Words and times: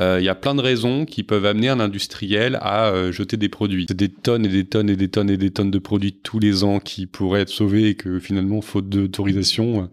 il 0.00 0.24
y 0.24 0.28
a 0.28 0.34
plein 0.34 0.54
de 0.54 0.62
raisons 0.62 1.04
qui 1.04 1.22
peuvent 1.22 1.44
amener 1.44 1.68
un 1.68 1.78
industriel 1.78 2.58
à 2.62 3.10
jeter 3.10 3.36
des 3.36 3.48
produits. 3.50 3.84
C'est 3.88 3.96
des 3.96 4.08
tonnes 4.08 4.46
et 4.46 4.48
des 4.48 4.64
tonnes 4.64 4.88
et 4.88 4.96
des 4.96 5.08
tonnes 5.08 5.30
et 5.30 5.36
des 5.36 5.50
tonnes 5.50 5.70
de 5.70 5.78
produits 5.78 6.14
tous 6.14 6.38
les 6.38 6.64
ans 6.64 6.80
qui 6.80 7.06
pourraient 7.06 7.42
être 7.42 7.50
sauvés 7.50 7.88
et 7.88 7.94
que 7.94 8.18
finalement, 8.18 8.60
faute 8.62 8.88
d'autorisation 8.88 9.90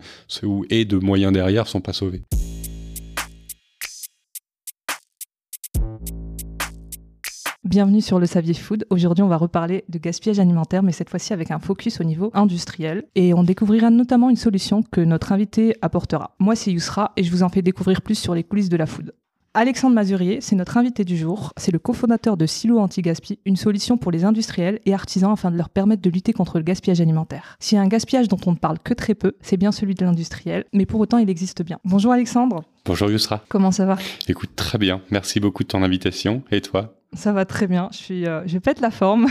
et 0.70 0.86
de 0.86 0.98
moyens 0.98 1.34
derrière, 1.34 1.68
sont 1.68 1.82
pas 1.82 1.94
sauvés. 1.94 2.22
Bienvenue 7.66 8.00
sur 8.00 8.18
le 8.18 8.26
Savier 8.26 8.54
Food. 8.54 8.86
Aujourd'hui, 8.90 9.24
on 9.24 9.28
va 9.28 9.36
reparler 9.36 9.84
de 9.90 10.00
gaspillage 10.00 10.40
alimentaire, 10.40 10.84
mais 10.84 10.94
cette 10.94 11.10
fois-ci 11.10 11.34
avec 11.34 11.52
un 11.52 11.60
focus 11.60 12.00
au 12.00 12.06
niveau 12.06 12.32
industriel. 12.34 13.04
Et 13.16 13.34
on 13.34 13.44
découvrira 13.44 13.90
notamment 13.90 14.30
une 14.30 14.38
solution 14.38 14.84
que 14.84 15.02
notre 15.02 15.34
invité 15.34 15.76
apportera. 15.82 16.34
Moi, 16.40 16.56
c'est 16.56 16.72
Yousra 16.72 17.12
et 17.18 17.24
je 17.24 17.32
vous 17.32 17.44
en 17.44 17.50
fais 17.50 17.62
découvrir 17.62 18.02
plus 18.02 18.16
sur 18.16 18.34
les 18.34 18.46
coulisses 18.46 18.70
de 18.70 18.78
la 18.78 18.86
food. 18.86 19.14
Alexandre 19.60 19.96
Mazurier, 19.96 20.40
c'est 20.40 20.56
notre 20.56 20.78
invité 20.78 21.04
du 21.04 21.18
jour. 21.18 21.52
C'est 21.58 21.72
le 21.72 21.80
cofondateur 21.80 22.38
de 22.38 22.46
Silo 22.46 22.78
Anti-Gaspi, 22.78 23.40
une 23.44 23.56
solution 23.56 23.98
pour 23.98 24.12
les 24.12 24.24
industriels 24.24 24.80
et 24.86 24.94
artisans 24.94 25.32
afin 25.32 25.50
de 25.50 25.58
leur 25.58 25.70
permettre 25.70 26.04
de 26.04 26.12
lutter 26.12 26.32
contre 26.32 26.60
le 26.60 26.64
gaspillage 26.64 27.02
alimentaire. 27.02 27.58
S'il 27.60 27.76
y 27.76 27.80
a 27.80 27.82
un 27.82 27.88
gaspillage 27.88 28.28
dont 28.28 28.38
on 28.46 28.52
ne 28.52 28.58
parle 28.58 28.78
que 28.78 28.94
très 28.94 29.16
peu, 29.16 29.34
c'est 29.42 29.58
bien 29.58 29.72
celui 29.72 29.96
de 29.96 30.06
l'industriel, 30.06 30.66
mais 30.74 30.86
pour 30.86 31.00
autant 31.00 31.18
il 31.18 31.28
existe 31.28 31.64
bien. 31.64 31.80
Bonjour 31.86 32.12
Alexandre. 32.12 32.66
Bonjour 32.86 33.10
Yousra. 33.10 33.44
Comment 33.50 33.72
ça 33.72 33.88
va? 33.88 33.98
Écoute, 34.28 34.52
très 34.56 34.78
bien. 34.78 35.02
Merci 35.10 35.40
beaucoup 35.40 35.64
de 35.64 35.70
ton 35.70 35.82
invitation. 35.82 36.44
Et 36.52 36.62
toi? 36.62 36.97
Ça 37.14 37.32
va 37.32 37.46
très 37.46 37.68
bien. 37.68 37.90
Je 37.92 37.98
suis, 37.98 38.26
euh, 38.26 38.42
je 38.46 38.58
pète 38.58 38.80
la 38.82 38.92
forme. 38.92 39.28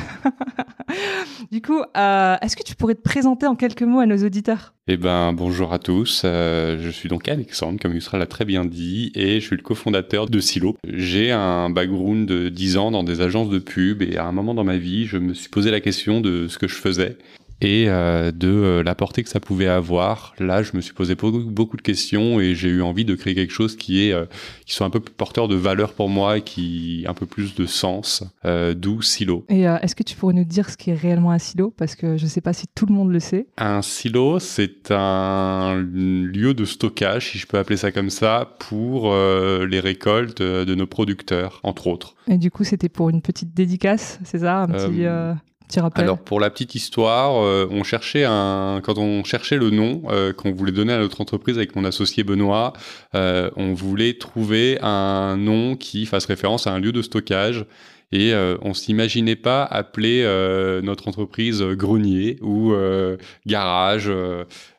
du 1.53 1.61
coup, 1.61 1.80
euh, 1.97 2.37
est-ce 2.43 2.57
que 2.57 2.62
tu 2.62 2.75
pourrais 2.75 2.95
te 2.95 3.02
présenter 3.02 3.47
en 3.47 3.55
quelques 3.55 3.83
mots 3.83 4.01
à 4.01 4.07
nos 4.07 4.16
auditeurs? 4.25 4.75
Eh 4.89 4.97
ben, 4.97 5.33
bonjour 5.33 5.73
à 5.73 5.79
tous. 5.79 6.23
Euh, 6.25 6.79
je 6.80 6.91
suis 6.91 7.09
donc 7.09 7.29
Alexandre, 7.29 7.79
comme 7.80 7.93
Yusra 7.95 8.19
l'a 8.19 8.27
très 8.27 8.45
bien 8.45 8.65
dit, 8.65 9.12
et 9.15 9.41
je 9.41 9.47
suis 9.47 9.57
le 9.57 9.62
cofondateur 9.62 10.27
de 10.27 10.41
Silo. 10.41 10.77
J'ai 10.87 11.33
un 11.33 11.71
background 11.71 12.27
de 12.27 12.49
10 12.49 12.77
ans 12.77 12.91
dans 12.91 13.05
des 13.05 13.21
agences 13.21 13.51
de 13.51 13.59
pub, 13.59 14.02
et 14.02 14.16
à 14.16 14.27
un 14.27 14.33
moment 14.33 14.55
dans 14.55 14.65
ma 14.65 14.77
vie, 14.77 15.07
je 15.07 15.19
me 15.19 15.35
suis 15.35 15.49
posé 15.49 15.71
la 15.71 15.80
question 15.80 16.21
de 16.21 16.49
ce 16.49 16.59
que 16.59 16.69
je 16.69 16.77
faisais 16.77 17.19
et 17.60 17.87
euh, 17.88 18.32
de 18.32 18.49
euh, 18.49 18.82
la 18.82 18.95
portée 18.95 19.23
que 19.23 19.29
ça 19.29 19.40
pouvait 19.40 19.66
avoir. 19.66 20.35
Là, 20.38 20.62
je 20.62 20.73
me 20.74 20.80
suis 20.80 20.93
posé 20.93 21.15
beaucoup, 21.15 21.76
de 21.76 21.82
questions 21.82 22.40
et 22.40 22.54
j'ai 22.54 22.68
eu 22.68 22.82
envie 22.82 23.04
de 23.04 23.15
créer 23.15 23.35
quelque 23.35 23.52
chose 23.52 23.76
qui 23.76 24.07
est 24.07 24.13
euh, 24.13 24.26
qui 24.65 24.74
soit 24.74 24.87
un 24.87 24.90
peu 24.90 25.01
plus 25.01 25.15
porteur 25.15 25.48
de 25.48 25.54
valeur 25.54 25.93
pour 25.93 26.09
moi 26.09 26.38
et 26.38 26.43
qui 26.43 27.04
un 27.09 27.15
peu 27.15 27.26
plus 27.26 27.54
de 27.54 27.66
sens, 27.66 28.24
d'où 28.45 29.02
silo. 29.02 29.45
Et 29.48 29.63
est-ce 29.63 29.95
que 29.95 30.02
tu 30.02 30.16
pourrais 30.16 30.35
nous 30.35 30.45
dire 30.45 30.71
ce 30.71 30.76
qu'est 30.76 30.95
réellement 30.95 31.30
un 31.30 31.38
silo? 31.38 31.73
Parce 31.76 31.95
que 31.95 32.16
je 32.16 32.24
ne 32.24 32.29
sais 32.29 32.40
pas 32.40 32.52
si 32.52 32.66
tout 32.74 32.87
le 32.87 32.95
monde 32.95 33.10
le 33.10 33.21
sait. 33.21 33.46
Un 33.59 33.82
silo, 33.82 34.38
c'est 34.38 34.91
un 34.91 35.76
lieu 35.76 36.54
de 36.54 36.65
stockage, 36.65 37.32
si 37.32 37.38
je 37.38 37.46
peux 37.46 37.59
appeler 37.59 37.76
ça 37.76 37.93
comme 37.93 38.10
ça, 38.10 38.57
pour 38.59 39.15
les 39.15 39.80
récoltes 39.80 40.43
de 40.43 40.74
nos 40.74 40.87
producteurs, 40.87 41.60
entre 41.63 41.87
autres. 41.87 42.16
Et 42.29 42.38
du 42.38 42.51
coup, 42.51 42.65
c'était 42.65 42.88
pour 42.88 43.10
une 43.10 43.23
petite 43.23 43.54
dédicace, 43.54 44.18
c'est 44.24 44.41
ça, 44.41 44.63
un 44.63 44.68
petit 44.68 45.04
alors 45.95 46.19
pour 46.19 46.41
la 46.41 46.51
petite 46.51 46.75
histoire, 46.75 47.43
euh, 47.43 47.67
on 47.71 47.83
cherchait 47.83 48.25
un 48.25 48.81
quand 48.83 48.99
on 48.99 49.25
cherchait 49.25 49.57
le 49.57 49.71
nom 49.71 50.03
euh, 50.11 50.33
qu'on 50.33 50.53
voulait 50.53 50.73
donner 50.73 50.93
à 50.93 50.99
notre 50.99 51.21
entreprise 51.21 51.57
avec 51.57 51.75
mon 51.77 51.85
associé 51.85 52.25
Benoît, 52.25 52.73
euh, 53.15 53.51
on 53.57 53.75
voulait 53.75 54.15
trouver 54.15 54.79
un 54.83 55.37
nom 55.37 55.77
qui 55.77 56.07
fasse 56.07 56.27
référence 56.27 56.67
à 56.67 56.73
un 56.73 56.79
lieu 56.79 56.93
de 56.93 57.03
stockage 57.03 57.65
et 58.13 58.33
on 58.63 58.73
s'imaginait 58.73 59.35
pas 59.35 59.65
appeler 59.65 60.23
notre 60.85 61.09
entreprise 61.09 61.61
grenier 61.61 62.39
ou 62.41 62.73
garage, 63.47 64.12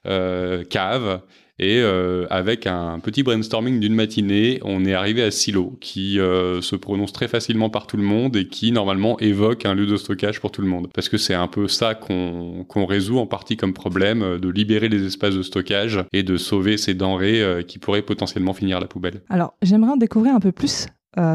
cave. 0.05 1.21
Et 1.59 1.79
euh, 1.81 2.27
avec 2.29 2.67
un 2.67 2.99
petit 2.99 3.23
brainstorming 3.23 3.79
d'une 3.79 3.95
matinée, 3.95 4.59
on 4.63 4.85
est 4.85 4.93
arrivé 4.93 5.23
à 5.23 5.31
Silo, 5.31 5.75
qui 5.81 6.19
euh, 6.19 6.61
se 6.61 6.75
prononce 6.75 7.13
très 7.13 7.27
facilement 7.27 7.71
par 7.71 7.87
tout 7.87 7.97
le 7.97 8.03
monde 8.03 8.35
et 8.35 8.47
qui 8.47 8.71
normalement 8.71 9.19
évoque 9.19 9.65
un 9.65 9.73
lieu 9.73 9.87
de 9.87 9.97
stockage 9.97 10.39
pour 10.39 10.51
tout 10.51 10.61
le 10.61 10.67
monde. 10.67 10.89
Parce 10.93 11.09
que 11.09 11.17
c'est 11.17 11.33
un 11.33 11.47
peu 11.47 11.67
ça 11.67 11.95
qu'on 11.95 12.85
résout 12.85 13.17
en 13.17 13.25
partie 13.25 13.57
comme 13.57 13.73
problème, 13.73 14.21
euh, 14.21 14.37
de 14.37 14.49
libérer 14.49 14.87
les 14.87 15.03
espaces 15.03 15.33
de 15.33 15.41
stockage 15.41 16.03
et 16.13 16.21
de 16.21 16.37
sauver 16.37 16.77
ces 16.77 16.93
denrées 16.93 17.63
qui 17.67 17.79
pourraient 17.79 18.01
potentiellement 18.01 18.53
finir 18.53 18.77
à 18.77 18.79
la 18.79 18.87
poubelle. 18.87 19.21
Alors 19.29 19.55
j'aimerais 19.61 19.91
en 19.91 19.97
découvrir 19.97 20.35
un 20.35 20.39
peu 20.39 20.51
plus 20.51 20.87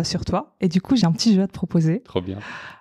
sur 0.05 0.25
toi. 0.25 0.55
Et 0.61 0.69
du 0.69 0.81
coup, 0.81 0.95
j'ai 0.95 1.07
un 1.07 1.13
petit 1.13 1.35
jeu 1.35 1.43
à 1.43 1.49
te 1.49 1.53
proposer. 1.53 2.03
Trop 2.05 2.21
bien. 2.21 2.39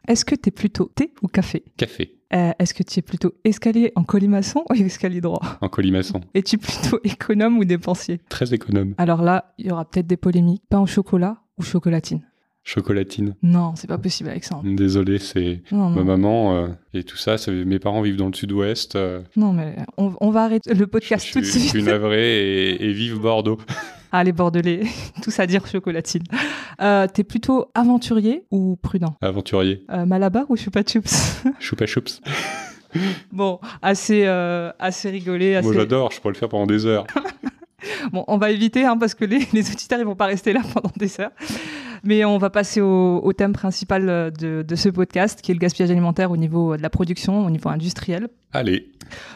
Est-ce 0.08 0.24
que 0.24 0.36
tu 0.36 0.50
es 0.50 0.52
plutôt 0.52 0.92
thé 0.94 1.12
ou 1.24 1.28
café? 1.28 1.64
Café. 1.78 2.21
Euh, 2.34 2.52
est-ce 2.60 2.74
que 2.74 2.84
tu 2.84 3.00
es 3.00 3.02
plutôt 3.02 3.34
escalier 3.44 3.92
en 3.96 4.04
colimaçon 4.04 4.64
ou 4.70 4.74
escalier 4.74 5.22
droit? 5.22 5.42
En 5.62 5.68
colimaçon. 5.68 6.22
Es-tu 6.34 6.58
plutôt 6.58 7.00
économe 7.04 7.58
ou 7.58 7.66
dépensier? 7.66 8.22
Très 8.30 8.54
économe. 8.54 8.96
Alors 8.98 9.22
là, 9.22 9.54
il 9.58 9.68
y 9.68 9.72
aura 9.72 9.86
peut-être 9.86 10.08
des 10.08 10.18
polémiques. 10.18 10.64
Pain 10.70 10.80
au 10.80 10.86
chocolat 10.86 11.38
ou 11.58 11.64
chocolatine? 11.64 12.22
Chocolatine. 12.64 13.36
Non, 13.42 13.74
c'est 13.76 13.88
pas 13.88 13.98
possible, 13.98 14.30
Alexandre. 14.30 14.64
Désolé, 14.64 15.18
c'est 15.18 15.64
ma 15.72 16.04
maman 16.04 16.56
euh, 16.56 16.68
et 16.94 17.04
tout 17.04 17.18
ça. 17.18 17.38
Mes 17.50 17.80
parents 17.80 18.02
vivent 18.02 18.18
dans 18.18 18.28
le 18.28 18.34
sud-ouest. 18.34 18.96
Euh. 18.96 19.22
Non, 19.36 19.52
mais 19.52 19.76
on, 19.98 20.30
va 20.30 20.44
arrêter 20.44 20.74
le 20.74 20.86
podcast 20.86 21.34
tout 21.34 21.40
de 21.40 21.46
suite. 21.46 21.64
Je 21.64 21.68
suis 21.70 21.84
navré 21.84 22.70
et, 22.70 22.86
et 22.86 22.94
vive 22.94 23.20
Bordeaux. 23.20 23.58
Ah, 24.12 24.24
les 24.26 24.34
Bordelais, 24.34 24.84
tout 25.24 25.32
ça 25.32 25.48
dire 25.48 25.66
chocolatine. 25.66 26.24
Euh, 26.82 27.08
T'es 27.08 27.24
plutôt 27.24 27.68
aventurier 27.74 28.44
ou 28.52 28.76
prudent? 28.82 29.16
Aventurier. 29.22 29.86
Euh, 29.90 30.06
Malabar 30.06 30.46
ou 30.50 30.58
Choupa 30.58 30.82
Choups 30.86 31.44
Choupa 31.60 31.86
Choups. 31.86 32.22
bon, 33.32 33.60
assez, 33.82 34.24
euh, 34.26 34.72
assez 34.80 35.10
rigolé. 35.10 35.56
Assez... 35.56 35.66
Moi 35.66 35.76
j'adore, 35.76 36.12
je 36.12 36.20
pourrais 36.20 36.34
le 36.34 36.38
faire 36.38 36.50
pendant 36.50 36.66
des 36.66 36.86
heures. 36.86 37.08
bon, 38.12 38.26
on 38.28 38.38
va 38.38 38.52
éviter 38.52 38.84
hein, 38.84 38.98
parce 38.98 39.14
que 39.16 39.24
les, 39.24 39.48
les 39.54 39.72
auditeurs 39.72 40.00
ils 40.00 40.06
vont 40.06 40.16
pas 40.16 40.26
rester 40.26 40.52
là 40.52 40.62
pendant 40.74 40.92
des 40.98 41.22
heures. 41.22 41.32
Mais 42.04 42.26
on 42.26 42.38
va 42.38 42.50
passer 42.50 42.82
au, 42.82 43.34
thème 43.34 43.54
principal 43.54 44.10
euh, 44.10 44.32
de, 44.32 44.76
ce 44.76 44.90
podcast, 44.90 45.42
qui 45.42 45.52
est 45.52 45.54
le 45.54 45.60
gaspillage 45.60 45.92
alimentaire 45.92 46.32
au 46.32 46.38
niveau 46.38 46.76
de 46.76 46.82
la 46.82 46.90
production, 46.90 47.46
au 47.46 47.50
niveau 47.50 47.70
industriel. 47.70 48.30
Allez. 48.54 48.92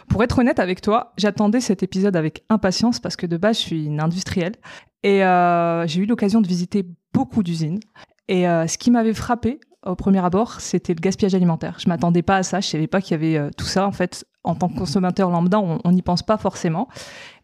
Pour 0.09 0.23
être 0.23 0.39
honnête 0.39 0.59
avec 0.59 0.81
toi, 0.81 1.13
j'attendais 1.17 1.59
cet 1.59 1.83
épisode 1.83 2.15
avec 2.15 2.43
impatience 2.49 2.99
parce 2.99 3.15
que 3.15 3.25
de 3.25 3.37
base, 3.37 3.57
je 3.57 3.61
suis 3.61 3.85
une 3.85 3.99
industrielle 3.99 4.53
et 5.03 5.23
euh, 5.23 5.85
j'ai 5.85 6.01
eu 6.01 6.05
l'occasion 6.05 6.41
de 6.41 6.47
visiter 6.47 6.85
beaucoup 7.13 7.43
d'usines. 7.43 7.79
Et 8.27 8.47
euh, 8.47 8.67
ce 8.67 8.77
qui 8.77 8.89
m'avait 8.89 9.13
frappé 9.13 9.59
au 9.85 9.95
premier 9.95 10.23
abord, 10.25 10.59
c'était 10.61 10.93
le 10.95 10.99
gaspillage 10.99 11.35
alimentaire. 11.35 11.77
Je 11.79 11.87
m'attendais 11.87 12.23
pas 12.23 12.37
à 12.37 12.43
ça, 12.43 12.59
je 12.61 12.67
savais 12.67 12.87
pas 12.87 13.01
qu'il 13.01 13.11
y 13.11 13.35
avait 13.35 13.51
tout 13.51 13.65
ça. 13.65 13.85
En 13.85 13.91
fait, 13.91 14.25
en 14.43 14.55
tant 14.55 14.67
que 14.67 14.77
consommateur 14.77 15.29
lambda, 15.29 15.59
on 15.59 15.91
n'y 15.91 16.01
pense 16.01 16.23
pas 16.23 16.37
forcément. 16.37 16.87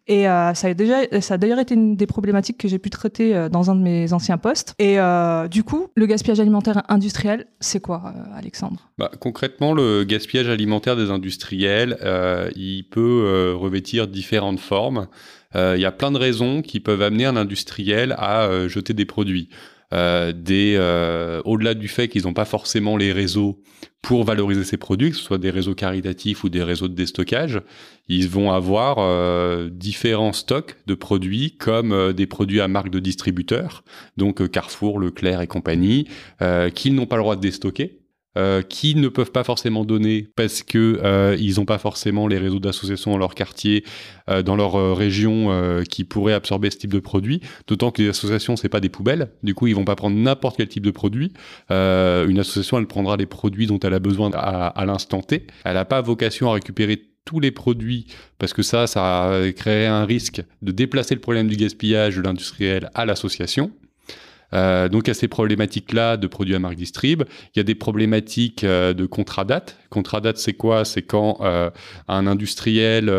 Et 0.08 0.28
euh, 0.28 0.52
ça, 0.54 0.68
a 0.68 0.74
déjà, 0.74 1.20
ça 1.20 1.34
a 1.34 1.38
d'ailleurs 1.38 1.60
été 1.60 1.74
une 1.74 1.94
des 1.94 2.06
problématiques 2.06 2.58
que 2.58 2.66
j'ai 2.66 2.78
pu 2.78 2.90
traiter 2.90 3.36
euh, 3.36 3.48
dans 3.48 3.70
un 3.70 3.76
de 3.76 3.80
mes 3.80 4.12
anciens 4.12 4.36
postes. 4.36 4.74
Et 4.78 4.98
euh, 4.98 5.46
du 5.46 5.62
coup, 5.62 5.88
le 5.94 6.06
gaspillage 6.06 6.40
alimentaire 6.40 6.82
industriel, 6.88 7.46
c'est 7.60 7.80
quoi, 7.80 8.12
Alexandre? 8.34 8.90
Bah, 8.98 9.10
Concrètement, 9.20 9.72
le 9.72 10.04
gaspillage 10.04 10.48
alimentaire 10.48 10.96
des 10.96 11.10
industriels, 11.10 11.98
il 12.56 12.84
peut 12.90 13.54
revêtir 13.56 14.08
différentes 14.08 14.60
formes. 14.60 15.06
Il 15.54 15.78
y 15.78 15.84
a 15.84 15.92
plein 15.92 16.10
de 16.10 16.18
raisons 16.18 16.62
qui 16.62 16.80
peuvent 16.80 17.02
amener 17.02 17.26
un 17.26 17.36
industriel 17.36 18.14
à 18.18 18.68
jeter 18.68 18.94
des 18.94 19.04
produits. 19.04 19.48
Euh, 19.92 20.32
des 20.32 20.74
euh, 20.78 21.42
au-delà 21.44 21.74
du 21.74 21.88
fait 21.88 22.08
qu'ils 22.08 22.22
n'ont 22.22 22.32
pas 22.32 22.44
forcément 22.44 22.96
les 22.96 23.12
réseaux 23.12 23.60
pour 24.00 24.24
valoriser 24.24 24.64
ces 24.64 24.76
produits, 24.76 25.10
que 25.10 25.16
ce 25.16 25.22
soit 25.22 25.38
des 25.38 25.50
réseaux 25.50 25.74
caritatifs 25.74 26.44
ou 26.44 26.48
des 26.48 26.62
réseaux 26.62 26.88
de 26.88 26.94
déstockage, 26.94 27.60
ils 28.08 28.28
vont 28.28 28.50
avoir 28.50 28.96
euh, 28.98 29.68
différents 29.70 30.32
stocks 30.32 30.76
de 30.86 30.94
produits 30.94 31.56
comme 31.56 32.12
des 32.12 32.26
produits 32.26 32.60
à 32.60 32.68
marque 32.68 32.90
de 32.90 32.98
distributeurs, 32.98 33.84
donc 34.16 34.48
Carrefour, 34.50 34.98
Leclerc 34.98 35.40
et 35.40 35.46
compagnie, 35.46 36.08
qu'ils 36.74 36.94
n'ont 36.94 37.06
pas 37.06 37.16
le 37.16 37.22
droit 37.22 37.36
de 37.36 37.40
déstocker 37.40 38.01
euh, 38.38 38.62
qui 38.62 38.94
ne 38.94 39.08
peuvent 39.08 39.30
pas 39.30 39.44
forcément 39.44 39.84
donner 39.84 40.26
parce 40.36 40.62
que 40.62 40.98
euh, 41.04 41.36
ils 41.38 41.56
n'ont 41.56 41.66
pas 41.66 41.76
forcément 41.76 42.26
les 42.26 42.38
réseaux 42.38 42.60
d'associations 42.60 43.10
dans 43.10 43.18
leur 43.18 43.34
quartier, 43.34 43.84
euh, 44.30 44.42
dans 44.42 44.56
leur 44.56 44.96
région 44.96 45.50
qui 45.88 46.04
pourraient 46.04 46.32
absorber 46.32 46.70
ce 46.70 46.78
type 46.78 46.92
de 46.92 46.98
produit. 46.98 47.42
D'autant 47.66 47.90
que 47.90 48.00
les 48.00 48.08
associations 48.08 48.56
c'est 48.56 48.70
pas 48.70 48.80
des 48.80 48.88
poubelles, 48.88 49.32
du 49.42 49.54
coup 49.54 49.66
ils 49.66 49.74
vont 49.74 49.84
pas 49.84 49.96
prendre 49.96 50.16
n'importe 50.16 50.56
quel 50.56 50.68
type 50.68 50.84
de 50.84 50.90
produit. 50.90 51.32
une 51.68 52.38
association 52.38 52.78
elle 52.78 52.86
prendra 52.86 53.16
les 53.18 53.26
produits 53.26 53.66
dont 53.66 53.78
elle 53.80 53.94
a 53.94 53.98
besoin 53.98 54.30
à, 54.32 54.68
à 54.68 54.86
l'instant 54.86 55.20
T. 55.20 55.46
Elle 55.64 55.74
n'a 55.74 55.84
pas 55.84 56.00
vocation 56.00 56.48
à 56.48 56.54
récupérer 56.54 57.02
tous 57.24 57.38
les 57.38 57.50
produits, 57.50 58.06
parce 58.38 58.52
que 58.52 58.62
ça, 58.62 58.86
ça 58.86 59.30
créerait 59.54 59.86
un 59.86 60.04
risque 60.04 60.42
de 60.62 60.72
déplacer 60.72 61.14
le 61.14 61.20
problème 61.20 61.48
du 61.48 61.56
gaspillage 61.56 62.16
de 62.16 62.22
l'industriel 62.22 62.90
à 62.94 63.04
l'association. 63.04 63.70
Euh, 64.54 64.88
donc 64.88 65.08
a 65.08 65.14
ces 65.14 65.28
problématiques-là 65.28 66.16
de 66.16 66.26
produits 66.26 66.54
à 66.54 66.58
marque 66.58 66.76
distrib. 66.76 67.22
Il 67.54 67.58
y 67.58 67.60
a 67.60 67.64
des 67.64 67.74
problématiques 67.74 68.64
euh, 68.64 68.92
de 68.92 69.06
contrat 69.06 69.44
date. 69.44 69.78
Contrat 69.90 70.20
date, 70.20 70.38
c'est 70.38 70.52
quoi? 70.52 70.84
C'est 70.84 71.02
quand 71.02 71.38
euh, 71.40 71.70
un 72.08 72.26
industriel 72.26 73.10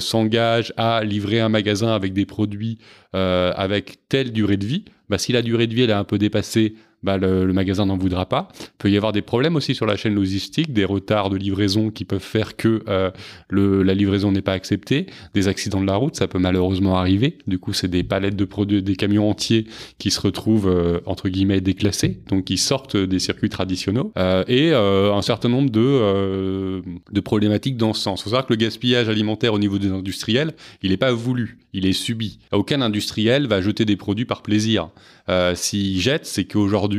s'engage 0.00 0.72
à 0.76 1.02
livrer 1.04 1.40
un 1.40 1.48
magasin 1.48 1.88
avec 1.88 2.12
des 2.12 2.26
produits 2.26 2.78
avec 3.12 4.08
telle 4.10 4.30
durée 4.30 4.58
de 4.58 4.66
vie. 4.66 4.84
Bah, 5.08 5.16
si 5.16 5.32
la 5.32 5.40
durée 5.40 5.66
de 5.66 5.74
vie 5.74 5.82
elle 5.82 5.90
est 5.90 5.94
un 5.94 6.04
peu 6.04 6.18
dépassée, 6.18 6.74
bah, 7.06 7.18
le, 7.18 7.52
magasin 7.52 7.86
n'en 7.86 7.96
voudra 7.96 8.26
pas. 8.26 8.48
Il 8.60 8.66
peut 8.78 8.90
y 8.90 8.96
avoir 8.96 9.12
des 9.12 9.22
problèmes 9.22 9.54
aussi 9.54 9.76
sur 9.76 9.86
la 9.86 9.96
chaîne 9.96 10.16
logistique, 10.16 10.72
des 10.72 10.84
retards 10.84 11.30
de 11.30 11.36
livraison 11.36 11.90
qui 11.90 12.04
peuvent 12.04 12.18
faire 12.18 12.56
que 12.56 12.82
euh, 12.88 13.12
la 13.50 13.94
livraison 13.94 14.32
n'est 14.32 14.42
pas 14.42 14.54
acceptée, 14.54 15.06
des 15.32 15.46
accidents 15.46 15.80
de 15.80 15.86
la 15.86 15.94
route, 15.94 16.16
ça 16.16 16.26
peut 16.26 16.40
malheureusement 16.40 16.96
arriver. 16.96 17.38
Du 17.46 17.60
coup, 17.60 17.72
c'est 17.72 17.86
des 17.86 18.02
palettes 18.02 18.34
de 18.34 18.44
produits, 18.44 18.82
des 18.82 18.96
camions 18.96 19.30
entiers 19.30 19.66
qui 19.98 20.10
se 20.10 20.20
retrouvent 20.20 20.68
euh, 20.68 20.98
entre 21.06 21.28
guillemets 21.28 21.60
déclassés, 21.60 22.20
donc 22.28 22.46
qui 22.46 22.58
sortent 22.58 22.96
des 22.96 23.20
circuits 23.20 23.50
traditionnels, 23.50 24.06
euh, 24.18 24.42
et 24.48 24.74
un 24.74 25.22
certain 25.22 25.48
nombre 25.48 25.70
de, 25.70 26.82
problématiques 27.20 27.76
dans 27.76 27.94
ce 27.94 28.02
sens. 28.02 28.20
Il 28.20 28.24
faut 28.24 28.30
savoir 28.30 28.46
que 28.46 28.52
le 28.52 28.58
gaspillage 28.58 29.08
alimentaire 29.08 29.54
au 29.54 29.60
niveau 29.60 29.78
des 29.78 29.92
industriels, 29.92 30.54
il 30.82 30.90
n'est 30.90 30.96
pas 30.96 31.12
voulu, 31.12 31.58
il 31.72 31.86
est 31.86 31.92
subi. 31.92 32.40
Aucun 32.50 32.82
industriel 32.82 33.46
va 33.46 33.60
jeter 33.60 33.84
des 33.84 33.96
produits 33.96 34.24
par 34.24 34.42
plaisir. 34.42 34.88
S'ils 35.54 36.00
jettent, 36.00 36.26
c'est 36.26 36.44
qu'aujourd'hui, 36.44 36.95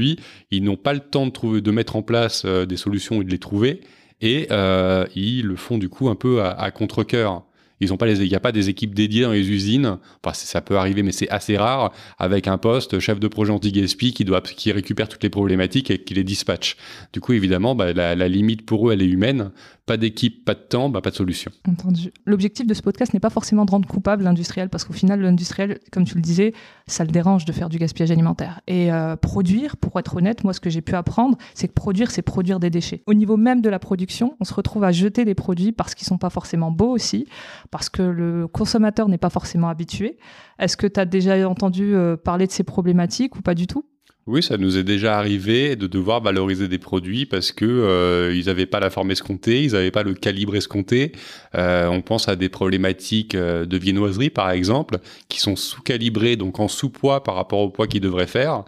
ils 0.51 0.63
n'ont 0.63 0.77
pas 0.77 0.93
le 0.93 0.99
temps 0.99 1.25
de, 1.25 1.31
trouver, 1.31 1.61
de 1.61 1.71
mettre 1.71 1.95
en 1.95 2.01
place 2.01 2.43
euh, 2.45 2.65
des 2.65 2.77
solutions 2.77 3.21
et 3.21 3.25
de 3.25 3.31
les 3.31 3.39
trouver, 3.39 3.81
et 4.21 4.47
euh, 4.51 5.05
ils 5.15 5.45
le 5.45 5.55
font 5.55 5.77
du 5.77 5.89
coup 5.89 6.09
un 6.09 6.15
peu 6.15 6.41
à, 6.41 6.51
à 6.51 6.71
contre-coeur. 6.71 7.43
Ils 7.79 7.95
pas 7.95 8.07
les, 8.07 8.21
il 8.21 8.29
n'y 8.29 8.35
a 8.35 8.39
pas 8.39 8.51
des 8.51 8.69
équipes 8.69 8.95
dédiées 8.95 9.23
dans 9.23 9.31
les 9.31 9.49
usines. 9.49 9.97
Enfin, 10.23 10.33
ça 10.33 10.61
peut 10.61 10.77
arriver, 10.77 11.03
mais 11.03 11.11
c'est 11.11 11.29
assez 11.29 11.57
rare. 11.57 11.93
Avec 12.17 12.47
un 12.47 12.57
poste 12.57 12.99
chef 12.99 13.19
de 13.19 13.27
projet 13.27 13.51
anti-gaspi 13.51 14.13
qui 14.13 14.25
qui 14.55 14.71
récupère 14.71 15.07
toutes 15.07 15.23
les 15.23 15.29
problématiques 15.29 15.91
et 15.91 15.99
qui 15.99 16.13
les 16.13 16.23
dispatche. 16.23 16.75
Du 17.13 17.19
coup, 17.19 17.33
évidemment, 17.33 17.75
bah, 17.75 17.93
la, 17.93 18.27
limite 18.27 18.65
pour 18.65 18.89
eux, 18.89 18.93
elle 18.93 19.01
est 19.01 19.07
humaine. 19.07 19.51
Pas 19.87 19.95
d'équipe, 19.95 20.43
pas 20.43 20.53
de 20.53 20.59
temps, 20.59 20.89
bah, 20.89 20.99
pas 20.99 21.11
de 21.11 21.15
solution. 21.15 21.49
Entendu. 21.65 22.11
L'objectif 22.25 22.67
de 22.67 22.73
ce 22.73 22.81
podcast 22.81 23.13
n'est 23.13 23.21
pas 23.21 23.29
forcément 23.29 23.63
de 23.63 23.71
rendre 23.71 23.87
coupable 23.87 24.25
l'industriel, 24.25 24.67
parce 24.67 24.83
qu'au 24.83 24.91
final, 24.91 25.21
l'industriel, 25.21 25.79
comme 25.93 26.03
tu 26.03 26.15
le 26.15 26.21
disais, 26.21 26.53
ça 26.87 27.05
le 27.05 27.09
dérange 27.09 27.45
de 27.45 27.53
faire 27.53 27.69
du 27.69 27.77
gaspillage 27.77 28.11
alimentaire. 28.11 28.59
Et 28.67 28.91
euh, 28.91 29.15
produire, 29.15 29.77
pour 29.77 29.97
être 29.97 30.17
honnête, 30.17 30.43
moi, 30.43 30.51
ce 30.51 30.59
que 30.59 30.69
j'ai 30.69 30.81
pu 30.81 30.93
apprendre, 30.93 31.37
c'est 31.53 31.69
que 31.69 31.73
produire, 31.73 32.11
c'est 32.11 32.21
produire 32.21 32.59
des 32.59 32.69
déchets. 32.69 33.01
Au 33.05 33.13
niveau 33.13 33.37
même 33.37 33.61
de 33.61 33.69
la 33.69 33.79
production, 33.79 34.35
on 34.41 34.43
se 34.43 34.53
retrouve 34.53 34.83
à 34.83 34.91
jeter 34.91 35.23
des 35.23 35.35
produits 35.35 35.71
parce 35.71 35.95
qu'ils 35.95 36.05
sont 36.05 36.17
pas 36.17 36.29
forcément 36.29 36.69
beaux 36.69 36.91
aussi, 36.91 37.25
parce 37.71 37.87
que 37.87 38.01
le 38.01 38.45
consommateur 38.45 39.07
n'est 39.07 39.17
pas 39.17 39.29
forcément 39.29 39.69
habitué. 39.69 40.17
Est-ce 40.59 40.75
que 40.75 40.87
tu 40.87 40.99
as 40.99 41.05
déjà 41.05 41.47
entendu 41.49 41.95
euh, 41.95 42.17
parler 42.17 42.45
de 42.45 42.51
ces 42.51 42.65
problématiques 42.65 43.37
ou 43.37 43.41
pas 43.41 43.55
du 43.55 43.67
tout? 43.67 43.85
Oui, 44.27 44.43
ça 44.43 44.57
nous 44.57 44.77
est 44.77 44.83
déjà 44.83 45.17
arrivé 45.17 45.77
de 45.77 45.87
devoir 45.87 46.21
valoriser 46.21 46.67
des 46.67 46.77
produits 46.77 47.25
parce 47.25 47.53
que 47.53 47.65
euh, 47.65 48.35
ils 48.35 48.47
n'avaient 48.47 48.65
pas 48.65 48.81
la 48.81 48.89
forme 48.89 49.09
escomptée, 49.09 49.63
ils 49.63 49.71
n'avaient 49.71 49.89
pas 49.89 50.03
le 50.03 50.13
calibre 50.13 50.57
escompté. 50.57 51.13
Euh, 51.55 51.87
on 51.87 52.01
pense 52.01 52.27
à 52.27 52.35
des 52.35 52.49
problématiques 52.49 53.35
euh, 53.35 53.65
de 53.65 53.77
viennoiserie 53.77 54.29
par 54.29 54.51
exemple, 54.51 54.97
qui 55.29 55.39
sont 55.39 55.55
sous-calibrées, 55.55 56.35
donc 56.35 56.59
en 56.59 56.67
sous-poids 56.67 57.23
par 57.23 57.35
rapport 57.35 57.59
au 57.59 57.69
poids 57.69 57.87
qu'ils 57.87 58.01
devraient 58.01 58.27
faire. 58.27 58.65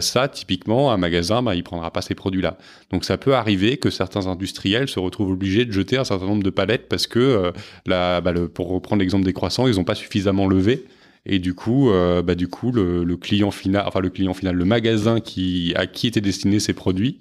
Ça, 0.00 0.28
typiquement, 0.28 0.92
un 0.92 0.96
magasin, 0.96 1.42
bah, 1.42 1.54
il 1.54 1.62
prendra 1.62 1.90
pas 1.90 2.00
ces 2.00 2.14
produits-là. 2.14 2.56
Donc 2.90 3.04
ça 3.04 3.18
peut 3.18 3.34
arriver 3.34 3.76
que 3.76 3.90
certains 3.90 4.26
industriels 4.26 4.88
se 4.88 4.98
retrouvent 4.98 5.30
obligés 5.30 5.66
de 5.66 5.72
jeter 5.72 5.98
un 5.98 6.04
certain 6.04 6.24
nombre 6.24 6.42
de 6.42 6.48
palettes 6.48 6.88
parce 6.88 7.06
que, 7.06 7.52
bah, 7.86 8.22
pour 8.54 8.70
reprendre 8.70 9.00
l'exemple 9.00 9.26
des 9.26 9.34
croissants, 9.34 9.68
ils 9.68 9.76
n'ont 9.76 9.84
pas 9.84 9.94
suffisamment 9.94 10.48
levé. 10.48 10.86
Et 11.26 11.38
du 11.38 11.54
coup, 11.54 11.90
euh, 11.90 12.22
bah, 12.22 12.34
du 12.34 12.48
coup, 12.48 12.72
le, 12.72 13.16
client 13.16 13.50
final, 13.50 13.84
enfin 13.86 14.00
le 14.00 14.10
client 14.10 14.34
final, 14.34 14.56
le 14.56 14.64
magasin 14.64 15.20
qui 15.20 15.72
à 15.76 15.86
qui 15.86 16.06
étaient 16.06 16.20
destinés 16.20 16.60
ces 16.60 16.72
produits, 16.72 17.20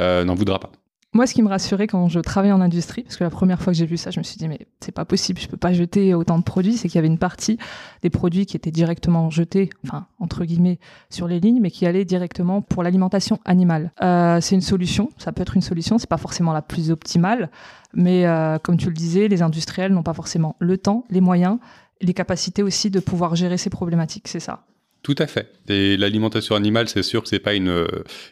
euh, 0.00 0.24
n'en 0.24 0.34
voudra 0.34 0.58
pas. 0.58 0.72
Moi, 1.12 1.28
ce 1.28 1.34
qui 1.34 1.42
me 1.42 1.48
rassurait 1.48 1.86
quand 1.86 2.08
je 2.08 2.18
travaillais 2.18 2.52
en 2.52 2.60
industrie, 2.60 3.02
parce 3.02 3.16
que 3.16 3.22
la 3.22 3.30
première 3.30 3.62
fois 3.62 3.72
que 3.72 3.78
j'ai 3.78 3.86
vu 3.86 3.96
ça, 3.96 4.10
je 4.10 4.18
me 4.18 4.24
suis 4.24 4.36
dit 4.36 4.48
mais 4.48 4.66
c'est 4.80 4.90
pas 4.90 5.04
possible, 5.04 5.38
je 5.38 5.46
peux 5.46 5.56
pas 5.56 5.72
jeter 5.72 6.12
autant 6.12 6.38
de 6.38 6.42
produits, 6.42 6.72
c'est 6.72 6.88
qu'il 6.88 6.96
y 6.96 6.98
avait 6.98 7.06
une 7.06 7.18
partie 7.18 7.56
des 8.02 8.10
produits 8.10 8.46
qui 8.46 8.56
étaient 8.56 8.72
directement 8.72 9.30
jetés, 9.30 9.70
enfin 9.84 10.08
entre 10.18 10.44
guillemets, 10.44 10.80
sur 11.10 11.28
les 11.28 11.38
lignes, 11.38 11.60
mais 11.60 11.70
qui 11.70 11.86
allaient 11.86 12.04
directement 12.04 12.62
pour 12.62 12.82
l'alimentation 12.82 13.38
animale. 13.44 13.92
Euh, 14.02 14.40
c'est 14.40 14.56
une 14.56 14.60
solution, 14.60 15.08
ça 15.16 15.30
peut 15.30 15.42
être 15.42 15.54
une 15.54 15.62
solution, 15.62 15.98
c'est 15.98 16.08
pas 16.08 16.16
forcément 16.16 16.52
la 16.52 16.62
plus 16.62 16.90
optimale, 16.90 17.48
mais 17.92 18.26
comme 18.64 18.76
tu 18.76 18.88
le 18.88 18.94
disais, 18.94 19.28
les 19.28 19.40
industriels 19.40 19.92
n'ont 19.92 20.02
pas 20.02 20.14
forcément 20.14 20.56
le 20.58 20.78
temps, 20.78 21.04
les 21.10 21.20
moyens 21.20 21.58
les 22.04 22.14
capacités 22.14 22.62
aussi 22.62 22.90
de 22.90 23.00
pouvoir 23.00 23.34
gérer 23.34 23.58
ces 23.58 23.70
problématiques, 23.70 24.28
c'est 24.28 24.40
ça? 24.40 24.64
Tout 25.04 25.14
à 25.18 25.28
fait. 25.28 25.52
Et 25.68 25.96
l'alimentation 25.96 26.56
animale, 26.56 26.88
c'est 26.88 27.04
sûr 27.04 27.22
que 27.22 27.28
c'est 27.28 27.38
pas 27.38 27.54
une, 27.54 27.86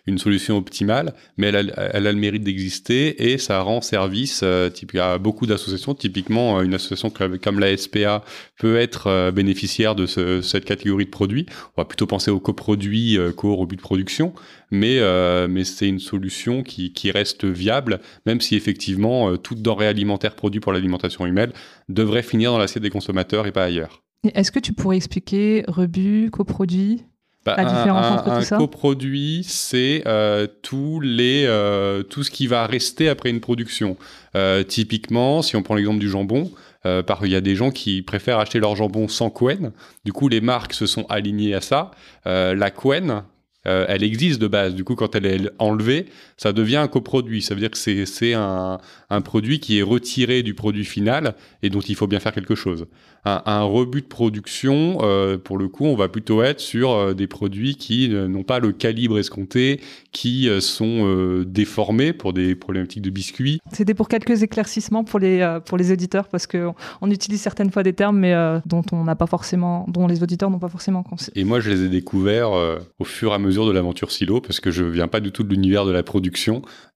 une 0.07 0.19
solution 0.19 0.57
optimale, 0.57 1.15
mais 1.37 1.49
elle 1.49 1.73
a, 1.77 2.01
le 2.01 2.13
mérite 2.15 2.43
d'exister 2.43 3.31
et 3.31 3.39
ça 3.39 3.61
rend 3.61 3.81
service 3.81 4.41
euh, 4.43 4.71
à 4.95 5.19
beaucoup 5.19 5.47
d'associations. 5.47 5.95
Typiquement, 5.95 6.59
euh, 6.59 6.63
une 6.63 6.75
association 6.75 7.11
comme, 7.11 7.61
la 7.61 7.77
SPA 7.77 8.25
peut 8.59 8.77
être 8.77 9.07
euh, 9.07 9.31
bénéficiaire 9.31 9.95
de 9.95 10.07
ce, 10.07 10.41
cette 10.41 10.65
catégorie 10.65 11.05
de 11.05 11.11
produits. 11.11 11.47
On 11.77 11.83
va 11.83 11.85
plutôt 11.85 12.07
penser 12.07 12.31
aux 12.31 12.41
coproduits 12.41 13.19
euh, 13.19 13.33
qu'aux 13.33 13.55
rebuts 13.55 13.77
de 13.77 13.83
production, 13.83 14.33
mais, 14.71 14.99
euh, 14.99 15.49
mais 15.49 15.65
c'est 15.65 15.89
une 15.89 16.01
solution 16.01 16.63
qui, 16.63 16.93
qui, 16.93 17.11
reste 17.11 17.45
viable, 17.45 18.01
même 18.27 18.41
si 18.41 18.57
effectivement 18.57 19.31
euh, 19.31 19.37
toute 19.37 19.61
denrée 19.61 19.87
alimentaire 19.87 20.35
produite 20.35 20.63
pour 20.63 20.73
l'alimentation 20.73 21.27
humaine 21.27 21.53
devrait 21.89 22.23
finir 22.23 22.53
dans 22.53 22.59
l'assiette 22.59 22.83
des 22.83 22.91
consommateurs 22.91 23.47
et 23.47 23.53
pas 23.53 23.65
ailleurs. 23.65 24.03
Est-ce 24.25 24.53
que 24.53 24.61
tu 24.61 24.73
pourrais 24.73 24.97
expliquer 24.97 25.65
rebut, 25.67 26.31
coproduit 26.31 27.05
bah, 27.45 27.57
la 27.57 27.65
différence 27.65 28.07
un, 28.07 28.15
entre 28.15 28.31
un 28.31 28.39
tout 28.39 28.45
ça? 28.45 28.57
coproduit, 28.57 29.43
c'est 29.45 30.05
euh, 30.07 30.47
tous 30.63 31.01
les 31.01 31.45
euh, 31.47 32.05
tout 32.05 32.23
ce 32.23 32.31
qui 32.31 32.47
va 32.47 32.67
rester 32.67 33.09
après 33.09 33.31
une 33.31 33.41
production. 33.41 33.97
Euh, 34.37 34.63
typiquement, 34.63 35.43
si 35.43 35.57
on 35.57 35.63
prend 35.65 35.75
l'exemple 35.75 35.99
du 35.99 36.09
jambon, 36.09 36.53
euh, 36.87 37.03
par 37.03 37.27
il 37.27 37.33
y 37.33 37.35
a 37.35 37.41
des 37.41 37.57
gens 37.57 37.73
qui 37.73 38.03
préfèrent 38.03 38.39
acheter 38.39 38.61
leur 38.61 38.77
jambon 38.77 39.09
sans 39.09 39.29
couenne. 39.29 39.73
Du 40.05 40.13
coup, 40.13 40.29
les 40.29 40.41
marques 40.41 40.75
se 40.75 40.87
sont 40.87 41.05
alignées 41.09 41.55
à 41.55 41.61
ça. 41.61 41.91
La 42.25 42.71
couenne, 42.71 43.25
elle 43.65 44.05
existe 44.05 44.41
de 44.41 44.47
base. 44.47 44.75
Du 44.75 44.85
coup, 44.85 44.95
quand 44.95 45.17
elle 45.17 45.27
est 45.27 45.51
enlevée, 45.59 46.07
ça 46.43 46.53
devient 46.53 46.77
un 46.77 46.89
coproduit. 46.89 47.41
Ça 47.41 47.55
veut 47.55 47.61
dire 47.61 47.71
que 47.71 47.79
c'est 47.79 48.35
un, 48.35 48.79
un, 49.11 49.21
produit 49.21 49.61
qui 49.61 49.79
est 49.79 49.83
retiré 49.83 50.43
du 50.43 50.55
produit 50.55 50.85
final 50.85 51.37
et 51.63 51.71
dont 51.71 51.81
il 51.81 51.95
faut 51.95 52.09
bien 52.09 52.19
faire 52.19 52.33
quelque 52.33 52.57
chose. 52.57 52.87
Un, 53.25 53.43
un 53.47 53.63
rebut 53.63 54.01
de 54.01 54.07
production, 54.07 54.99
euh, 55.03 55.39
pour 55.39 55.57
le 55.57 55.69
coup, 55.69 55.85
on 55.85 55.95
va 55.95 56.09
plutôt 56.09 56.43
être 56.43 56.59
sur 56.59 56.91
euh, 56.91 57.15
des 57.15 57.29
produits 57.29 57.77
qui 57.77 58.09
n'ont 58.09 58.43
pas 58.43 58.59
le 58.59 58.73
calibre 58.73 59.21
escompté, 59.21 59.81
qui 60.11 60.49
euh, 60.49 60.61
sont 60.61 61.07
euh, 61.07 61.45
déformés 61.45 62.13
pour 62.13 62.33
des 62.33 62.57
problématiques 62.57 63.03
de 63.03 63.11
biscuits. 63.11 63.61
C'était 63.73 63.95
pour 63.95 64.09
quelques 64.09 64.43
éclaircissements 64.43 65.05
pour 65.05 65.21
les, 65.21 65.41
euh, 65.41 65.61
pour 65.61 65.79
les 65.79 65.93
auditeurs 65.93 66.27
parce 66.27 66.49
qu'on 66.49 66.75
on 67.01 67.11
utilise 67.13 67.41
certaines 67.41 67.71
fois 67.71 67.85
des 67.85 67.93
termes 67.93 68.19
mais 68.19 68.35
dont 68.67 68.83
on 68.91 69.05
n'a 69.05 69.15
pas 69.15 69.27
forcément, 69.27 69.87
dont 69.89 70.09
les 70.09 70.25
auditeurs 70.25 70.51
n'ont 70.51 70.59
pas 70.59 70.69
forcément 70.69 71.05
conscience. 71.05 71.31
Et 71.37 71.45
moi, 71.45 71.61
je 71.61 71.71
les 71.71 71.85
ai 71.85 71.89
découverts 71.89 72.51
au 72.99 73.05
fur 73.05 73.31
et 73.31 73.35
à 73.35 73.39
mesure 73.39 73.67
de 73.67 73.73
l'aventure 73.73 74.11
silo 74.11 74.41
parce 74.41 74.59
que 74.59 74.73
je 74.73 74.85
viens 74.85 75.09
pas 75.09 75.21
du 75.21 75.31
tout 75.31 75.45
de 75.45 75.51
l'univers 75.51 75.85
de 75.85 75.93
la 75.93 76.03
production. 76.03 76.32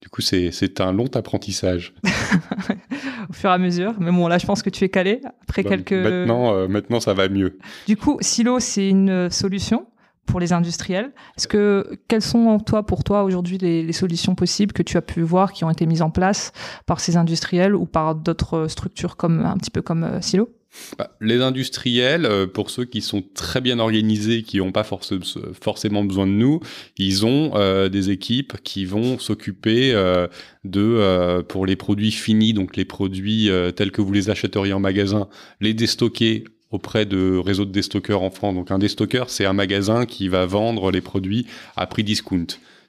Du 0.01 0.09
coup, 0.09 0.21
c'est 0.21 0.81
un 0.81 0.93
long 0.93 1.09
apprentissage. 1.15 1.95
au 3.29 3.33
fur 3.33 3.51
et 3.51 3.53
à 3.53 3.59
mesure. 3.59 3.95
Mais 3.99 4.11
bon, 4.11 4.29
là, 4.29 4.39
je 4.39 4.47
pense 4.47 4.63
que 4.63 4.71
tu 4.71 4.85
es 4.85 4.89
calé 4.89 5.21
après 5.43 5.63
Bah, 5.63 5.71
quelques. 5.71 5.93
Maintenant, 5.93 6.55
euh, 6.55 6.69
maintenant, 6.69 7.01
ça 7.01 7.15
va 7.15 7.29
mieux. 7.29 7.59
Du 7.87 7.97
coup, 7.97 8.19
silo, 8.21 8.61
c'est 8.61 8.89
une 8.89 9.31
solution 9.31 9.87
pour 10.27 10.41
les 10.41 10.53
industriels. 10.53 11.13
Est-ce 11.37 11.49
que 11.49 11.99
quelles 12.09 12.23
sont 12.23 12.59
toi 12.59 12.85
pour 12.85 13.05
toi 13.05 13.23
aujourd'hui 13.23 13.59
les, 13.59 13.83
les, 13.83 13.93
solutions 13.93 14.35
possibles 14.35 14.73
que 14.73 14.83
tu 14.83 14.97
as 14.97 15.03
pu 15.03 15.23
voir 15.23 15.53
qui 15.53 15.65
ont 15.65 15.71
été 15.71 15.87
mises 15.87 16.03
en 16.03 16.11
place 16.11 16.53
par 16.85 17.01
ces 17.01 17.17
industriels 17.17 17.75
ou 17.75 17.87
par 17.87 18.15
d'autres 18.17 18.67
structures 18.67 19.17
comme 19.17 19.45
un 19.47 19.57
petit 19.57 19.71
peu 19.71 19.83
comme 19.83 20.05
euh, 20.05 20.21
Silo? 20.21 20.51
Bah, 20.99 21.11
les 21.21 21.41
industriels, 21.41 22.27
euh, 22.27 22.47
pour 22.47 22.71
ceux 22.71 22.85
qui 22.85 23.01
sont 23.01 23.23
très 23.35 23.61
bien 23.61 23.79
organisés, 23.79 24.43
qui 24.43 24.59
n'ont 24.59 24.73
pas 24.73 24.85
forcément 24.85 26.05
besoin 26.05 26.27
de 26.27 26.33
nous, 26.33 26.61
ils 26.97 27.27
ont 27.27 27.53
euh, 27.55 27.89
des 27.89 28.11
équipes 28.11 28.55
qui 28.63 28.85
vont 28.85 29.19
s'occuper 29.19 29.93
euh, 29.95 30.27
de, 30.65 31.43
pour 31.49 31.67
les 31.67 31.77
produits 31.77 32.13
finis, 32.13 32.53
donc 32.53 32.77
les 32.77 32.85
produits 32.85 33.51
tels 33.75 33.91
que 33.91 34.01
vous 34.01 34.13
les 34.13 34.31
achèteriez 34.31 34.73
en 34.73 34.81
magasin, 34.81 35.29
les 35.61 35.75
déstocker 35.75 36.45
auprès 36.71 37.07
de 37.07 37.37
réseaux 37.37 37.65
de 37.65 37.73
déstockeurs 37.73 38.23
en 38.23 38.31
France. 38.31 38.55
Donc 38.55 38.71
un 38.71 38.79
déstockeur, 38.79 39.31
c'est 39.31 39.45
un 39.45 39.53
magasin 39.53 40.07
qui 40.07 40.29
va 40.29 40.47
vendre 40.47 40.91
les 40.91 41.01
produits 41.01 41.47
à 41.77 41.87
prix 41.87 42.05
discount. 42.05 42.47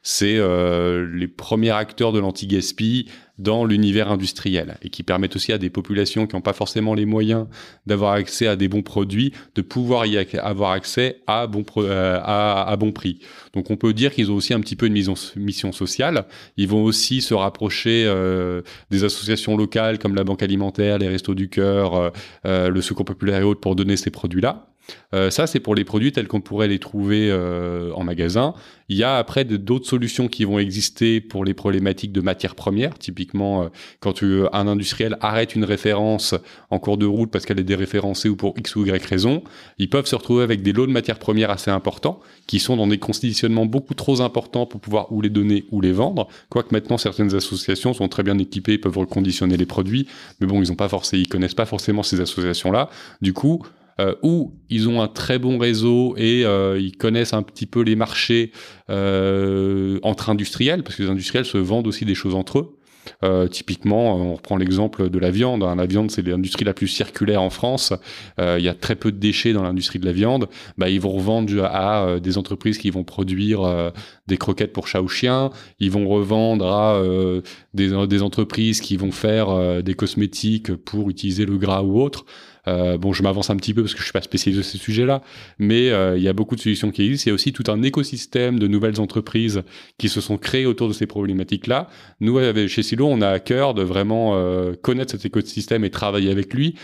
C'est 0.09 0.37
euh, 0.37 1.05
les 1.13 1.27
premiers 1.27 1.71
acteurs 1.71 2.13
de 2.13 2.19
l'anti-gaspi 2.19 3.07
dans 3.37 3.65
l'univers 3.65 4.09
industriel 4.09 4.77
et 4.81 4.89
qui 4.89 5.03
permettent 5.03 5.35
aussi 5.35 5.51
à 5.51 5.57
des 5.57 5.69
populations 5.69 6.27
qui 6.27 6.35
n'ont 6.37 6.41
pas 6.41 6.53
forcément 6.53 6.93
les 6.93 7.05
moyens 7.05 7.47
d'avoir 7.85 8.13
accès 8.13 8.47
à 8.47 8.55
des 8.55 8.69
bons 8.69 8.83
produits 8.83 9.33
de 9.55 9.61
pouvoir 9.61 10.05
y 10.05 10.17
avoir 10.37 10.71
accès 10.71 11.19
à 11.27 11.45
bon, 11.45 11.65
euh, 11.75 12.21
à, 12.23 12.73
bon 12.77 12.93
prix. 12.93 13.19
Donc 13.51 13.69
on 13.69 13.75
peut 13.75 13.91
dire 13.91 14.13
qu'ils 14.13 14.31
ont 14.31 14.35
aussi 14.35 14.53
un 14.53 14.61
petit 14.61 14.77
peu 14.77 14.85
une 14.85 14.93
mission, 14.93 15.15
mission 15.35 15.73
sociale. 15.73 16.25
Ils 16.55 16.69
vont 16.69 16.85
aussi 16.85 17.19
se 17.19 17.33
rapprocher 17.33 18.05
euh, 18.07 18.61
des 18.89 19.03
associations 19.03 19.57
locales 19.57 19.99
comme 19.99 20.15
la 20.15 20.23
Banque 20.23 20.41
alimentaire, 20.41 20.99
les 20.99 21.09
Restos 21.09 21.35
du 21.35 21.49
Cœur, 21.49 22.13
euh, 22.45 22.69
le 22.69 22.81
Secours 22.81 23.03
populaire 23.03 23.41
et 23.41 23.43
autres 23.43 23.59
pour 23.59 23.75
donner 23.75 23.97
ces 23.97 24.09
produits-là. 24.09 24.69
Euh, 25.13 25.29
ça, 25.29 25.48
c'est 25.48 25.60
pour 25.60 25.75
les 25.75 25.86
produits 25.86 26.12
tels 26.12 26.27
qu'on 26.27 26.41
pourrait 26.41 26.67
les 26.67 26.79
trouver 26.79 27.29
euh, 27.32 27.91
en 27.94 28.03
magasin. 28.03 28.53
Il 28.89 28.98
y 28.98 29.03
a 29.03 29.17
après 29.17 29.44
d'autres 29.46 29.88
solutions 29.88 30.27
qui 30.27 30.46
vont 30.46 30.60
exister 30.60 31.22
pour 31.22 31.44
les 31.44 31.53
problématiques 31.53 32.12
de 32.12 32.22
matières 32.22 32.56
premières. 32.56 32.98
Typiquement, 32.98 33.63
euh, 33.63 33.67
quand 34.00 34.22
un 34.24 34.67
industriel 34.67 35.17
arrête 35.22 35.56
une 35.56 35.65
référence 35.65 36.36
en 36.70 36.79
cours 36.79 36.98
de 36.98 37.06
route 37.06 37.32
parce 37.32 37.46
qu'elle 37.46 37.60
est 37.60 37.63
déréférencée 37.63 38.29
ou 38.29 38.36
pour 38.36 38.53
X 38.58 38.75
ou 38.75 38.86
Y 38.86 39.06
raison, 39.06 39.44
ils 39.77 39.89
peuvent 39.89 40.06
se 40.06 40.15
retrouver 40.15 40.44
avec 40.44 40.62
des 40.62 40.74
lots 40.74 40.88
de 40.88 40.91
matières 40.91 41.20
premières 41.20 41.51
assez 41.51 41.72
importants 41.72 42.20
qui 42.46 42.60
sont 42.60 42.77
dans 42.77 42.88
des 42.88 42.98
conditionnements 42.98 43.65
beaucoup 43.65 43.94
trop 43.94 44.22
importants 44.22 44.65
pour 44.65 44.79
pouvoir 44.79 45.12
ou 45.12 45.22
les 45.22 45.29
donner 45.29 45.65
ou 45.72 45.82
les 45.82 45.91
vendre. 45.91 46.27
Quoique 46.50 46.70
maintenant, 46.72 46.98
certaines 46.98 47.36
associations 47.36 47.94
sont 47.94 48.08
très 48.08 48.24
bien 48.24 48.38
équipées, 48.38 48.77
peuvent 48.77 48.98
reconditionner 48.98 49.58
les 49.58 49.65
produits, 49.65 50.08
mais 50.39 50.48
bon, 50.48 50.62
ils 50.62 50.72
ont 50.72 50.75
pas 50.75 50.88
forcément, 50.89 51.22
ils 51.22 51.27
connaissent 51.27 51.53
pas 51.53 51.65
forcément 51.65 52.03
ces 52.03 52.22
associations-là. 52.22 52.89
Du 53.22 53.34
coup, 53.34 53.63
euh, 53.99 54.13
où 54.21 54.53
ils 54.69 54.87
ont 54.89 55.01
un 55.01 55.07
très 55.07 55.39
bon 55.39 55.57
réseau 55.57 56.13
et 56.17 56.45
euh, 56.45 56.79
ils 56.79 56.95
connaissent 56.95 57.33
un 57.33 57.41
petit 57.41 57.65
peu 57.65 57.81
les 57.81 57.95
marchés 57.95 58.51
euh, 58.91 59.99
entre 60.03 60.29
industriels, 60.29 60.83
parce 60.83 60.95
que 60.95 61.03
les 61.03 61.09
industriels 61.09 61.45
se 61.45 61.57
vendent 61.57 61.87
aussi 61.87 62.05
des 62.05 62.15
choses 62.15 62.35
entre 62.35 62.59
eux. 62.59 62.73
Typiquement, 63.49 64.17
on 64.17 64.33
reprend 64.33 64.57
l'exemple 64.57 65.09
de 65.09 65.17
la 65.17 65.31
viande. 65.31 65.63
Hein. 65.63 65.77
La 65.77 65.85
viande, 65.85 66.11
c'est 66.11 66.27
l'industrie 66.27 66.65
la 66.65 66.73
plus 66.73 66.89
circulaire 66.89 67.41
en 67.41 67.49
France. 67.49 67.93
Il 68.37 68.59
y 68.59 68.67
a 68.67 68.73
très 68.73 68.97
peu 68.97 69.13
de 69.13 69.17
déchets 69.17 69.53
dans 69.53 69.63
l'industrie 69.63 69.97
de 69.97 70.05
la 70.05 70.11
viande. 70.11 70.49
Bah, 70.77 70.89
ils 70.89 70.99
vont 70.99 71.11
revendre 71.11 71.63
à 71.63 72.19
des 72.19 72.37
entreprises 72.37 72.77
qui 72.77 72.89
vont 72.89 73.05
produire 73.05 73.93
des 74.27 74.35
croquettes 74.35 74.73
pour 74.73 74.89
chat 74.89 75.01
ou 75.01 75.07
chien. 75.07 75.51
Ils 75.79 75.89
vont 75.89 76.05
revendre 76.05 76.67
à 76.67 77.01
des, 77.73 78.21
entreprises 78.21 78.81
qui 78.81 78.97
vont 78.97 79.13
faire 79.13 79.81
des 79.81 79.93
cosmétiques 79.93 80.75
pour 80.75 81.09
utiliser 81.09 81.45
le 81.45 81.57
gras 81.57 81.83
ou 81.83 82.01
autre. 82.01 82.25
Euh, 82.67 82.97
bon, 82.97 83.13
je 83.13 83.24
m'avance 83.24 83.50
un 83.50 83.55
petit 83.55 83.74
peu 83.74 83.81
parce 83.81 83.93
que 83.93 84.00
je 84.00 84.03
suis 84.03 84.13
pas 84.13 84.21
spécialisé 84.21 84.62
de 84.62 84.65
ces 84.65 84.77
sujets-là, 84.77 85.21
mais 85.57 85.89
euh, 85.89 86.17
il 86.17 86.24
y 86.24 86.27
a 86.27 86.33
beaucoup 86.33 86.55
de 86.55 86.62
solutions 86.62 86.91
qui 86.91 87.03
existent. 87.03 87.27
Il 87.27 87.29
y 87.29 87.31
a 87.31 87.36
aussi 87.36 87.53
tout 87.53 87.63
un 87.67 87.81
écosystème 87.81 88.59
de 88.59 88.67
nouvelles 88.67 89.00
entreprises 89.00 89.63
qui 89.97 90.09
se 90.09 90.21
sont 90.21 90.38
créées 90.38 90.65
autour 90.65 90.88
de 90.88 90.93
ces 90.93 91.05
problématiques-là. 91.05 91.89
Nous, 92.19 92.39
chez 92.67 92.83
Silo, 92.83 93.07
on 93.07 93.21
a 93.21 93.29
à 93.29 93.39
cœur 93.39 93.74
de 93.74 93.83
vraiment 93.83 94.33
euh, 94.36 94.74
connaître 94.81 95.12
cet 95.12 95.25
écosystème 95.25 95.86
et 95.86 95.89
travailler 95.89 96.31
avec 96.31 96.53
lui. 96.53 96.75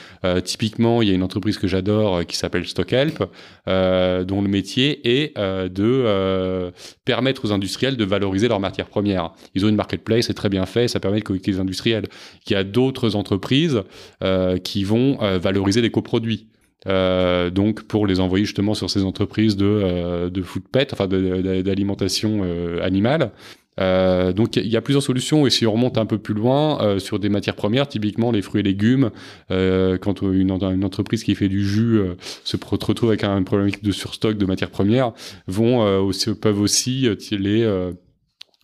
typiquement, 0.44 1.02
il 1.02 1.10
y 1.10 1.12
a 1.12 1.14
une 1.14 1.24
entreprise 1.24 1.58
que 1.58 1.68
j'adore 1.68 2.26
qui 2.26 2.38
s'appelle 2.38 2.66
StockHelp, 2.66 3.20
dont 3.68 4.42
le 4.42 4.48
métier 4.48 5.02
est 5.04 5.38
de 5.38 6.72
permettre 7.06 7.46
aux 7.46 7.52
industriels 7.52 7.98
de 7.98 8.06
valoriser 8.06 8.48
leurs 8.48 8.60
matières 8.60 8.88
premières. 8.88 9.32
Ils 9.56 9.66
ont 9.66 9.70
une 9.70 9.76
marketplace, 9.76 10.28
c'est 10.28 10.34
très 10.34 10.50
bien 10.50 10.66
fait, 10.66 10.88
ça 10.88 11.00
permet 11.00 11.20
de 11.20 11.24
connecter 11.24 11.52
les 11.52 11.60
industriels. 11.60 12.06
Il 12.48 12.54
y 12.54 12.56
a 12.56 12.64
d'autres 12.64 13.16
entreprises 13.16 13.82
qui 14.64 14.84
vont 14.84 15.18
valoriser 15.40 15.73
des 15.82 15.92
coproduits. 15.92 16.48
Euh, 16.88 17.50
donc 17.50 17.84
pour 17.84 18.08
les 18.08 18.20
envoyer 18.20 18.46
justement 18.46 18.74
sur 18.74 18.90
ces 18.90 19.04
entreprises 19.04 19.56
de, 19.56 19.66
euh, 19.66 20.30
de 20.30 20.42
food 20.42 20.64
pet, 20.70 20.92
enfin 20.92 21.08
d'alimentation 21.08 22.42
euh, 22.44 22.84
animale. 22.84 23.32
donc 23.78 24.58
il 24.58 24.68
y 24.68 24.78
a 24.78 24.82
plusieurs 24.82 25.02
solutions 25.02 25.48
et 25.48 25.50
si 25.50 25.66
on 25.66 25.72
remonte 25.72 25.98
un 25.98 26.06
peu 26.06 26.18
plus 26.18 26.34
loin 26.34 27.00
sur 27.00 27.20
des 27.20 27.30
matières 27.30 27.56
premières, 27.56 27.88
typiquement 27.88 28.32
les 28.32 28.42
fruits 28.42 28.60
et 28.60 28.64
légumes, 28.64 29.10
quand 29.50 30.22
une, 30.22 30.52
entreprise 30.52 31.24
qui 31.24 31.34
fait 31.36 31.50
du 31.50 31.66
jus 31.66 32.00
se 32.44 32.58
retrouve 32.58 33.10
avec 33.10 33.24
un 33.24 33.42
problème 33.44 33.72
de 33.82 33.92
surstock 33.92 34.38
de 34.38 34.46
matières 34.46 34.70
premières, 34.70 35.14
vont 35.48 36.12
peuvent 36.40 36.62
aussi 36.62 37.10
les 37.32 37.66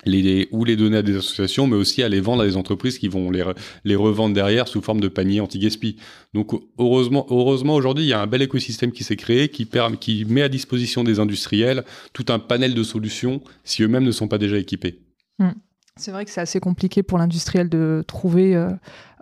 les, 0.05 0.47
ou 0.51 0.63
les 0.65 0.75
donner 0.75 0.97
à 0.97 1.01
des 1.01 1.17
associations, 1.17 1.67
mais 1.67 1.75
aussi 1.75 2.03
à 2.03 2.09
les 2.09 2.21
vendre 2.21 2.43
à 2.43 2.45
des 2.45 2.57
entreprises 2.57 2.97
qui 2.99 3.07
vont 3.07 3.31
les, 3.31 3.43
les 3.83 3.95
revendre 3.95 4.33
derrière 4.33 4.67
sous 4.67 4.81
forme 4.81 4.99
de 4.99 5.07
panier 5.07 5.41
anti-gaspi. 5.41 5.97
Donc 6.33 6.51
heureusement, 6.77 7.25
heureusement 7.29 7.75
aujourd'hui, 7.75 8.05
il 8.05 8.09
y 8.09 8.13
a 8.13 8.21
un 8.21 8.27
bel 8.27 8.41
écosystème 8.41 8.91
qui 8.91 9.03
s'est 9.03 9.15
créé 9.15 9.49
qui, 9.49 9.65
permet, 9.65 9.97
qui 9.97 10.25
met 10.25 10.41
à 10.41 10.49
disposition 10.49 11.03
des 11.03 11.19
industriels 11.19 11.83
tout 12.13 12.25
un 12.29 12.39
panel 12.39 12.73
de 12.73 12.83
solutions 12.83 13.41
si 13.63 13.83
eux-mêmes 13.83 14.05
ne 14.05 14.11
sont 14.11 14.27
pas 14.27 14.37
déjà 14.37 14.57
équipés. 14.57 14.99
Mmh. 15.39 15.49
C'est 15.99 16.11
vrai 16.11 16.23
que 16.23 16.31
c'est 16.31 16.41
assez 16.41 16.61
compliqué 16.61 17.03
pour 17.03 17.17
l'industriel 17.17 17.67
de 17.67 18.05
trouver 18.07 18.55
euh, 18.55 18.69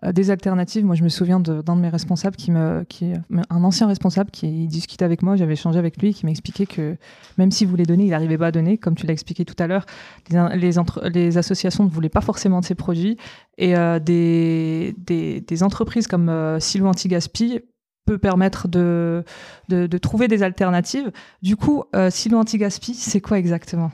des 0.04 0.30
alternatives. 0.30 0.86
Moi, 0.86 0.96
je 0.96 1.04
me 1.04 1.10
souviens 1.10 1.40
d'un 1.40 1.62
de, 1.62 1.82
mes 1.82 1.90
responsables, 1.90 2.36
qui 2.36 2.52
me, 2.52 2.84
qui 2.88 3.14
un 3.50 3.64
ancien 3.64 3.88
responsable 3.88 4.32
qui 4.32 4.68
discutait 4.68 5.06
avec 5.06 5.22
moi, 5.22 5.36
j'avais 5.36 5.54
échangé 5.54 5.80
avec 5.80 6.02
lui, 6.02 6.14
qui 6.14 6.26
m'expliquait 6.26 6.66
que 6.66 6.98
même 7.38 7.52
s'il 7.52 7.68
voulait 7.68 7.86
donner, 7.86 8.06
il 8.06 8.10
n'arrivait 8.12 8.38
pas 8.38 8.48
à 8.48 8.52
donner. 8.52 8.78
Comme 8.78 8.96
tu 8.96 9.08
l'as 9.08 9.14
expliqué 9.14 9.46
tout 9.46 9.56
à 9.60 9.68
l'heure, 9.68 9.86
les, 10.30 10.72
les, 11.12 11.38
associations 11.38 11.84
ne 11.84 11.90
voulaient 11.90 12.10
pas 12.10 12.22
forcément 12.22 12.60
de 12.60 12.66
ces 12.66 12.76
produits. 12.76 13.18
Et 13.58 13.76
euh, 13.76 14.00
des, 14.00 14.96
des, 15.06 15.64
entreprises 15.64 16.08
comme 16.08 16.58
Silo 16.60 16.88
Anti-Gaspi 16.88 17.60
peut 18.06 18.18
permettre 18.18 18.68
de, 18.68 19.24
de, 19.70 19.98
trouver 19.98 20.28
des 20.28 20.44
alternatives. 20.44 21.12
Du 21.42 21.56
coup, 21.56 21.84
Silo 22.10 22.38
Anti-Gaspi, 22.38 22.94
c'est 22.94 23.22
quoi 23.22 23.40
exactement? 23.40 23.92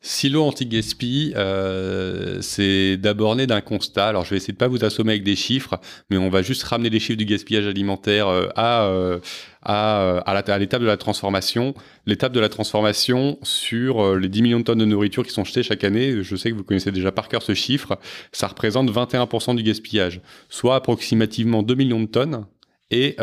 Silo 0.00 0.44
anti-gaspi, 0.44 1.32
euh, 1.34 2.40
c'est 2.40 2.96
d'abord 2.96 3.34
né 3.34 3.48
d'un 3.48 3.60
constat. 3.60 4.06
Alors, 4.06 4.24
je 4.24 4.30
vais 4.30 4.36
essayer 4.36 4.52
de 4.52 4.58
pas 4.58 4.68
vous 4.68 4.84
assommer 4.84 5.12
avec 5.12 5.24
des 5.24 5.34
chiffres, 5.34 5.80
mais 6.08 6.16
on 6.16 6.28
va 6.28 6.40
juste 6.40 6.62
ramener 6.62 6.88
les 6.88 7.00
chiffres 7.00 7.18
du 7.18 7.24
gaspillage 7.24 7.66
alimentaire 7.66 8.28
euh, 8.28 8.46
à, 8.54 8.84
euh, 8.84 9.18
à, 9.64 10.58
l'étape 10.58 10.82
de 10.82 10.86
la 10.86 10.96
transformation. 10.96 11.74
L'étape 12.06 12.32
de 12.32 12.38
la 12.38 12.48
transformation 12.48 13.40
sur 13.42 14.14
les 14.14 14.28
10 14.28 14.42
millions 14.42 14.60
de 14.60 14.64
tonnes 14.64 14.78
de 14.78 14.84
nourriture 14.84 15.26
qui 15.26 15.32
sont 15.32 15.44
jetées 15.44 15.64
chaque 15.64 15.82
année, 15.82 16.22
je 16.22 16.36
sais 16.36 16.52
que 16.52 16.54
vous 16.54 16.64
connaissez 16.64 16.92
déjà 16.92 17.10
par 17.10 17.28
cœur 17.28 17.42
ce 17.42 17.54
chiffre, 17.54 17.98
ça 18.30 18.46
représente 18.46 18.92
21% 18.92 19.56
du 19.56 19.64
gaspillage, 19.64 20.20
soit 20.48 20.76
approximativement 20.76 21.64
2 21.64 21.74
millions 21.74 22.00
de 22.00 22.06
tonnes. 22.06 22.46
Et 22.92 23.16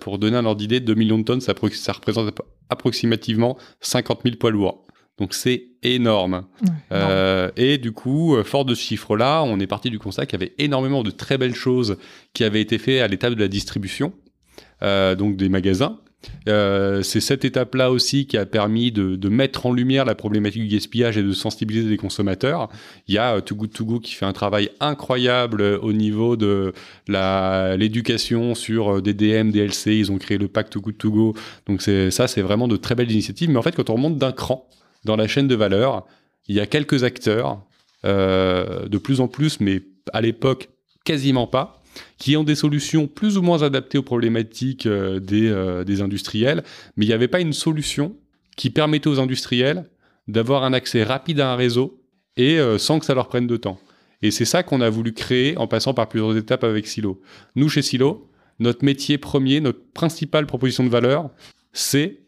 pour 0.00 0.18
donner 0.18 0.36
un 0.36 0.46
ordre 0.46 0.60
d'idée, 0.60 0.78
2 0.78 0.94
millions 0.94 1.18
de 1.18 1.24
tonnes, 1.24 1.40
ça 1.40 1.52
représente 1.52 2.40
approximativement 2.70 3.58
50 3.80 4.20
000 4.24 4.36
poids 4.36 4.52
lourds. 4.52 4.86
Donc 5.22 5.34
c'est 5.34 5.68
énorme. 5.84 6.46
Euh, 6.90 7.48
et 7.56 7.78
du 7.78 7.92
coup, 7.92 8.34
euh, 8.34 8.42
fort 8.42 8.64
de 8.64 8.74
ce 8.74 8.82
chiffre-là, 8.82 9.44
on 9.44 9.60
est 9.60 9.68
parti 9.68 9.88
du 9.88 10.00
constat 10.00 10.26
qu'il 10.26 10.40
y 10.40 10.42
avait 10.42 10.52
énormément 10.58 11.04
de 11.04 11.12
très 11.12 11.38
belles 11.38 11.54
choses 11.54 11.96
qui 12.32 12.42
avaient 12.42 12.60
été 12.60 12.76
faites 12.78 13.02
à 13.02 13.06
l'étape 13.06 13.34
de 13.34 13.40
la 13.40 13.46
distribution, 13.46 14.14
euh, 14.82 15.14
donc 15.14 15.36
des 15.36 15.48
magasins. 15.48 16.00
c'est 16.44 17.20
cette 17.20 17.44
étape-là 17.44 17.92
aussi 17.92 18.26
qui 18.26 18.36
a 18.36 18.46
permis 18.46 18.90
de, 18.90 19.28
mettre 19.28 19.66
en 19.66 19.72
lumière 19.72 20.04
la 20.04 20.16
problématique 20.16 20.62
du 20.62 20.74
gaspillage 20.74 21.16
et 21.16 21.22
de 21.22 21.32
sensibiliser 21.32 21.88
les 21.88 21.96
consommateurs. 21.96 22.68
Il 23.06 23.14
y 23.14 23.18
a 23.18 23.40
Too 23.40 23.54
Good 23.54 23.72
To 23.74 23.84
Go 23.84 24.00
qui 24.00 24.14
fait 24.14 24.26
un 24.26 24.32
travail 24.32 24.70
incroyable 24.80 25.62
au 25.62 25.92
niveau 25.92 26.34
de 26.36 26.72
l'éducation 27.06 28.56
sur 28.56 29.00
des 29.00 29.14
DM, 29.14 29.52
DLC. 29.52 29.96
Ils 29.96 30.10
ont 30.10 30.18
créé 30.18 30.36
le 30.36 30.48
pack 30.48 30.68
Too 30.68 30.80
Good 30.80 30.98
To 30.98 31.10
Go. 31.12 31.34
Donc 31.68 31.80
ça, 31.80 32.26
c'est 32.26 32.42
vraiment 32.42 32.66
de 32.66 32.76
très 32.76 32.96
belles 32.96 33.12
initiatives. 33.12 33.50
Mais 33.50 33.58
en 33.58 33.62
fait, 33.62 33.76
quand 33.76 33.88
on 33.88 33.94
remonte 33.94 34.18
d'un 34.18 34.32
cran, 34.32 34.68
dans 35.04 35.16
la 35.16 35.28
chaîne 35.28 35.48
de 35.48 35.54
valeur, 35.54 36.06
il 36.48 36.56
y 36.56 36.60
a 36.60 36.66
quelques 36.66 37.04
acteurs, 37.04 37.62
euh, 38.04 38.88
de 38.88 38.98
plus 38.98 39.20
en 39.20 39.28
plus, 39.28 39.60
mais 39.60 39.82
à 40.12 40.20
l'époque 40.20 40.68
quasiment 41.04 41.46
pas, 41.46 41.82
qui 42.18 42.36
ont 42.36 42.44
des 42.44 42.54
solutions 42.54 43.06
plus 43.06 43.36
ou 43.36 43.42
moins 43.42 43.62
adaptées 43.62 43.98
aux 43.98 44.02
problématiques 44.02 44.86
euh, 44.86 45.20
des, 45.20 45.48
euh, 45.48 45.84
des, 45.84 46.00
industriels, 46.00 46.64
mais 46.96 47.04
il 47.04 47.08
n'y 47.08 47.14
avait 47.14 47.28
pas 47.28 47.40
une 47.40 47.52
solution 47.52 48.16
qui 48.56 48.70
permettait 48.70 49.08
aux 49.08 49.20
industriels 49.20 49.88
d'avoir 50.28 50.64
un 50.64 50.72
accès 50.72 51.02
rapide 51.02 51.40
à 51.40 51.52
un 51.52 51.56
réseau 51.56 52.00
et 52.36 52.58
sans 52.78 52.98
que 52.98 53.04
ça 53.04 53.14
leur 53.14 53.28
prenne 53.28 53.46
de 53.46 53.56
temps. 53.56 53.78
Et 54.22 54.30
c'est 54.30 54.44
ça 54.44 54.62
qu'on 54.62 54.80
a 54.80 54.88
voulu 54.88 55.12
créer 55.12 55.56
en 55.58 55.66
passant 55.66 55.92
par 55.94 56.08
plusieurs 56.08 56.36
étapes 56.36 56.64
avec 56.64 56.86
Silo. 56.86 57.20
Nous, 57.56 57.68
chez 57.68 57.82
Silo, 57.82 58.30
notre 58.58 58.84
métier 58.84 59.18
premier, 59.18 59.60
notre 59.60 59.80
principale 59.92 60.46
proposition 60.46 60.84
de 60.84 60.88
valeur, 60.88 61.30
c'est 61.72 62.21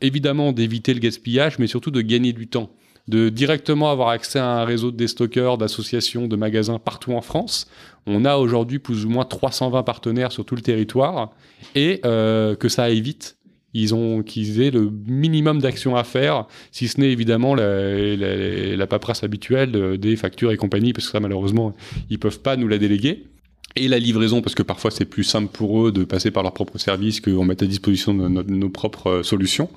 évidemment 0.00 0.52
d'éviter 0.52 0.94
le 0.94 1.00
gaspillage, 1.00 1.58
mais 1.58 1.66
surtout 1.66 1.90
de 1.90 2.00
gagner 2.00 2.32
du 2.32 2.46
temps 2.46 2.70
de 3.08 3.28
directement 3.28 3.90
avoir 3.90 4.08
accès 4.08 4.38
à 4.38 4.46
un 4.46 4.64
réseau 4.64 4.90
de 4.90 4.96
déstockeurs, 4.96 5.58
d'associations, 5.58 6.26
de 6.26 6.36
magasins 6.36 6.78
partout 6.78 7.12
en 7.12 7.20
France. 7.20 7.68
On 8.06 8.24
a 8.24 8.36
aujourd'hui 8.36 8.78
plus 8.78 9.04
ou 9.04 9.10
moins 9.10 9.24
320 9.24 9.82
partenaires 9.84 10.32
sur 10.32 10.44
tout 10.44 10.56
le 10.56 10.62
territoire 10.62 11.30
et 11.74 12.00
euh, 12.04 12.56
que 12.56 12.68
ça 12.68 12.84
aille 12.84 13.00
vite. 13.00 13.36
Ils 13.74 13.94
ont 13.94 14.22
qu'ils 14.22 14.62
aient 14.62 14.70
le 14.70 14.90
minimum 15.06 15.60
d'actions 15.60 15.96
à 15.96 16.04
faire, 16.04 16.46
si 16.72 16.88
ce 16.88 16.98
n'est 16.98 17.12
évidemment 17.12 17.54
la, 17.54 18.86
paperasse 18.86 19.22
habituelle 19.22 19.98
des 19.98 20.16
factures 20.16 20.50
et 20.50 20.56
compagnie, 20.56 20.94
parce 20.94 21.06
que 21.06 21.12
ça 21.12 21.20
malheureusement 21.20 21.74
ils 22.08 22.18
peuvent 22.18 22.40
pas 22.40 22.56
nous 22.56 22.68
la 22.68 22.78
déléguer 22.78 23.26
et 23.76 23.88
la 23.88 23.98
livraison, 23.98 24.42
parce 24.42 24.54
que 24.54 24.62
parfois 24.62 24.90
c'est 24.90 25.04
plus 25.04 25.24
simple 25.24 25.52
pour 25.52 25.86
eux 25.86 25.92
de 25.92 26.04
passer 26.04 26.30
par 26.30 26.42
leur 26.42 26.52
propre 26.52 26.78
service 26.78 27.20
qu'on 27.20 27.44
mette 27.44 27.62
à 27.62 27.66
disposition 27.66 28.14
de 28.14 28.28
nos, 28.28 28.68
propres 28.68 29.06
euh, 29.08 29.22
solutions. 29.22 29.68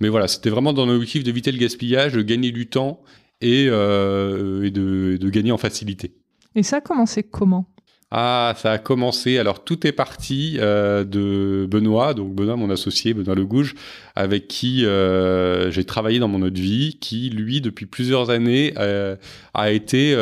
Mais 0.00 0.08
voilà, 0.08 0.28
c'était 0.28 0.50
vraiment 0.50 0.72
dans 0.72 0.86
l'objectif 0.86 1.22
d'éviter 1.22 1.52
le 1.52 1.58
gaspillage, 1.58 2.12
de 2.12 2.22
gagner 2.22 2.50
du 2.50 2.66
temps 2.68 3.00
et, 3.40 3.66
euh, 3.68 4.70
de, 4.70 5.28
gagner 5.28 5.52
en 5.52 5.58
facilité. 5.58 6.12
Et 6.54 6.62
ça 6.62 6.76
a 6.76 6.80
commencé 6.80 7.22
comment? 7.22 7.66
Ah, 8.14 8.52
ça 8.58 8.72
a 8.72 8.78
commencé. 8.78 9.38
Alors, 9.38 9.64
tout 9.64 9.86
est 9.86 9.92
parti 9.92 10.58
euh, 10.60 11.02
de 11.02 11.66
Benoît, 11.66 12.12
donc 12.12 12.34
Benoît, 12.34 12.56
mon 12.56 12.68
associé, 12.68 13.14
Benoît 13.14 13.34
Legouge, 13.34 13.74
avec 14.14 14.48
qui 14.48 14.84
euh, 14.84 15.70
j'ai 15.70 15.84
travaillé 15.84 16.18
dans 16.18 16.28
mon 16.28 16.42
autre 16.42 16.60
vie, 16.60 16.98
qui, 17.00 17.30
lui, 17.30 17.62
depuis 17.62 17.86
plusieurs 17.86 18.28
années, 18.28 18.74
euh, 18.76 19.16
a 19.54 19.72
été 19.72 20.14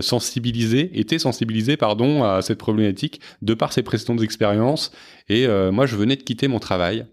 sensibilisé, 0.00 0.90
était 0.98 1.20
sensibilisé, 1.20 1.76
pardon, 1.76 2.24
à 2.24 2.42
cette 2.42 2.58
problématique 2.58 3.20
de 3.42 3.54
par 3.54 3.72
ses 3.72 3.84
précédentes 3.84 4.22
expériences. 4.22 4.90
Et 5.28 5.46
moi, 5.70 5.86
je 5.86 5.94
venais 5.94 6.16
de 6.16 6.24
quitter 6.24 6.48
mon 6.48 6.58
travail. 6.58 7.06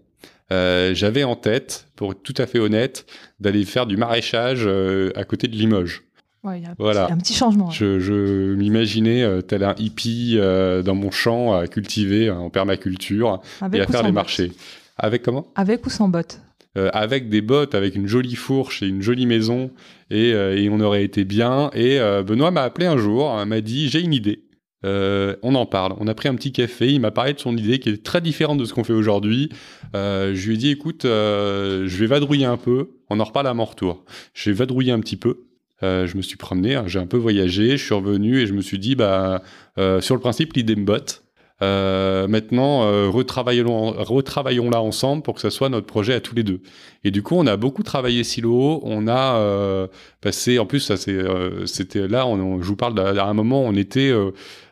j'avais 0.50 1.22
en 1.22 1.36
tête, 1.36 1.86
pour 1.94 2.10
être 2.10 2.22
tout 2.24 2.34
à 2.38 2.46
fait 2.48 2.58
honnête, 2.58 3.06
d'aller 3.38 3.64
faire 3.64 3.86
du 3.86 3.96
maraîchage 3.96 4.68
à 5.14 5.24
côté 5.24 5.46
de 5.46 5.54
Limoges. 5.54 6.07
Ouais, 6.44 6.60
y 6.60 6.66
a 6.66 6.70
un, 6.70 6.74
voilà. 6.78 7.06
petit, 7.06 7.12
un 7.12 7.16
petit 7.16 7.34
changement. 7.34 7.70
Je, 7.70 7.98
je 7.98 8.54
m'imaginais 8.54 9.42
tel 9.42 9.64
un 9.64 9.74
hippie 9.78 10.38
dans 10.38 10.94
mon 10.94 11.10
champ 11.10 11.54
à 11.54 11.66
cultiver 11.66 12.30
en 12.30 12.48
permaculture 12.50 13.40
et 13.72 13.80
à 13.80 13.86
faire 13.86 14.02
les 14.02 14.12
marchés. 14.12 14.52
Avec 14.96 15.22
comment? 15.22 15.46
Avec 15.54 15.86
ou 15.86 15.90
sans 15.90 16.08
bottes? 16.08 16.40
Euh, 16.76 16.90
avec 16.92 17.28
des 17.28 17.40
bottes, 17.40 17.74
avec 17.74 17.96
une 17.96 18.06
jolie 18.06 18.36
fourche 18.36 18.82
et 18.82 18.88
une 18.88 19.00
jolie 19.00 19.26
maison, 19.26 19.70
et, 20.10 20.32
euh, 20.32 20.68
on 20.70 20.80
aurait 20.80 21.02
été 21.02 21.24
bien. 21.24 21.70
Et 21.74 21.98
euh, 21.98 22.22
Benoît 22.22 22.50
m'a 22.50 22.62
appelé 22.62 22.86
un 22.86 22.96
jour, 22.98 23.30
hein, 23.30 23.44
m'a 23.46 23.60
dit 23.60 23.88
j'ai 23.88 24.00
une 24.00 24.12
idée. 24.12 24.44
on 24.84 25.54
en 25.54 25.66
parle. 25.66 25.94
On 25.98 26.06
a 26.06 26.14
pris 26.14 26.28
un 26.28 26.34
petit 26.34 26.52
café. 26.52 26.92
Il 26.92 27.00
m'a 27.00 27.10
parlé 27.10 27.32
de 27.32 27.40
son 27.40 27.56
idée 27.56 27.78
qui 27.78 27.88
est 27.88 28.02
très 28.04 28.20
différente 28.20 28.58
de 28.58 28.64
ce 28.64 28.74
qu'on 28.74 28.84
fait 28.84 28.92
aujourd'hui. 28.92 29.50
je 29.94 30.46
lui 30.46 30.54
ai 30.54 30.58
dit 30.58 30.70
écoute, 30.70 31.02
je 31.04 31.96
vais 31.96 32.06
vadrouiller 32.06 32.46
un 32.46 32.56
peu. 32.58 32.90
On 33.10 33.18
en 33.18 33.24
reparle 33.24 33.48
à 33.48 33.54
mon 33.54 33.64
retour. 33.64 34.04
J'ai 34.34 34.52
vadrouillé 34.52 34.92
un 34.92 35.00
petit 35.00 35.16
peu. 35.16 35.47
Je 35.82 36.16
me 36.16 36.22
suis 36.22 36.36
promené, 36.36 36.74
hein, 36.74 36.84
j'ai 36.86 36.98
un 36.98 37.06
peu 37.06 37.16
voyagé, 37.16 37.76
je 37.76 37.84
suis 37.84 37.94
revenu 37.94 38.40
et 38.40 38.46
je 38.46 38.52
me 38.52 38.60
suis 38.60 38.78
dit 38.78 38.94
bah 38.94 39.42
sur 39.76 40.14
le 40.14 40.20
principe 40.20 40.54
l'idée 40.54 40.76
me 40.76 40.84
botte. 40.84 41.22
Euh, 41.60 42.28
maintenant, 42.28 42.84
euh, 42.84 43.08
retravaillons, 43.08 43.90
retravaillons-la 43.90 44.80
ensemble 44.80 45.22
pour 45.22 45.34
que 45.34 45.40
ce 45.40 45.50
soit 45.50 45.68
notre 45.68 45.86
projet 45.86 46.14
à 46.14 46.20
tous 46.20 46.34
les 46.34 46.44
deux. 46.44 46.60
Et 47.04 47.10
du 47.10 47.22
coup, 47.22 47.34
on 47.36 47.46
a 47.46 47.56
beaucoup 47.56 47.82
travaillé 47.82 48.22
silo. 48.24 48.80
On 48.84 49.08
a 49.08 49.36
euh, 49.36 49.88
passé, 50.20 50.58
en 50.58 50.66
plus, 50.66 50.80
ça 50.80 50.94
euh, 51.08 51.66
c'était 51.66 52.06
là. 52.06 52.26
On, 52.26 52.62
je 52.62 52.66
vous 52.66 52.76
parle 52.76 52.94
d'à 52.94 53.24
un 53.24 53.34
moment, 53.34 53.62
on 53.62 53.74
était 53.74 54.12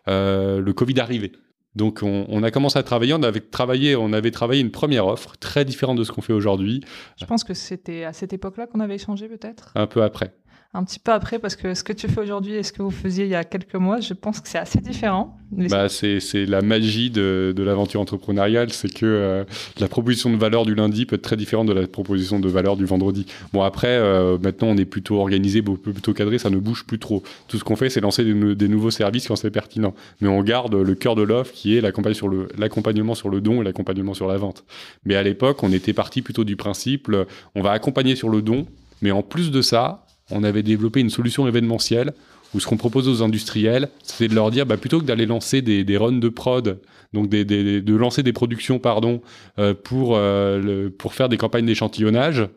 le 0.07 0.73
Covid 0.73 1.01
arrivé. 1.01 1.33
Donc, 1.75 2.01
on, 2.03 2.25
on, 2.31 2.43
a 2.43 2.51
commencé 2.51 2.79
à 2.79 2.83
travailler. 2.83 3.13
On 3.13 3.23
avait 3.23 3.41
travaillé, 3.41 3.97
on 3.97 4.13
avait 4.13 4.31
travaillé 4.31 4.63
une 4.63 4.71
première 4.71 5.07
offre 5.07 5.37
très 5.37 5.65
différente 5.65 5.99
de 5.99 6.05
ce 6.05 6.13
qu'on 6.13 6.23
fait 6.23 6.33
aujourd'hui. 6.33 6.83
Je 7.21 7.27
pense 7.27 7.45
que 7.45 7.53
c'était 7.53 8.05
à 8.05 8.15
cette 8.15 8.33
époque-là 8.33 8.67
qu'on 8.67 8.81
avait 8.81 8.95
échangé, 8.95 9.29
peut-être? 9.29 9.73
Un 9.75 9.87
peu 9.87 10.03
après 10.03 10.33
un 10.77 10.85
petit 10.85 10.99
peu 10.99 11.13
après 11.13 11.39
parce 11.39 11.57
que 11.57 11.75
ce 11.75 11.83
que 11.83 11.93
tu 11.93 12.09
fais 12.09 12.21
aujourd'hui 12.21 12.55
et 12.55 12.63
ce 12.63 12.73
que 12.73 12.83
vous 12.83 12.91
faisiez 12.91 13.25
il 13.25 13.31
y 13.31 13.35
a 13.35 13.45
quelques 13.45 13.75
mois, 13.75 14.01
je 14.01 14.15
pense 14.15 14.41
que 14.41 14.49
c'est 14.49 14.59
assez 14.59 14.81
différent. 14.81 15.39
Bah, 15.51 15.89
c'est, 15.89 16.21
la 16.47 16.61
magie 16.61 17.11
de, 17.11 17.55
de 17.57 17.63
l'aventure 17.63 18.01
entrepreneuriale, 18.01 18.73
c'est 18.73 18.93
que 18.93 19.07
euh, 19.07 19.45
la 19.79 19.89
proposition 19.89 20.31
de 20.31 20.37
valeur 20.37 20.67
du 20.67 20.75
lundi 20.75 21.07
peut 21.07 21.17
être 21.17 21.23
très 21.23 21.37
différente 21.37 21.69
de 21.69 21.73
la 21.73 21.87
proposition 21.87 22.41
de 22.41 22.49
valeur 22.49 22.77
du 22.77 22.85
vendredi. 22.85 23.27
Bon 23.53 23.63
après, 23.63 23.89
euh, 23.89 24.39
maintenant 24.39 24.69
on 24.69 24.77
est 24.77 24.85
plutôt 24.85 25.21
organisé, 25.21 25.63
plutôt 25.63 26.13
cadré, 26.13 26.39
ça 26.39 26.51
ne 26.51 26.59
bouge 26.59 26.85
plus 26.85 26.99
trop. 26.99 27.23
Tout 27.49 27.59
ce 27.59 27.65
qu'on 27.65 27.77
fait, 27.77 27.91
c'est 27.91 28.01
lancer 28.01 28.25
des, 28.25 28.69
nouveaux 28.69 28.91
services 28.91 29.29
quand 29.29 29.37
c'est 29.37 29.51
pertinent. 29.51 29.95
Mais 30.21 30.29
on 30.29 30.43
garde 30.43 30.75
le 30.75 30.95
cœur 30.95 31.15
de 31.15 31.23
l'offre 31.23 31.53
qui 31.53 31.77
est 31.77 31.81
l'accompagnement 31.81 33.15
sur 33.15 33.27
sur 33.27 33.31
le 33.31 33.41
don 33.41 33.61
et 33.61 33.65
l'accompagnement 33.65 34.15
sur 34.15 34.29
la 34.29 34.37
vente. 34.37 34.65
Mais 35.05 35.17
à 35.17 35.23
l'époque, 35.23 35.63
on 35.63 35.73
était 35.73 35.93
parti 35.93 36.23
plutôt 36.23 36.45
du 36.45 36.55
principe, 36.55 37.11
on 37.55 37.63
va 37.63 37.73
accompagner 37.73 38.15
sur 38.15 38.29
le 38.29 38.41
don, 38.41 38.67
mais 39.03 39.11
en 39.11 39.23
plus 39.23 39.51
de 39.51 39.63
ça, 39.63 40.06
on 40.31 40.43
avait 40.45 40.63
développé 40.63 41.01
une 41.01 41.11
solution 41.11 41.47
événementielle 41.47 42.13
où 42.55 42.61
ce 42.61 42.67
qu'on 42.67 42.77
propose 42.77 43.09
aux 43.09 43.23
industriels, 43.23 43.89
c'est 44.03 44.29
de 44.29 44.35
leur 44.35 44.51
dire, 44.51 44.67
bah, 44.67 44.77
plutôt 44.77 45.01
que 45.01 45.05
d'aller 45.05 45.27
lancer 45.27 45.63
des, 45.63 45.85
des, 45.85 45.97
runs 45.97 46.19
de 46.19 46.29
prod, 46.29 46.81
donc 47.13 47.29
de 47.29 47.95
lancer 47.95 48.23
des 48.23 48.33
productions, 48.33 48.79
pardon, 48.79 49.21
euh, 49.59 49.75
pour, 49.75 50.17
euh, 50.17 50.89
pour 50.97 51.15
faire 51.15 51.29
des 51.29 51.37
campagnes 51.37 51.67
d'échantillonnage, 51.67 52.49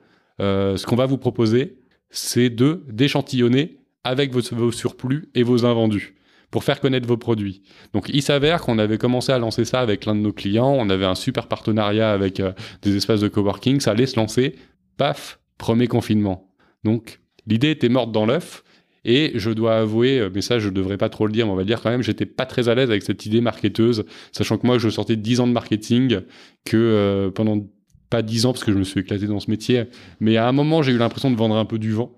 euh, 0.41 0.77
ce 0.77 0.85
qu'on 0.85 0.95
va 0.95 1.05
vous 1.05 1.17
proposer, 1.17 1.77
c'est 2.09 2.49
de 2.49 2.83
d'échantillonner 2.89 3.77
avec 4.03 4.31
vos, 4.31 4.41
vos, 4.55 4.71
surplus 4.71 5.29
et 5.35 5.43
vos 5.43 5.65
invendus 5.65 6.15
pour 6.49 6.63
faire 6.63 6.79
connaître 6.79 7.07
vos 7.07 7.17
produits. 7.17 7.61
Donc 7.93 8.09
il 8.09 8.23
s'avère 8.23 8.61
qu'on 8.61 8.79
avait 8.79 8.97
commencé 8.97 9.31
à 9.31 9.37
lancer 9.37 9.65
ça 9.65 9.81
avec 9.81 10.05
l'un 10.05 10.15
de 10.15 10.21
nos 10.21 10.33
clients, 10.33 10.71
on 10.71 10.89
avait 10.89 11.05
un 11.05 11.13
super 11.13 11.47
partenariat 11.47 12.11
avec 12.11 12.41
des 12.81 12.95
espaces 12.95 13.19
de 13.19 13.27
coworking, 13.27 13.79
ça 13.79 13.91
allait 13.91 14.07
se 14.07 14.15
lancer, 14.15 14.55
paf, 14.97 15.39
premier 15.59 15.87
confinement. 15.87 16.49
Donc 16.83 17.19
L'idée 17.47 17.71
était 17.71 17.89
morte 17.89 18.11
dans 18.11 18.25
l'œuf. 18.25 18.63
Et 19.05 19.31
je 19.35 19.49
dois 19.51 19.77
avouer, 19.77 20.19
euh, 20.19 20.29
mais 20.33 20.41
ça 20.41 20.59
je 20.59 20.67
ne 20.67 20.73
devrais 20.73 20.97
pas 20.97 21.09
trop 21.09 21.25
le 21.25 21.31
dire, 21.31 21.45
mais 21.45 21.53
on 21.53 21.55
va 21.55 21.63
dire 21.63 21.81
quand 21.81 21.89
même, 21.89 22.03
j'étais 22.03 22.25
pas 22.25 22.45
très 22.45 22.67
à 22.67 22.75
l'aise 22.75 22.89
avec 22.89 23.03
cette 23.03 23.25
idée 23.25 23.41
marketeuse, 23.41 24.05
sachant 24.31 24.57
que 24.57 24.67
moi 24.67 24.77
je 24.77 24.89
sortais 24.89 25.15
de 25.15 25.21
10 25.21 25.39
ans 25.39 25.47
de 25.47 25.53
marketing, 25.53 26.19
que 26.65 26.77
euh, 26.77 27.31
pendant 27.31 27.65
pas 28.09 28.21
10 28.21 28.45
ans 28.45 28.53
parce 28.53 28.63
que 28.63 28.71
je 28.73 28.77
me 28.77 28.83
suis 28.83 28.99
éclaté 28.99 29.27
dans 29.27 29.39
ce 29.39 29.49
métier, 29.49 29.85
mais 30.19 30.35
à 30.37 30.47
un 30.47 30.51
moment 30.51 30.81
j'ai 30.81 30.91
eu 30.91 30.97
l'impression 30.97 31.31
de 31.31 31.37
vendre 31.37 31.55
un 31.55 31.65
peu 31.65 31.79
du 31.79 31.91
vent. 31.91 32.11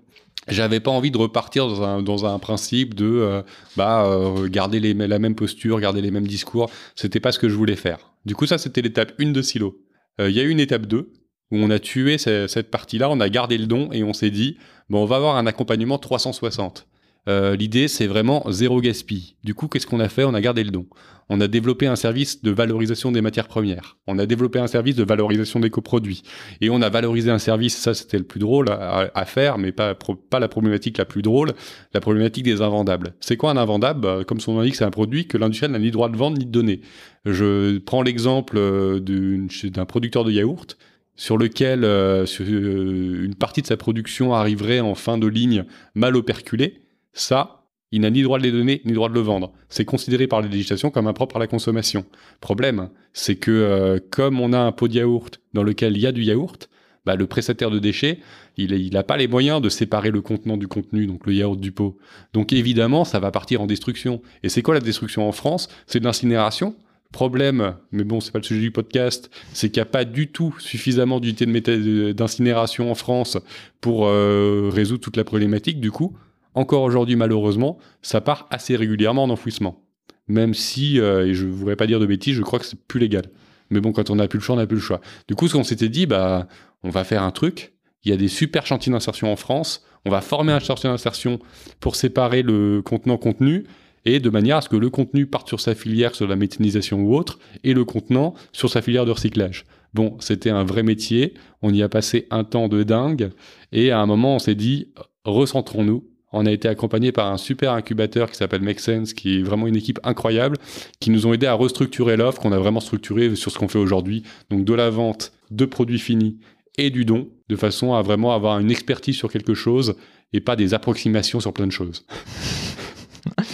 J'avais 0.48 0.80
pas 0.80 0.90
envie 0.90 1.12
de 1.12 1.18
repartir 1.18 1.68
dans 1.68 1.82
un, 1.84 2.02
dans 2.02 2.26
un 2.26 2.36
principe 2.40 2.94
de 2.94 3.06
euh, 3.06 3.42
bah 3.76 4.34
garder 4.50 4.80
les, 4.80 4.92
la 4.92 5.20
même 5.20 5.36
posture, 5.36 5.78
garder 5.78 6.02
les 6.02 6.10
mêmes 6.10 6.26
discours. 6.26 6.68
C'était 6.96 7.20
pas 7.20 7.30
ce 7.30 7.38
que 7.38 7.48
je 7.48 7.54
voulais 7.54 7.76
faire. 7.76 8.12
Du 8.26 8.34
coup 8.34 8.46
ça 8.46 8.58
c'était 8.58 8.82
l'étape 8.82 9.12
1 9.20 9.30
de 9.30 9.40
Silo. 9.40 9.78
Il 10.18 10.32
y 10.32 10.40
a 10.40 10.42
eu 10.42 10.48
une 10.48 10.60
étape 10.60 10.86
2 10.86 11.12
où 11.52 11.56
on 11.56 11.70
a 11.70 11.78
tué 11.78 12.16
cette 12.18 12.70
partie-là, 12.70 13.10
on 13.10 13.20
a 13.20 13.28
gardé 13.28 13.58
le 13.58 13.66
don 13.66 13.90
et 13.92 14.02
on 14.02 14.14
s'est 14.14 14.30
dit, 14.30 14.56
bon, 14.88 15.02
on 15.02 15.06
va 15.06 15.16
avoir 15.16 15.36
un 15.36 15.46
accompagnement 15.46 15.98
360. 15.98 16.88
Euh, 17.28 17.54
l'idée, 17.54 17.86
c'est 17.86 18.06
vraiment 18.06 18.44
zéro 18.50 18.80
gaspille. 18.80 19.36
Du 19.44 19.54
coup, 19.54 19.68
qu'est-ce 19.68 19.86
qu'on 19.86 20.00
a 20.00 20.08
fait? 20.08 20.24
On 20.24 20.34
a 20.34 20.40
gardé 20.40 20.64
le 20.64 20.70
don. 20.70 20.86
On 21.28 21.40
a 21.40 21.46
développé 21.46 21.86
un 21.86 21.94
service 21.94 22.42
de 22.42 22.50
valorisation 22.50 23.12
des 23.12 23.20
matières 23.20 23.46
premières. 23.46 23.96
On 24.06 24.18
a 24.18 24.26
développé 24.26 24.58
un 24.58 24.66
service 24.66 24.96
de 24.96 25.04
valorisation 25.04 25.60
des 25.60 25.70
coproduits. 25.70 26.22
Et 26.60 26.68
on 26.68 26.82
a 26.82 26.88
valorisé 26.88 27.30
un 27.30 27.38
service, 27.38 27.76
ça 27.76 27.94
c'était 27.94 28.18
le 28.18 28.24
plus 28.24 28.40
drôle 28.40 28.66
à, 28.68 29.24
faire, 29.24 29.56
mais 29.56 29.72
pas, 29.72 29.96
la 30.32 30.48
problématique 30.48 30.98
la 30.98 31.04
plus 31.04 31.22
drôle, 31.22 31.52
la 31.94 32.00
problématique 32.00 32.44
des 32.44 32.60
invendables. 32.60 33.14
C'est 33.20 33.36
quoi 33.36 33.50
un 33.52 33.56
invendable? 33.56 34.00
Bah, 34.00 34.24
Comme 34.26 34.40
son 34.40 34.54
nom 34.54 34.58
l'indique, 34.60 34.76
c'est 34.76 34.84
un 34.84 34.90
produit 34.90 35.26
que 35.26 35.38
l'industriel 35.38 35.70
n'a 35.70 35.78
ni 35.78 35.90
droit 35.90 36.08
de 36.08 36.16
vendre 36.16 36.38
ni 36.38 36.44
de 36.44 36.50
donner. 36.50 36.80
Je 37.24 37.78
prends 37.78 38.02
l'exemple 38.02 38.56
euh, 38.58 39.00
d'un 39.00 39.84
producteur 39.84 40.24
de 40.24 40.32
yaourt 40.32 40.76
sur 41.22 41.38
lequel 41.38 41.84
euh, 41.84 42.26
euh, 42.40 43.24
une 43.24 43.36
partie 43.36 43.62
de 43.62 43.68
sa 43.68 43.76
production 43.76 44.34
arriverait 44.34 44.80
en 44.80 44.96
fin 44.96 45.18
de 45.18 45.28
ligne 45.28 45.64
mal 45.94 46.16
operculée, 46.16 46.82
ça, 47.12 47.62
il 47.92 48.00
n'a 48.00 48.10
ni 48.10 48.24
droit 48.24 48.40
de 48.40 48.42
les 48.42 48.50
donner, 48.50 48.82
ni 48.84 48.92
droit 48.92 49.08
de 49.08 49.14
le 49.14 49.20
vendre. 49.20 49.52
C'est 49.68 49.84
considéré 49.84 50.26
par 50.26 50.40
la 50.40 50.48
législation 50.48 50.90
comme 50.90 51.06
impropre 51.06 51.36
à 51.36 51.38
la 51.38 51.46
consommation. 51.46 52.04
Problème, 52.40 52.88
c'est 53.12 53.36
que 53.36 53.52
euh, 53.52 54.00
comme 54.10 54.40
on 54.40 54.52
a 54.52 54.58
un 54.58 54.72
pot 54.72 54.88
de 54.88 54.94
yaourt 54.94 55.40
dans 55.54 55.62
lequel 55.62 55.96
il 55.96 56.02
y 56.02 56.08
a 56.08 56.12
du 56.12 56.24
yaourt, 56.24 56.68
bah, 57.06 57.14
le 57.14 57.28
prestataire 57.28 57.70
de 57.70 57.78
déchets, 57.78 58.18
il 58.56 58.90
n'a 58.92 59.04
pas 59.04 59.16
les 59.16 59.28
moyens 59.28 59.62
de 59.62 59.68
séparer 59.68 60.10
le 60.10 60.22
contenant 60.22 60.56
du 60.56 60.66
contenu, 60.66 61.06
donc 61.06 61.24
le 61.24 61.34
yaourt 61.34 61.60
du 61.60 61.70
pot. 61.70 61.98
Donc 62.32 62.52
évidemment, 62.52 63.04
ça 63.04 63.20
va 63.20 63.30
partir 63.30 63.62
en 63.62 63.66
destruction. 63.66 64.22
Et 64.42 64.48
c'est 64.48 64.62
quoi 64.62 64.74
la 64.74 64.80
destruction 64.80 65.28
en 65.28 65.32
France? 65.32 65.68
C'est 65.86 66.00
de 66.00 66.04
l'incinération 66.04 66.74
Problème, 67.12 67.74
mais 67.90 68.04
bon, 68.04 68.20
c'est 68.20 68.32
pas 68.32 68.38
le 68.38 68.44
sujet 68.44 68.62
du 68.62 68.70
podcast, 68.70 69.30
c'est 69.52 69.68
qu'il 69.68 69.80
n'y 69.80 69.86
a 69.86 69.90
pas 69.90 70.06
du 70.06 70.28
tout 70.28 70.54
suffisamment 70.58 71.20
d'unités 71.20 72.14
d'incinération 72.14 72.90
en 72.90 72.94
France 72.94 73.36
pour 73.82 74.06
euh, 74.06 74.70
résoudre 74.72 75.02
toute 75.02 75.18
la 75.18 75.24
problématique. 75.24 75.78
Du 75.78 75.90
coup, 75.90 76.16
encore 76.54 76.82
aujourd'hui, 76.82 77.16
malheureusement, 77.16 77.78
ça 78.00 78.22
part 78.22 78.46
assez 78.50 78.76
régulièrement 78.76 79.24
en 79.24 79.30
enfouissement. 79.30 79.84
Même 80.26 80.54
si, 80.54 80.98
euh, 81.00 81.26
et 81.26 81.34
je 81.34 81.46
ne 81.46 81.52
voudrais 81.52 81.76
pas 81.76 81.86
dire 81.86 82.00
de 82.00 82.06
bêtises, 82.06 82.34
je 82.34 82.42
crois 82.42 82.58
que 82.58 82.64
c'est 82.64 82.80
plus 82.82 82.98
légal. 82.98 83.24
Mais 83.68 83.80
bon, 83.80 83.92
quand 83.92 84.08
on 84.08 84.16
n'a 84.16 84.26
plus 84.26 84.38
le 84.38 84.42
choix, 84.42 84.54
on 84.54 84.58
n'a 84.58 84.66
plus 84.66 84.76
le 84.76 84.82
choix. 84.82 85.02
Du 85.28 85.34
coup, 85.34 85.48
ce 85.48 85.52
qu'on 85.52 85.64
s'était 85.64 85.90
dit, 85.90 86.06
bah, 86.06 86.48
on 86.82 86.88
va 86.88 87.04
faire 87.04 87.22
un 87.22 87.30
truc. 87.30 87.74
Il 88.04 88.10
y 88.10 88.14
a 88.14 88.16
des 88.16 88.28
super 88.28 88.66
chantiers 88.66 88.90
d'insertion 88.90 89.30
en 89.30 89.36
France. 89.36 89.84
On 90.06 90.10
va 90.10 90.22
former 90.22 90.52
un 90.52 90.60
chantier 90.60 90.88
d'insertion 90.88 91.38
pour 91.78 91.94
séparer 91.94 92.42
le 92.42 92.80
contenant 92.82 93.18
contenu 93.18 93.64
et 94.04 94.20
de 94.20 94.30
manière 94.30 94.58
à 94.58 94.60
ce 94.60 94.68
que 94.68 94.76
le 94.76 94.90
contenu 94.90 95.26
parte 95.26 95.48
sur 95.48 95.60
sa 95.60 95.74
filière, 95.74 96.14
sur 96.14 96.26
la 96.26 96.36
méthanisation 96.36 97.00
ou 97.00 97.14
autre, 97.16 97.38
et 97.64 97.74
le 97.74 97.84
contenant 97.84 98.34
sur 98.52 98.70
sa 98.70 98.82
filière 98.82 99.06
de 99.06 99.10
recyclage. 99.10 99.64
Bon, 99.94 100.16
c'était 100.20 100.50
un 100.50 100.64
vrai 100.64 100.82
métier, 100.82 101.34
on 101.60 101.72
y 101.72 101.82
a 101.82 101.88
passé 101.88 102.26
un 102.30 102.44
temps 102.44 102.68
de 102.68 102.82
dingue, 102.82 103.30
et 103.72 103.90
à 103.90 104.00
un 104.00 104.06
moment 104.06 104.36
on 104.36 104.38
s'est 104.38 104.54
dit, 104.54 104.88
recentrons-nous. 105.24 106.04
On 106.34 106.46
a 106.46 106.50
été 106.50 106.66
accompagné 106.66 107.12
par 107.12 107.30
un 107.30 107.36
super 107.36 107.72
incubateur 107.72 108.30
qui 108.30 108.38
s'appelle 108.38 108.62
Make 108.62 108.80
Sense, 108.80 109.12
qui 109.12 109.38
est 109.38 109.42
vraiment 109.42 109.66
une 109.66 109.76
équipe 109.76 110.00
incroyable, 110.02 110.56
qui 110.98 111.10
nous 111.10 111.26
ont 111.26 111.34
aidé 111.34 111.46
à 111.46 111.52
restructurer 111.52 112.16
l'offre, 112.16 112.40
qu'on 112.40 112.52
a 112.52 112.58
vraiment 112.58 112.80
structuré 112.80 113.36
sur 113.36 113.52
ce 113.52 113.58
qu'on 113.58 113.68
fait 113.68 113.78
aujourd'hui. 113.78 114.22
Donc 114.48 114.64
de 114.64 114.72
la 114.72 114.88
vente 114.88 115.32
de 115.50 115.66
produits 115.66 115.98
finis 115.98 116.38
et 116.78 116.88
du 116.88 117.04
don, 117.04 117.28
de 117.50 117.56
façon 117.56 117.92
à 117.92 118.00
vraiment 118.00 118.34
avoir 118.34 118.58
une 118.60 118.70
expertise 118.70 119.16
sur 119.16 119.30
quelque 119.30 119.52
chose 119.52 119.94
et 120.32 120.40
pas 120.40 120.56
des 120.56 120.72
approximations 120.72 121.38
sur 121.40 121.52
plein 121.52 121.66
de 121.66 121.72
choses. 121.72 122.06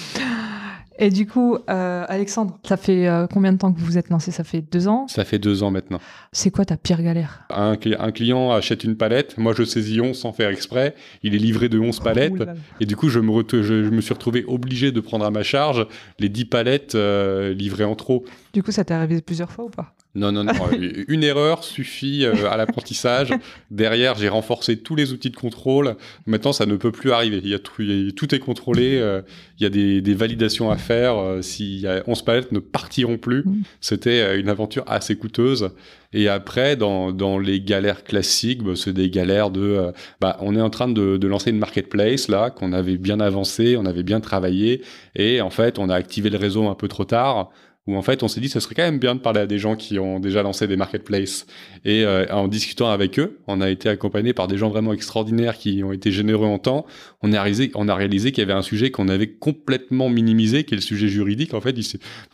Et 1.00 1.10
du 1.10 1.26
coup, 1.26 1.56
euh, 1.70 2.04
Alexandre, 2.08 2.58
ça 2.64 2.76
fait 2.76 3.06
euh, 3.06 3.28
combien 3.32 3.52
de 3.52 3.58
temps 3.58 3.72
que 3.72 3.78
vous 3.78 3.86
vous 3.86 3.98
êtes 3.98 4.10
lancé? 4.10 4.32
Ça 4.32 4.42
fait 4.42 4.60
deux 4.60 4.88
ans? 4.88 5.06
Ça 5.06 5.24
fait 5.24 5.38
deux 5.38 5.62
ans 5.62 5.70
maintenant. 5.70 6.00
C'est 6.32 6.50
quoi 6.50 6.64
ta 6.64 6.76
pire 6.76 7.00
galère? 7.02 7.46
Un, 7.50 7.76
client 7.76 8.50
achète 8.50 8.82
une 8.82 8.96
palette, 8.96 9.38
moi 9.38 9.52
je 9.56 9.62
saisis 9.62 10.00
11 10.00 10.16
sans 10.16 10.32
faire 10.32 10.50
exprès, 10.50 10.96
il 11.22 11.36
est 11.36 11.38
livré 11.38 11.68
de 11.68 11.78
11 11.78 12.00
palettes, 12.00 12.42
et 12.80 12.86
du 12.86 12.96
coup 12.96 13.08
je 13.08 13.20
me, 13.20 13.32
je, 13.62 13.90
me, 13.90 14.00
suis 14.00 14.12
retrouvé 14.12 14.44
obligé 14.48 14.90
de 14.90 15.00
prendre 15.00 15.24
à 15.24 15.30
ma 15.30 15.44
charge 15.44 15.86
les 16.18 16.28
10 16.28 16.44
palettes 16.46 16.94
euh, 16.96 17.54
livrées 17.54 17.84
en 17.84 17.94
trop. 17.94 18.24
Du 18.52 18.62
coup, 18.62 18.72
ça 18.72 18.84
t'est 18.84 18.94
arrivé 18.94 19.20
plusieurs 19.20 19.50
fois 19.50 19.64
ou 19.64 19.70
pas? 19.70 19.94
Non, 20.14 20.32
non, 20.32 20.44
non. 20.44 20.52
Euh, 20.68 21.04
une 21.08 21.24
erreur 21.24 21.64
suffit 21.64 22.24
euh, 22.24 22.50
à 22.50 22.56
l'apprentissage. 22.56 23.32
Derrière, 23.70 24.16
j'ai 24.16 24.28
renforcé 24.28 24.76
tous 24.76 24.96
les 24.96 25.12
outils 25.12 25.30
de 25.30 25.36
contrôle. 25.36 25.96
Maintenant, 26.26 26.52
ça 26.52 26.66
ne 26.66 26.76
peut 26.76 26.92
plus 26.92 27.12
arriver. 27.12 27.40
Il 27.42 27.48
y 27.48 27.54
a 27.54 27.58
tout, 27.58 27.82
tout 28.16 28.34
est 28.34 28.38
contrôlé. 28.38 28.98
Euh, 28.98 29.22
il 29.58 29.62
y 29.62 29.66
a 29.66 29.70
des, 29.70 30.00
des 30.00 30.14
validations 30.14 30.70
à 30.70 30.76
faire. 30.76 31.38
si 31.42 31.86
11 32.06 32.22
palettes 32.22 32.52
ne 32.52 32.58
partiront 32.58 33.18
plus, 33.18 33.44
mm. 33.44 33.62
c'était 33.80 34.38
une 34.38 34.48
aventure 34.48 34.84
assez 34.86 35.16
coûteuse. 35.16 35.70
Et 36.12 36.28
après, 36.28 36.76
dans, 36.76 37.12
dans 37.12 37.38
les 37.38 37.60
galères 37.60 38.04
classiques, 38.04 38.62
bah, 38.62 38.72
c'est 38.74 38.92
des 38.92 39.10
galères 39.10 39.50
de... 39.50 39.92
bah, 40.20 40.36
on 40.40 40.56
est 40.56 40.60
en 40.60 40.70
train 40.70 40.88
de, 40.88 41.16
de 41.16 41.28
lancer 41.28 41.50
une 41.50 41.58
marketplace, 41.58 42.28
là, 42.28 42.50
qu'on 42.50 42.72
avait 42.72 42.98
bien 42.98 43.20
avancé, 43.20 43.76
on 43.76 43.86
avait 43.86 44.02
bien 44.02 44.20
travaillé. 44.20 44.82
Et 45.16 45.40
en 45.40 45.50
fait, 45.50 45.78
on 45.78 45.88
a 45.88 45.94
activé 45.94 46.30
le 46.30 46.38
réseau 46.38 46.68
un 46.68 46.74
peu 46.74 46.88
trop 46.88 47.04
tard 47.04 47.50
où 47.88 47.96
en 47.96 48.02
fait 48.02 48.22
on 48.22 48.28
s'est 48.28 48.40
dit 48.40 48.50
ce 48.50 48.60
serait 48.60 48.74
quand 48.74 48.82
même 48.82 48.98
bien 48.98 49.14
de 49.14 49.20
parler 49.20 49.40
à 49.40 49.46
des 49.46 49.58
gens 49.58 49.74
qui 49.74 49.98
ont 49.98 50.20
déjà 50.20 50.42
lancé 50.42 50.66
des 50.68 50.76
marketplaces 50.76 51.46
et 51.86 52.04
euh, 52.04 52.26
en 52.30 52.46
discutant 52.46 52.90
avec 52.90 53.18
eux, 53.18 53.38
on 53.46 53.62
a 53.62 53.70
été 53.70 53.88
accompagné 53.88 54.34
par 54.34 54.46
des 54.46 54.58
gens 54.58 54.68
vraiment 54.68 54.92
extraordinaires 54.92 55.56
qui 55.56 55.82
ont 55.82 55.92
été 55.92 56.12
généreux 56.12 56.46
en 56.46 56.58
temps. 56.58 56.84
On 57.22 57.32
a 57.32 57.42
réalisé, 57.42 57.72
on 57.74 57.88
a 57.88 57.94
réalisé 57.96 58.30
qu'il 58.30 58.42
y 58.42 58.44
avait 58.44 58.52
un 58.56 58.62
sujet 58.62 58.92
qu'on 58.92 59.08
avait 59.08 59.26
complètement 59.26 60.08
minimisé, 60.08 60.62
qui 60.62 60.74
est 60.74 60.76
le 60.76 60.82
sujet 60.82 61.08
juridique. 61.08 61.52
En 61.52 61.60
fait, 61.60 61.76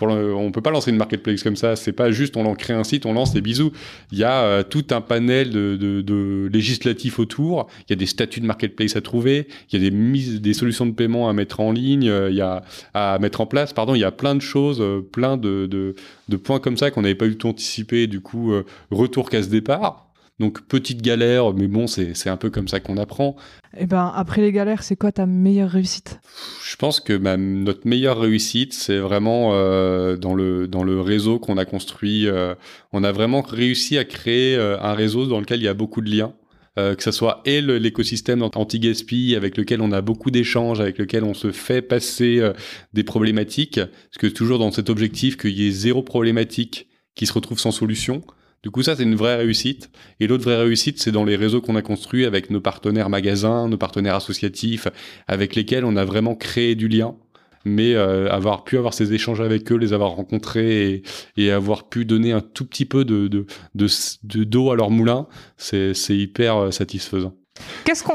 on 0.03 0.53
peut 0.53 0.61
pas 0.61 0.70
lancer 0.70 0.90
une 0.90 0.99
marketplace 0.99 1.42
comme 1.42 1.57
ça. 1.57 1.75
C'est 1.75 1.92
pas 1.92 2.11
juste 2.11 2.37
on 2.37 2.55
crée 2.55 2.75
un 2.75 2.85
site, 2.85 3.07
on 3.07 3.14
lance 3.14 3.33
des 3.33 3.40
bisous. 3.40 3.73
Il 4.12 4.18
y 4.18 4.25
a 4.25 4.42
euh, 4.42 4.62
tout 4.62 4.85
un 4.90 5.01
panel 5.01 5.49
de, 5.49 5.77
de, 5.77 6.03
de 6.03 6.51
législatifs 6.53 7.18
autour. 7.18 7.68
Il 7.88 7.90
y 7.90 7.92
a 7.94 7.97
des 7.97 8.05
statuts 8.07 8.40
de 8.40 8.47
marketplace 8.47 8.94
à 8.97 9.01
trouver. 9.01 9.49
Il 9.73 9.83
y 9.83 9.87
a 9.87 9.90
des 9.90 9.97
mises, 9.97 10.42
des 10.42 10.53
solutions 10.53 10.85
de 10.85 10.92
paiement 10.92 11.31
à 11.31 11.33
mettre 11.33 11.61
en 11.61 11.73
ligne. 11.73 12.11
Euh, 12.11 12.31
il 12.31 12.37
y 12.37 12.42
a 12.42 12.62
à 12.92 13.18
mettre 13.20 13.40
en 13.40 13.47
place. 13.47 13.73
Pardon, 13.73 13.94
il 13.94 14.01
y 14.01 14.05
a 14.05 14.12
plein 14.12 14.35
de 14.35 14.42
choses, 14.42 14.83
plein 15.12 15.38
de, 15.38 15.66
de, 15.66 15.94
de 16.29 16.37
points 16.37 16.61
comme 16.61 16.77
ça 16.77 16.90
qu'on 16.90 17.03
n'avait 17.03 17.14
pas 17.14 17.27
eu 17.27 17.37
temps 17.37 17.49
d'anticiper. 17.49 18.07
Du 18.07 18.20
coup, 18.20 18.53
retour 18.90 19.31
casse 19.31 19.49
départ. 19.49 20.11
Donc 20.40 20.66
petite 20.66 21.01
galère, 21.01 21.53
mais 21.55 21.68
bon, 21.68 21.87
c'est 21.87 22.29
un 22.29 22.37
peu 22.37 22.51
comme 22.51 22.66
ça 22.66 22.81
qu'on 22.81 22.97
apprend. 22.97 23.37
Et 23.77 23.83
eh 23.83 23.87
ben 23.87 24.12
après 24.14 24.40
les 24.40 24.51
galères, 24.51 24.83
c'est 24.83 24.97
quoi 24.97 25.12
ta 25.12 25.27
meilleure 25.27 25.70
réussite? 25.70 26.20
Je 26.68 26.75
pense 26.75 26.99
que 26.99 27.12
notre 27.37 27.87
meilleure 27.87 28.18
réussite, 28.18 28.73
c'est 28.73 28.99
vraiment 28.99 29.51
euh, 29.53 30.16
dans 30.16 30.35
le 30.35 30.66
dans 30.66 30.83
le 30.83 31.01
réseau 31.01 31.38
qu'on 31.38 31.57
a 31.57 31.64
construit. 31.64 32.27
Euh, 32.27 32.57
on 32.92 33.05
a 33.05 33.12
vraiment 33.12 33.42
réussi 33.42 33.97
à 33.97 34.05
créer 34.05 34.57
euh, 34.57 34.77
un 34.81 34.94
réseau 34.94 35.27
dans 35.27 35.38
lequel 35.38 35.61
il 35.61 35.64
y 35.64 35.68
a 35.68 35.75
beaucoup 35.75 36.01
de 36.01 36.11
liens. 36.11 36.35
que 36.77 37.03
ce 37.03 37.12
soit 37.12 37.40
et 37.44 37.61
l'écosystème 37.61 38.42
anti-gaspi 38.42 39.37
avec 39.37 39.57
lequel 39.57 39.81
on 39.81 39.92
a 39.92 40.01
beaucoup 40.01 40.33
d'échanges, 40.33 40.81
avec 40.81 40.99
lequel 40.99 41.23
on 41.23 41.35
se 41.35 41.53
fait 41.53 41.83
passer 41.83 42.42
des 42.92 43.05
problématiques, 43.05 43.79
parce 43.79 44.18
que 44.18 44.27
toujours 44.27 44.59
dans 44.59 44.73
cet 44.73 44.90
objectif 44.90 45.37
qu'il 45.37 45.57
y 45.57 45.68
ait 45.68 45.70
zéro 45.70 46.03
problématique 46.03 46.88
qui 47.14 47.27
se 47.27 47.33
retrouve 47.33 47.61
sans 47.61 47.70
solution. 47.70 48.23
Du 48.64 48.70
coup, 48.70 48.83
ça, 48.83 48.96
c'est 48.96 49.03
une 49.03 49.14
vraie 49.14 49.37
réussite. 49.37 49.90
Et 50.20 50.27
l'autre 50.27 50.44
vraie 50.44 50.57
réussite, 50.57 50.98
c'est 50.98 51.12
dans 51.12 51.27
les 51.27 51.37
réseaux 51.37 51.61
qu'on 51.61 51.77
a 51.77 51.83
construits 51.83 52.24
avec 52.24 52.48
nos 52.48 52.62
partenaires 52.62 53.11
magasins, 53.11 53.68
nos 53.68 53.77
partenaires 53.77 54.14
associatifs, 54.14 54.88
avec 55.29 55.55
lesquels 55.55 55.85
on 55.85 55.96
a 55.96 56.05
vraiment 56.07 56.35
créé 56.35 56.74
du 56.74 56.88
lien. 56.88 57.14
Mais 57.66 57.94
euh, 57.94 58.31
avoir 58.31 58.64
pu 58.64 58.79
avoir 58.79 58.94
ces 58.94 59.12
échanges 59.12 59.42
avec 59.42 59.70
eux, 59.70 59.77
les 59.77 59.92
avoir 59.92 60.12
rencontrés 60.12 61.03
et, 61.37 61.50
avoir 61.50 61.90
pu 61.90 62.07
donner 62.07 62.33
un 62.33 62.40
tout 62.40 62.64
petit 62.64 62.87
peu 62.87 63.05
de, 63.05 63.29
de, 63.29 63.44
de, 63.74 64.44
d'eau 64.44 64.70
à 64.70 64.77
leur 64.77 64.90
moulin, 64.90 65.27
c'est, 65.59 65.92
c'est 65.92 66.16
hyper 66.16 66.57
euh, 66.57 66.70
satisfaisant. 66.70 67.35
Qu'est-ce 67.85 68.03
qu'on, 68.03 68.14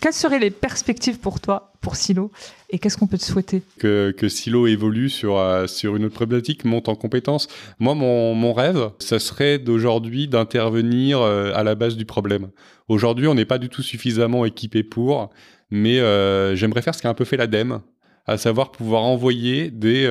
quelles 0.00 0.12
seraient 0.12 0.38
les 0.38 0.50
perspectives 0.50 1.18
pour 1.18 1.40
toi, 1.40 1.72
pour 1.80 1.96
Silo, 1.96 2.30
et 2.70 2.78
qu'est-ce 2.78 2.96
qu'on 2.96 3.06
peut 3.06 3.18
te 3.18 3.24
souhaiter? 3.24 3.62
Que, 3.78 4.14
Silo 4.28 4.66
évolue 4.66 5.10
sur, 5.10 5.38
euh, 5.38 5.66
sur 5.66 5.96
une 5.96 6.06
autre 6.06 6.14
problématique, 6.14 6.64
monte 6.64 6.88
en 6.88 6.94
compétence. 6.94 7.48
Moi, 7.78 7.94
mon, 7.94 8.34
mon 8.34 8.52
rêve, 8.52 8.90
ça 8.98 9.18
serait 9.18 9.58
d'aujourd'hui 9.58 10.28
d'intervenir 10.28 11.20
euh, 11.20 11.52
à 11.54 11.62
la 11.62 11.74
base 11.74 11.96
du 11.96 12.04
problème. 12.04 12.50
Aujourd'hui, 12.88 13.26
on 13.26 13.34
n'est 13.34 13.44
pas 13.44 13.58
du 13.58 13.68
tout 13.68 13.82
suffisamment 13.82 14.44
équipé 14.44 14.82
pour, 14.82 15.30
mais 15.70 16.00
euh, 16.00 16.54
j'aimerais 16.56 16.82
faire 16.82 16.94
ce 16.94 17.02
qu'a 17.02 17.10
un 17.10 17.14
peu 17.14 17.24
fait 17.24 17.36
l'ADEME, 17.36 17.80
à 18.26 18.38
savoir 18.38 18.70
pouvoir 18.70 19.02
envoyer 19.02 19.70
des, 19.70 20.08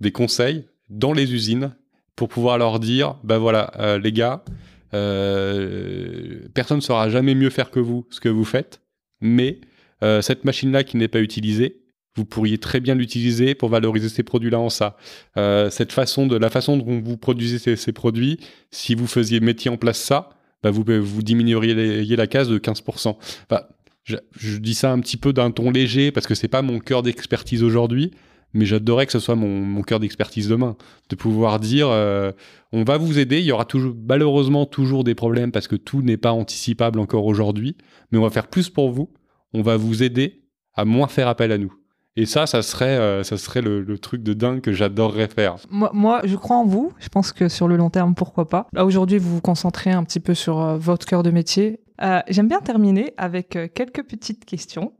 des 0.00 0.10
conseils 0.10 0.64
dans 0.90 1.12
les 1.12 1.32
usines 1.32 1.72
pour 2.16 2.28
pouvoir 2.28 2.58
leur 2.58 2.80
dire, 2.80 3.14
ben 3.22 3.38
voilà, 3.38 3.98
les 4.02 4.12
gars, 4.12 4.42
personne 4.92 6.78
ne 6.78 6.82
saura 6.82 7.08
jamais 7.08 7.34
mieux 7.34 7.50
faire 7.50 7.70
que 7.70 7.80
vous 7.80 8.06
ce 8.10 8.20
que 8.20 8.28
vous 8.28 8.44
faites, 8.44 8.80
mais 9.20 9.60
euh, 10.02 10.22
cette 10.22 10.44
machine-là 10.44 10.84
qui 10.84 10.96
n'est 10.96 11.08
pas 11.08 11.20
utilisée, 11.20 11.80
vous 12.16 12.24
pourriez 12.24 12.58
très 12.58 12.80
bien 12.80 12.94
l'utiliser 12.94 13.54
pour 13.54 13.68
valoriser 13.68 14.08
ces 14.08 14.22
produits-là 14.22 14.58
en 14.58 14.70
ça. 14.70 14.96
Euh, 15.36 15.70
cette 15.70 15.92
façon 15.92 16.26
de 16.26 16.36
la 16.36 16.50
façon 16.50 16.76
dont 16.76 17.00
vous 17.00 17.16
produisez 17.16 17.76
ces, 17.76 17.92
produits, 17.92 18.38
si 18.70 18.94
vous 18.94 19.06
faisiez 19.06 19.40
mettiez 19.40 19.70
en 19.70 19.76
place 19.76 19.98
ça, 19.98 20.30
bah 20.62 20.70
vous, 20.70 20.84
vous 20.84 21.22
diminueriez 21.22 22.16
la 22.16 22.26
case 22.26 22.48
de 22.48 22.58
15%. 22.58 23.16
je, 24.02 24.16
je, 24.36 24.58
dis 24.58 24.74
ça 24.74 24.90
un 24.90 24.98
petit 24.98 25.16
peu 25.16 25.32
d'un 25.32 25.52
ton 25.52 25.70
léger 25.70 26.10
parce 26.10 26.26
que 26.26 26.34
c'est 26.34 26.48
pas 26.48 26.62
mon 26.62 26.80
cœur 26.80 27.02
d'expertise 27.02 27.62
aujourd'hui, 27.62 28.10
mais 28.54 28.64
j'adorerais 28.64 29.06
que 29.06 29.12
ce 29.12 29.18
soit 29.18 29.34
mon, 29.34 29.82
cœur 29.82 30.00
d'expertise 30.00 30.48
demain, 30.48 30.76
de 31.08 31.16
pouvoir 31.16 31.60
dire 31.60 31.88
euh, 31.90 32.32
on 32.72 32.84
va 32.84 32.96
vous 32.96 33.18
aider, 33.18 33.38
il 33.38 33.44
y 33.44 33.52
aura 33.52 33.64
toujours 33.64 33.94
malheureusement 34.08 34.66
toujours 34.66 35.04
des 35.04 35.14
problèmes 35.14 35.52
parce 35.52 35.68
que 35.68 35.76
tout 35.76 36.02
n'est 36.02 36.16
pas 36.16 36.32
anticipable 36.32 36.98
encore 36.98 37.26
aujourd'hui, 37.26 37.76
mais 38.10 38.18
on 38.18 38.22
va 38.22 38.30
faire 38.30 38.48
plus 38.48 38.70
pour 38.70 38.90
vous, 38.90 39.12
on 39.52 39.62
va 39.62 39.76
vous 39.76 40.02
aider 40.02 40.44
à 40.74 40.84
moins 40.84 41.08
faire 41.08 41.28
appel 41.28 41.52
à 41.52 41.58
nous. 41.58 41.72
Et 42.16 42.26
ça, 42.26 42.46
ça 42.46 42.62
serait, 42.62 42.98
euh, 42.98 43.22
ça 43.22 43.36
serait 43.36 43.62
le, 43.62 43.96
truc 43.96 44.24
de 44.24 44.32
dingue 44.32 44.60
que 44.60 44.72
j'adorerais 44.72 45.28
faire. 45.28 45.56
Moi, 45.70 45.90
moi, 45.94 46.20
je 46.24 46.34
crois 46.34 46.56
en 46.56 46.64
vous. 46.64 46.92
Je 46.98 47.08
pense 47.08 47.32
que 47.32 47.48
sur 47.48 47.68
le 47.68 47.76
long 47.76 47.90
terme, 47.90 48.16
pourquoi 48.16 48.48
pas. 48.48 48.66
Là, 48.72 48.84
aujourd'hui, 48.84 49.18
vous 49.18 49.36
vous 49.36 49.40
concentrez 49.40 49.92
un 49.92 50.02
petit 50.02 50.18
peu 50.18 50.34
sur 50.34 50.60
euh, 50.60 50.76
votre 50.78 51.06
cœur 51.06 51.22
de 51.22 51.30
métier. 51.30 51.80
J'aime 52.28 52.48
bien 52.48 52.60
terminer 52.60 53.12
avec 53.16 53.58
quelques 53.74 54.04
petites 54.04 54.44
questions. 54.44 54.92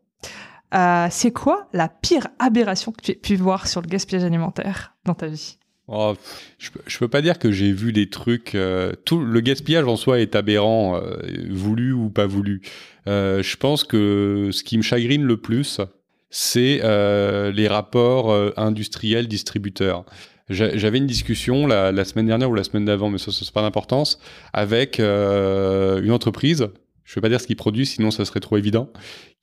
Euh, 0.74 1.07
c'est 1.11 1.31
quoi 1.31 1.68
la 1.72 1.88
pire 1.88 2.28
aberration 2.38 2.92
que 2.92 3.02
tu 3.02 3.12
aies 3.12 3.14
pu 3.14 3.37
voir 3.37 3.66
sur 3.66 3.81
le 3.81 3.87
gaspillage 3.87 4.24
alimentaire 4.24 4.94
dans 5.04 5.14
ta 5.14 5.28
vie? 5.28 5.57
Oh, 5.87 6.14
je, 6.59 6.68
je, 6.87 6.98
peux 6.98 7.09
pas 7.09 7.22
dire 7.22 7.38
que 7.38 7.50
j'ai 7.50 7.72
vu 7.72 7.94
des 7.94 8.11
trucs. 8.11 8.54
Euh, 8.54 8.92
tout 9.07 9.20
le 9.20 9.40
gaspillage 9.40 9.87
en 9.87 9.96
soi 9.96 10.20
est 10.20 10.37
aberrant, 10.37 10.96
euh, 10.96 11.16
voulu 11.48 11.92
ou 11.92 12.11
pas 12.11 12.26
voulu. 12.26 12.61
je 13.07 13.57
pense 13.57 13.85
que 13.85 14.50
ce 14.52 14.62
qui 14.62 14.76
me 14.76 14.83
chagrine 14.83 15.24
le 15.24 15.38
plus, 15.38 15.81
c'est 16.28 16.83
les 16.83 17.68
rapports 17.68 18.35
industriels 18.59 19.28
distributeurs. 19.28 20.04
J'avais 20.50 20.98
une 20.98 21.07
discussion 21.07 21.66
la, 21.66 22.04
semaine 22.04 22.26
dernière 22.26 22.50
ou 22.50 22.54
la 22.54 22.64
semaine 22.64 22.85
d'avant, 22.85 23.09
mais 23.09 23.16
ça, 23.16 23.33
ça 23.33 23.42
n'a 23.46 23.50
pas 23.52 23.62
d'importance, 23.62 24.20
avec 24.52 24.98
une 24.98 26.12
entreprise 26.12 26.68
je 27.09 27.12
ne 27.12 27.14
vais 27.14 27.21
pas 27.23 27.29
dire 27.31 27.40
ce 27.40 27.47
qu'il 27.47 27.57
produit, 27.57 27.87
sinon 27.87 28.11
ça 28.11 28.27
serait 28.27 28.40
trop 28.40 28.59
évident, 28.59 28.92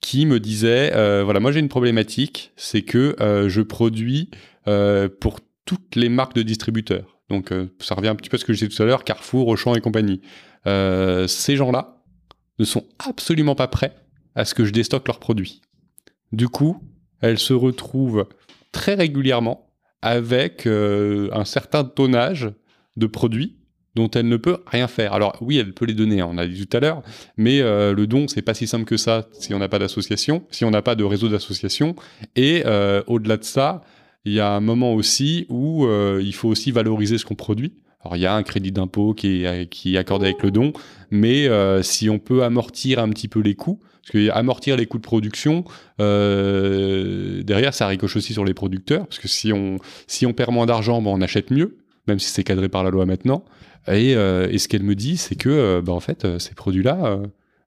qui 0.00 0.24
me 0.24 0.38
disait, 0.38 0.92
euh, 0.94 1.24
voilà, 1.24 1.40
moi 1.40 1.50
j'ai 1.50 1.58
une 1.58 1.68
problématique, 1.68 2.52
c'est 2.54 2.82
que 2.82 3.16
euh, 3.20 3.48
je 3.48 3.60
produis 3.60 4.30
euh, 4.68 5.08
pour 5.08 5.40
toutes 5.64 5.96
les 5.96 6.08
marques 6.08 6.36
de 6.36 6.42
distributeurs. 6.42 7.18
Donc 7.28 7.52
ça 7.80 7.96
revient 7.96 8.06
un 8.06 8.14
petit 8.14 8.30
peu 8.30 8.36
à 8.36 8.38
ce 8.38 8.44
que 8.44 8.52
je 8.52 8.58
disais 8.60 8.68
tout 8.68 8.80
à 8.80 8.86
l'heure, 8.86 9.02
Carrefour, 9.02 9.48
Auchan 9.48 9.74
et 9.74 9.80
compagnie. 9.80 10.20
ces 10.64 11.56
gens-là 11.56 12.04
ne 12.60 12.64
sont 12.64 12.84
absolument 13.00 13.56
pas 13.56 13.66
prêts 13.66 13.96
à 14.36 14.44
ce 14.44 14.54
que 14.54 14.64
je 14.64 14.70
déstocke 14.70 15.08
leurs 15.08 15.18
produits. 15.18 15.60
Du 16.30 16.48
coup, 16.48 16.80
elles 17.20 17.40
se 17.40 17.52
retrouvent 17.52 18.28
très 18.70 18.94
régulièrement 18.94 19.72
avec 20.02 20.68
un 20.68 21.44
certain 21.44 21.82
tonnage 21.82 22.52
de 22.96 23.08
produits 23.08 23.55
dont 23.96 24.10
elle 24.10 24.28
ne 24.28 24.36
peut 24.36 24.58
rien 24.66 24.86
faire. 24.86 25.14
Alors 25.14 25.36
oui, 25.40 25.56
elle 25.56 25.72
peut 25.72 25.86
les 25.86 25.94
donner, 25.94 26.20
hein, 26.20 26.28
on 26.30 26.36
a 26.36 26.46
dit 26.46 26.66
tout 26.66 26.76
à 26.76 26.80
l'heure, 26.80 27.02
mais 27.38 27.60
euh, 27.60 27.94
le 27.94 28.06
don, 28.06 28.28
c'est 28.28 28.42
pas 28.42 28.54
si 28.54 28.66
simple 28.66 28.84
que 28.84 28.98
ça 28.98 29.26
si 29.32 29.54
on 29.54 29.58
n'a 29.58 29.68
pas 29.68 29.78
d'association, 29.78 30.44
si 30.50 30.64
on 30.64 30.70
n'a 30.70 30.82
pas 30.82 30.94
de 30.94 31.02
réseau 31.02 31.28
d'association. 31.28 31.96
Et 32.36 32.62
euh, 32.66 33.02
au-delà 33.06 33.38
de 33.38 33.44
ça, 33.44 33.80
il 34.26 34.34
y 34.34 34.40
a 34.40 34.50
un 34.50 34.60
moment 34.60 34.92
aussi 34.94 35.46
où 35.48 35.86
euh, 35.86 36.20
il 36.22 36.34
faut 36.34 36.48
aussi 36.48 36.70
valoriser 36.72 37.16
ce 37.16 37.24
qu'on 37.24 37.34
produit. 37.34 37.72
Alors 38.02 38.16
il 38.16 38.20
y 38.20 38.26
a 38.26 38.34
un 38.34 38.42
crédit 38.42 38.70
d'impôt 38.70 39.14
qui 39.14 39.44
est, 39.44 39.96
accordé 39.96 40.26
avec 40.26 40.42
le 40.42 40.50
don, 40.50 40.72
mais 41.10 41.48
si 41.82 42.08
on 42.08 42.20
peut 42.20 42.44
amortir 42.44 43.00
un 43.00 43.08
petit 43.08 43.26
peu 43.26 43.40
les 43.40 43.56
coûts, 43.56 43.80
parce 44.02 44.12
que 44.12 44.30
amortir 44.30 44.76
les 44.76 44.86
coûts 44.86 44.98
de 44.98 45.02
production, 45.02 45.64
derrière 45.98 47.74
ça 47.74 47.88
ricoche 47.88 48.14
aussi 48.14 48.32
sur 48.32 48.44
les 48.44 48.54
producteurs, 48.54 49.06
parce 49.08 49.18
que 49.18 49.26
si 49.26 49.52
on, 49.52 49.78
si 50.06 50.24
on 50.24 50.34
perd 50.34 50.52
moins 50.52 50.66
d'argent, 50.66 51.02
ben, 51.02 51.10
on 51.10 51.20
achète 51.20 51.50
mieux, 51.50 51.78
même 52.06 52.20
si 52.20 52.30
c'est 52.30 52.44
cadré 52.44 52.68
par 52.68 52.84
la 52.84 52.90
loi 52.90 53.06
maintenant. 53.06 53.44
Euh, 53.88 54.48
et, 54.50 54.58
ce 54.58 54.68
qu'elle 54.68 54.82
me 54.82 54.94
dit, 54.94 55.16
c'est 55.16 55.36
que, 55.36 55.48
euh, 55.48 55.82
bah, 55.82 55.92
en 55.92 56.00
fait, 56.00 56.24
euh, 56.24 56.38
ces 56.38 56.54
produits-là, 56.54 57.18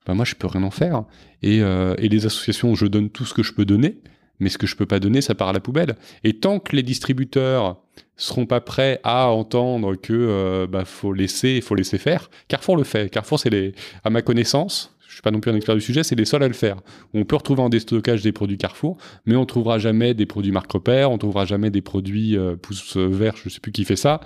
bah, 0.06 0.14
moi, 0.14 0.26
je 0.26 0.36
peux 0.36 0.48
rien 0.48 0.64
en 0.64 0.72
faire. 0.72 1.04
Et, 1.42 1.62
les 1.62 2.26
associations, 2.26 2.76
je 2.76 2.86
donne 2.86 3.10
tout 3.10 3.26
ce 3.26 3.34
que 3.34 3.44
je 3.44 3.54
peux 3.54 3.66
donner, 3.66 3.98
mais 4.40 4.50
ce 4.50 4.58
que 4.58 4.68
je 4.68 4.76
peux 4.76 4.86
pas 4.86 5.00
donner, 5.00 5.22
ça 5.22 5.36
part 5.36 5.50
à 5.50 5.54
la 5.54 5.60
poubelle. 5.60 5.96
Et 6.24 6.34
tant 6.34 6.60
que 6.60 6.76
les 6.76 6.84
distributeurs 6.84 7.82
seront 8.16 8.46
pas 8.46 8.62
prêts 8.62 9.00
à 9.04 9.28
entendre 9.28 9.96
que 9.96 10.68
bah, 10.70 10.86
faut 10.86 11.14
laisser, 11.14 11.62
faut 11.62 11.76
laisser 11.76 11.98
faire, 11.98 12.30
Carrefour 12.48 12.78
le 12.78 12.84
fait. 12.84 13.10
Carrefour, 13.10 13.40
c'est 13.40 13.50
les, 13.50 13.74
à 14.04 14.10
ma 14.10 14.22
connaissance, 14.22 14.96
suis 15.20 15.24
pas 15.24 15.32
non 15.32 15.42
plus 15.42 15.52
un 15.52 15.56
expert 15.56 15.76
du 15.76 15.82
sujet, 15.82 16.04
c'est 16.04 16.16
les 16.16 16.26
seuls 16.26 16.44
à 16.44 16.48
le 16.48 16.54
faire. 16.54 16.78
On 17.14 17.26
peut 17.26 17.36
retrouver 17.36 17.62
en 17.62 17.70
déstockage 17.70 18.22
des 18.22 18.32
produits 18.32 18.58
Carrefour, 18.58 18.98
mais 19.26 19.36
on 19.36 19.46
trouvera 19.46 19.78
jamais 19.78 20.14
des 20.14 20.26
produits 20.26 20.52
marque 20.52 20.72
repère, 20.72 21.12
on 21.12 21.18
trouvera 21.18 21.46
jamais 21.46 21.70
des 21.70 21.82
produits 21.82 22.38
euh, 22.38 22.56
vert, 22.96 23.36
je 23.36 23.50
sais 23.50 23.60
plus 23.60 23.72
qui 23.72 23.84
fait 23.84 23.98
ça, 23.98 24.22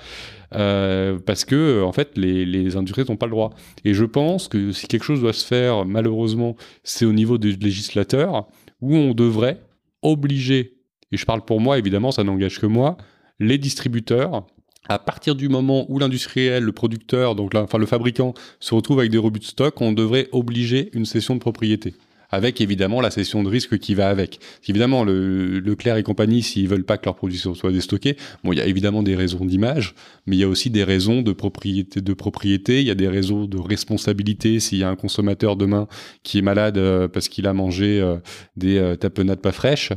euh, 0.53 1.17
parce 1.25 1.45
que 1.45 1.82
en 1.84 1.91
fait 1.91 2.15
les, 2.15 2.45
les 2.45 2.77
industries 2.77 3.06
n'ont 3.10 3.17
pas 3.17 3.25
le 3.25 3.32
droit. 3.32 3.49
Et 3.86 3.93
je 3.93 4.06
pense 4.06 4.47
que 4.47 4.71
si 4.71 4.88
quelque 4.88 5.03
chose 5.03 5.21
doit 5.21 5.34
se 5.34 5.45
faire, 5.45 5.86
malheureusement, 5.86 6.56
c'est 6.84 7.06
au 7.06 7.13
niveau 7.13 7.38
du 7.39 7.53
législateur, 7.53 8.47
où 8.82 8.95
on 8.95 9.13
devrait 9.13 9.62
obliger, 10.03 10.77
et 11.12 11.17
je 11.17 11.25
parle 11.25 11.43
pour 11.43 11.60
moi 11.60 11.79
évidemment, 11.79 12.12
ça 12.12 12.23
n'engage 12.23 12.60
que 12.60 12.67
moi, 12.67 12.97
les 13.39 13.58
distributeurs 13.58 14.45
à 14.89 15.00
partir 15.00 15.36
du 15.36 15.50
moment 15.50 15.86
où 15.89 16.00
l'industriel, 16.00 16.63
le 16.63 16.72
producteur, 16.72 17.36
donc 17.36 17.56
enfin 17.56 17.78
le 17.78 17.86
fabricant, 17.86 18.34
se 18.60 18.76
retrouve 18.76 19.00
avec 19.00 19.12
des 19.12 19.17
rebuts 19.17 19.39
de 19.39 19.46
stock, 19.46 19.80
on 19.82 19.91
devrait 19.91 20.30
obliger 20.32 20.89
une 20.93 21.06
cession 21.06 21.36
de 21.36 21.39
propriété 21.39 21.96
avec 22.34 22.62
évidemment 22.62 23.00
la 23.00 23.12
cession 23.12 23.43
de 23.43 23.50
risque 23.50 23.78
qui 23.78 23.93
va 23.93 24.10
avec. 24.10 24.39
Évidemment, 24.67 25.04
le, 25.04 25.60
Leclerc 25.60 25.98
et 25.98 26.04
compagnie, 26.04 26.41
s'ils 26.41 26.67
veulent 26.67 26.84
pas 26.84 26.98
que 26.98 27.06
leurs 27.06 27.15
produits 27.15 27.38
soient 27.38 27.72
déstockés, 27.72 28.17
bon, 28.43 28.54
il 28.54 28.58
y 28.58 28.62
a 28.62 28.65
évidemment 28.65 29.04
des 29.04 29.15
raisons 29.15 29.46
d'image, 29.46 29.93
mais 30.26 30.36
il 30.36 30.39
y 30.39 30.43
a 30.43 30.48
aussi 30.48 30.72
des 30.72 30.84
raisons 30.84 31.22
de 31.22 31.32
propriété, 31.32 32.02
de 32.02 32.13
propriété. 32.13 32.82
Il 32.82 32.88
y 32.88 32.91
a 32.91 32.96
des 32.96 33.08
raisons 33.08 33.46
de 33.46 33.60
responsabilité. 33.60 34.60
S'il 34.60 34.80
y 34.80 34.84
a 34.84 34.89
un 34.89 34.96
consommateur 34.96 35.56
demain 35.56 35.88
qui 36.24 36.39
est 36.39 36.41
malade 36.41 36.80
euh, 36.80 37.08
parce 37.08 37.30
qu'il 37.30 37.46
a 37.46 37.54
mangé 37.54 38.02
euh, 38.02 38.17
des 38.58 38.78
euh, 38.78 38.96
tapenades 38.96 39.39
pas 39.39 39.52
fraîches, 39.52 39.91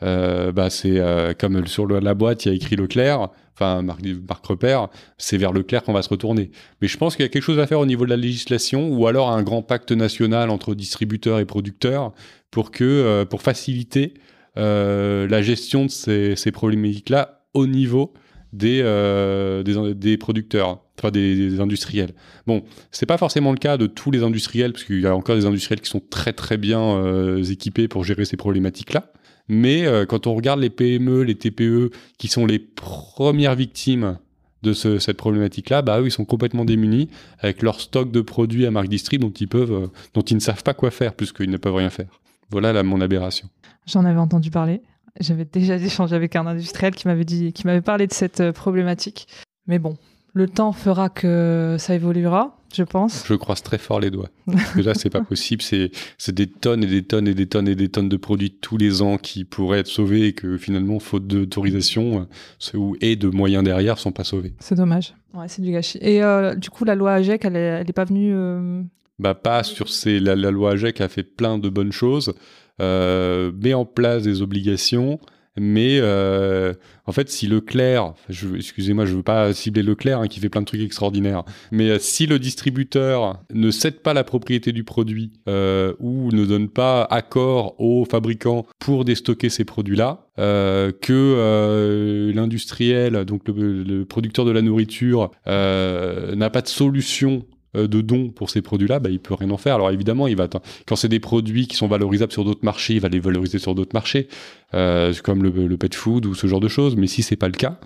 bah 0.00 0.70
c'est 0.70 0.98
comme 1.38 1.66
sur 1.66 1.86
la 1.86 2.14
boîte 2.14 2.46
il 2.46 2.48
y 2.48 2.52
a 2.52 2.54
écrit 2.54 2.74
Leclerc 2.74 3.28
enfin 3.60 3.82
marque, 3.82 4.02
marque 4.28 4.46
repère, 4.46 4.88
c'est 5.18 5.36
vers 5.36 5.52
Leclerc 5.52 5.82
qu'on 5.82 5.92
va 5.92 6.02
se 6.02 6.08
retourner. 6.08 6.50
Mais 6.80 6.88
je 6.88 6.96
pense 6.96 7.16
qu'il 7.16 7.24
y 7.24 7.26
a 7.26 7.28
quelque 7.28 7.42
chose 7.42 7.58
à 7.58 7.66
faire 7.66 7.80
au 7.80 7.86
niveau 7.86 8.04
de 8.04 8.10
la 8.10 8.16
législation 8.16 8.88
ou 8.88 9.06
alors 9.06 9.30
un 9.30 9.42
grand 9.42 9.62
pacte 9.62 9.92
national 9.92 10.50
entre 10.50 10.74
distributeurs 10.74 11.38
et 11.38 11.44
producteurs 11.44 12.12
pour 12.50 12.70
que 12.70 12.84
euh, 12.84 13.24
pour 13.24 13.42
faciliter 13.42 14.14
euh, 14.56 15.28
la 15.28 15.42
gestion 15.42 15.86
de 15.86 15.90
ces, 15.90 16.52
problématiques-là 16.52 17.42
au 17.54 17.66
niveau 17.66 18.12
des, 18.52 18.80
euh, 18.82 19.62
des, 19.62 20.16
producteurs, 20.16 20.80
enfin 20.98 21.12
des, 21.12 21.50
des, 21.50 21.60
industriels. 21.60 22.14
Bon, 22.48 22.64
c'est 22.90 23.06
pas 23.06 23.18
forcément 23.18 23.52
le 23.52 23.58
cas 23.58 23.76
de 23.76 23.86
tous 23.86 24.10
les 24.10 24.24
industriels, 24.24 24.72
parce 24.72 24.82
qu'il 24.82 25.00
y 25.00 25.06
a 25.06 25.14
encore 25.14 25.36
des 25.36 25.46
industriels 25.46 25.80
qui 25.80 25.88
sont 25.88 26.02
très 26.10 26.32
très 26.32 26.56
bien 26.56 27.36
équipés 27.38 27.86
pour 27.86 28.02
gérer 28.02 28.24
ces 28.24 28.36
problématiques-là. 28.36 29.12
Mais 29.50 29.84
euh, 29.84 30.06
quand 30.06 30.28
on 30.28 30.34
regarde 30.34 30.60
les 30.60 30.70
PME, 30.70 31.22
les 31.22 31.34
TPE, 31.34 31.90
qui 32.18 32.28
sont 32.28 32.46
les 32.46 32.60
premières 32.60 33.56
victimes 33.56 34.16
de 34.62 34.72
cette 34.72 35.16
problématique-là, 35.16 35.82
bah 35.82 36.00
eux, 36.00 36.06
ils 36.06 36.12
sont 36.12 36.24
complètement 36.24 36.64
démunis 36.64 37.08
avec 37.40 37.62
leur 37.62 37.80
stock 37.80 38.12
de 38.12 38.20
produits 38.20 38.64
à 38.64 38.70
marque 38.70 38.88
distrib 38.88 39.22
dont 39.22 39.32
ils 39.32 39.48
euh, 39.54 39.88
ne 40.30 40.38
savent 40.38 40.62
pas 40.62 40.74
quoi 40.74 40.92
faire 40.92 41.14
puisqu'ils 41.14 41.50
ne 41.50 41.56
peuvent 41.56 41.74
rien 41.74 41.90
faire. 41.90 42.20
Voilà 42.50 42.80
mon 42.84 43.00
aberration. 43.00 43.48
J'en 43.86 44.04
avais 44.04 44.20
entendu 44.20 44.50
parler. 44.50 44.82
J'avais 45.18 45.46
déjà 45.46 45.74
échangé 45.76 46.14
avec 46.14 46.36
un 46.36 46.46
industriel 46.46 46.94
qui 46.94 47.08
m'avait 47.08 47.24
dit, 47.24 47.52
qui 47.52 47.66
m'avait 47.66 47.80
parlé 47.80 48.06
de 48.06 48.12
cette 48.12 48.40
euh, 48.40 48.52
problématique. 48.52 49.26
Mais 49.66 49.80
bon, 49.80 49.96
le 50.32 50.46
temps 50.46 50.72
fera 50.72 51.08
que 51.08 51.74
ça 51.76 51.96
évoluera, 51.96 52.59
je 52.72 52.82
pense. 52.82 53.24
Je 53.26 53.34
croise 53.34 53.62
très 53.62 53.78
fort 53.78 54.00
les 54.00 54.10
doigts. 54.10 54.30
Parce 54.46 54.72
que 54.72 54.80
là, 54.80 54.94
c'est 54.94 55.10
pas 55.10 55.22
possible. 55.22 55.62
C'est, 55.62 55.90
des 56.28 56.46
tonnes 56.46 56.84
et 56.84 56.86
des 56.86 57.02
tonnes 57.02 57.28
et 57.28 57.34
des 57.34 57.46
tonnes 57.46 57.68
et 57.68 57.74
des 57.74 57.88
tonnes 57.88 58.08
de 58.08 58.16
produits 58.16 58.50
tous 58.50 58.76
les 58.76 59.02
ans 59.02 59.16
qui 59.16 59.44
pourraient 59.44 59.80
être 59.80 59.86
sauvés 59.86 60.26
et 60.26 60.32
que 60.32 60.56
finalement, 60.56 60.98
faute 60.98 61.26
d'autorisation 61.26 62.26
euh, 62.74 62.92
et 63.00 63.16
de 63.16 63.28
moyens 63.28 63.64
derrière, 63.64 63.98
sont 63.98 64.12
pas 64.12 64.24
sauvés. 64.24 64.54
C'est 64.60 64.76
dommage. 64.76 65.14
Ouais, 65.34 65.48
c'est 65.48 65.62
du 65.62 65.72
gâchis. 65.72 65.98
Et 66.00 66.22
euh, 66.22 66.54
du 66.54 66.70
coup, 66.70 66.84
la 66.84 66.94
loi 66.94 67.14
AGEC, 67.14 67.44
elle 67.44 67.56
est, 67.56 67.92
pas 67.92 68.04
venue. 68.04 68.32
Euh, 68.34 68.82
bah, 69.18 69.34
pas 69.34 69.62
sur 69.62 69.88
ces. 69.88 70.20
La, 70.20 70.34
loi 70.34 70.72
AGEC 70.72 71.00
a 71.00 71.08
fait 71.08 71.24
plein 71.24 71.58
de 71.58 71.68
bonnes 71.68 71.92
choses, 71.92 72.32
met 72.78 73.74
en 73.74 73.84
place 73.84 74.22
des 74.22 74.42
obligations 74.42 75.18
mais 75.62 75.98
euh, 76.00 76.72
en 77.04 77.12
fait, 77.12 77.28
si 77.28 77.46
Leclerc, 77.46 78.14
excusez-moi, 78.30 79.04
je 79.04 79.14
veux 79.14 79.22
pas 79.22 79.52
cibler 79.52 79.82
Leclerc 79.82 80.20
hein, 80.20 80.26
qui 80.26 80.40
fait 80.40 80.48
plein 80.48 80.62
de 80.62 80.66
trucs 80.66 80.80
extraordinaires, 80.80 81.44
mais 81.70 81.90
euh, 81.90 81.98
si 82.00 82.24
le 82.24 82.38
distributeur 82.38 83.42
ne 83.52 83.70
cède 83.70 84.00
pas 84.00 84.14
la 84.14 84.24
propriété 84.24 84.72
du 84.72 84.84
produit 84.84 85.32
euh, 85.48 85.92
ou 86.00 86.32
ne 86.32 86.46
donne 86.46 86.70
pas 86.70 87.02
accord 87.02 87.78
au 87.78 88.06
fabricant 88.06 88.64
pour 88.78 89.04
déstocker 89.04 89.50
ces 89.50 89.66
produits-là, 89.66 90.24
que 90.38 92.32
l'industriel, 92.34 93.26
donc 93.26 93.46
le, 93.46 93.82
le, 93.82 94.06
producteur 94.06 94.46
de 94.46 94.50
la 94.50 94.62
nourriture, 94.62 95.30
n'a 95.44 96.50
pas 96.50 96.62
de 96.62 96.68
solution 96.68 97.42
euh, 97.42 97.49
de 97.74 98.00
dons 98.00 98.30
pour 98.30 98.50
ces 98.50 98.62
produits-là, 98.62 98.98
bah, 98.98 99.10
il 99.10 99.20
peut 99.20 99.34
rien 99.34 99.50
en 99.50 99.56
faire. 99.56 99.76
Alors 99.76 99.90
évidemment, 99.90 100.26
il 100.26 100.36
va 100.36 100.48
quand 100.86 100.96
c'est 100.96 101.08
des 101.08 101.20
produits 101.20 101.66
qui 101.66 101.76
sont 101.76 101.86
valorisables 101.86 102.32
sur 102.32 102.44
d'autres 102.44 102.64
marchés, 102.64 102.94
il 102.94 103.00
va 103.00 103.08
les 103.08 103.20
valoriser 103.20 103.58
sur 103.58 103.74
d'autres 103.74 103.94
marchés, 103.94 104.28
euh, 104.74 105.12
comme 105.22 105.42
le, 105.42 105.76
pet 105.76 105.94
food 105.94 106.26
ou 106.26 106.34
ce 106.34 106.46
genre 106.46 106.60
de 106.60 106.68
choses. 106.68 106.96
Mais 106.96 107.06
si 107.06 107.22
c'est 107.22 107.36
pas 107.36 107.48
le 107.48 107.54
cas, 107.54 107.78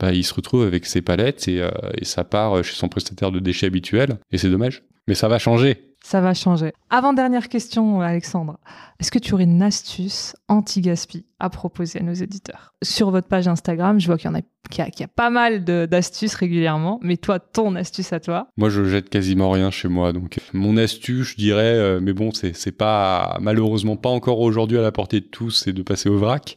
bah, 0.00 0.12
il 0.12 0.24
se 0.24 0.34
retrouve 0.34 0.64
avec 0.64 0.86
ses 0.86 1.02
palettes 1.02 1.48
et, 1.48 1.60
euh, 1.60 1.70
et 1.96 2.04
ça 2.04 2.24
part 2.24 2.64
chez 2.64 2.74
son 2.74 2.88
prestataire 2.88 3.30
de 3.30 3.38
déchets 3.38 3.66
habituel. 3.66 4.18
Et 4.32 4.38
c'est 4.38 4.50
dommage. 4.50 4.82
Mais 5.06 5.14
ça 5.14 5.28
va 5.28 5.38
changer 5.38 5.87
ça 6.08 6.22
va 6.22 6.32
changer. 6.32 6.72
Avant-dernière 6.88 7.50
question, 7.50 8.00
Alexandre. 8.00 8.56
Est-ce 8.98 9.10
que 9.10 9.18
tu 9.18 9.34
aurais 9.34 9.44
une 9.44 9.60
astuce 9.60 10.34
anti-gaspi 10.48 11.26
à 11.38 11.50
proposer 11.50 12.00
à 12.00 12.02
nos 12.02 12.14
éditeurs? 12.14 12.72
Sur 12.82 13.10
votre 13.10 13.28
page 13.28 13.46
Instagram, 13.46 14.00
je 14.00 14.06
vois 14.06 14.16
qu'il 14.16 14.30
y 14.30 14.32
en 14.32 14.38
a, 14.38 14.40
qu'il 14.70 15.00
y 15.00 15.02
a, 15.02 15.08
pas 15.08 15.28
mal 15.28 15.64
d'astuces 15.64 16.34
régulièrement, 16.34 16.98
mais 17.02 17.18
toi, 17.18 17.38
ton 17.38 17.74
astuce 17.74 18.14
à 18.14 18.20
toi? 18.20 18.48
Moi, 18.56 18.70
je 18.70 18.84
jette 18.84 19.10
quasiment 19.10 19.50
rien 19.50 19.70
chez 19.70 19.88
moi. 19.88 20.14
Donc, 20.14 20.38
mon 20.54 20.78
astuce, 20.78 21.32
je 21.32 21.36
dirais, 21.36 21.74
euh, 21.74 22.00
mais 22.00 22.14
bon, 22.14 22.30
c'est 22.32 22.72
pas, 22.72 23.36
malheureusement 23.42 23.96
pas 23.96 24.08
encore 24.08 24.40
aujourd'hui 24.40 24.78
à 24.78 24.82
la 24.82 24.92
portée 24.92 25.20
de 25.20 25.26
tous, 25.26 25.50
c'est 25.50 25.74
de 25.74 25.82
passer 25.82 26.08
au 26.08 26.16
vrac. 26.16 26.56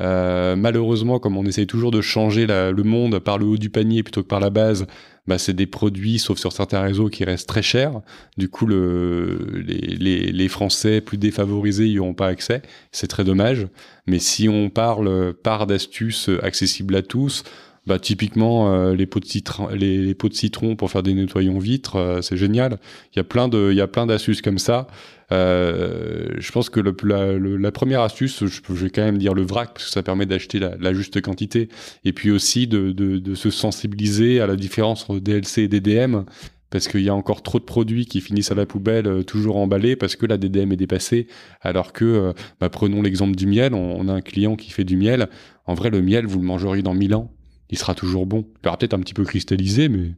Euh, 0.00 0.54
malheureusement, 0.54 1.18
comme 1.18 1.36
on 1.36 1.44
essaye 1.44 1.66
toujours 1.66 1.90
de 1.90 2.00
changer 2.00 2.46
le 2.46 2.82
monde 2.84 3.18
par 3.18 3.38
le 3.38 3.46
haut 3.46 3.56
du 3.56 3.70
panier 3.70 4.04
plutôt 4.04 4.22
que 4.22 4.28
par 4.28 4.40
la 4.40 4.50
base, 4.50 4.86
bah, 5.26 5.38
c'est 5.38 5.54
des 5.54 5.66
produits, 5.66 6.18
sauf 6.18 6.38
sur 6.38 6.52
certains 6.52 6.80
réseaux, 6.80 7.08
qui 7.08 7.24
restent 7.24 7.48
très 7.48 7.62
chers. 7.62 8.00
Du 8.36 8.48
coup, 8.48 8.66
le, 8.66 9.62
les, 9.66 10.32
les, 10.32 10.48
Français 10.48 11.00
plus 11.00 11.16
défavorisés 11.16 11.88
n'y 11.88 11.98
auront 11.98 12.14
pas 12.14 12.28
accès. 12.28 12.62
C'est 12.92 13.06
très 13.06 13.24
dommage. 13.24 13.66
Mais 14.06 14.18
si 14.18 14.48
on 14.48 14.68
parle 14.68 15.32
par 15.34 15.66
d'astuces 15.66 16.28
accessibles 16.42 16.94
à 16.96 17.02
tous, 17.02 17.44
bah, 17.86 17.98
typiquement 17.98 18.72
euh, 18.72 18.94
les, 18.94 19.06
pots 19.06 19.20
de 19.20 19.26
citron, 19.26 19.68
les, 19.68 20.14
pots 20.14 20.30
de 20.30 20.34
citron 20.34 20.74
pour 20.74 20.90
faire 20.90 21.02
des 21.02 21.12
nettoyants 21.12 21.58
vitres, 21.58 21.96
euh, 21.96 22.22
c'est 22.22 22.36
génial. 22.36 22.78
Il 23.12 23.18
y 23.18 23.20
a 23.20 23.24
plein 23.24 23.48
de, 23.48 23.70
il 23.72 23.76
y 23.76 23.80
a 23.82 23.86
plein 23.86 24.06
d'astuces 24.06 24.40
comme 24.40 24.58
ça. 24.58 24.86
Euh, 25.32 26.28
je 26.38 26.52
pense 26.52 26.70
que 26.70 26.80
la, 26.80 27.72
première 27.72 28.02
astuce, 28.02 28.44
je, 28.44 28.60
vais 28.72 28.90
quand 28.90 29.02
même 29.02 29.18
dire 29.18 29.34
le 29.34 29.42
vrac 29.42 29.72
parce 29.74 29.86
que 29.86 29.90
ça 29.90 30.02
permet 30.02 30.26
d'acheter 30.26 30.58
la, 30.58 30.94
juste 30.94 31.20
quantité 31.20 31.68
et 32.04 32.12
puis 32.12 32.30
aussi 32.30 32.66
de, 32.66 33.34
se 33.34 33.50
sensibiliser 33.50 34.40
à 34.40 34.46
la 34.46 34.56
différence 34.56 35.04
entre 35.04 35.20
DLC 35.20 35.62
et 35.62 35.68
DDM 35.68 36.24
parce 36.70 36.88
qu'il 36.88 37.02
y 37.02 37.08
a 37.08 37.14
encore 37.14 37.42
trop 37.42 37.60
de 37.60 37.64
produits 37.64 38.04
qui 38.06 38.20
finissent 38.20 38.50
à 38.50 38.56
la 38.56 38.66
poubelle 38.66 39.06
euh, 39.06 39.22
toujours 39.22 39.56
emballés 39.56 39.96
parce 39.96 40.16
que 40.16 40.26
la 40.26 40.38
DDM 40.38 40.72
est 40.72 40.76
dépassée 40.76 41.28
alors 41.60 41.92
que 41.92 42.32
bah, 42.60 42.68
prenons 42.68 43.00
l'exemple 43.00 43.36
du 43.36 43.46
miel 43.46 43.74
on, 43.74 44.00
on, 44.00 44.08
a 44.08 44.12
un 44.12 44.20
client 44.20 44.56
qui 44.56 44.70
fait 44.70 44.84
du 44.84 44.96
miel 44.96 45.28
en 45.66 45.74
vrai 45.74 45.90
le 45.90 46.02
miel 46.02 46.26
vous 46.26 46.40
le 46.40 46.46
mangeriez 46.46 46.82
dans 46.82 46.94
1000 46.94 47.14
ans 47.14 47.30
il 47.70 47.78
sera 47.78 47.94
toujours 47.94 48.26
bon. 48.26 48.46
Il 48.60 48.66
sera 48.66 48.76
peut-être 48.76 48.94
un 48.94 49.00
petit 49.00 49.14
peu 49.14 49.24
cristallisé, 49.24 49.88
mais 49.88 50.12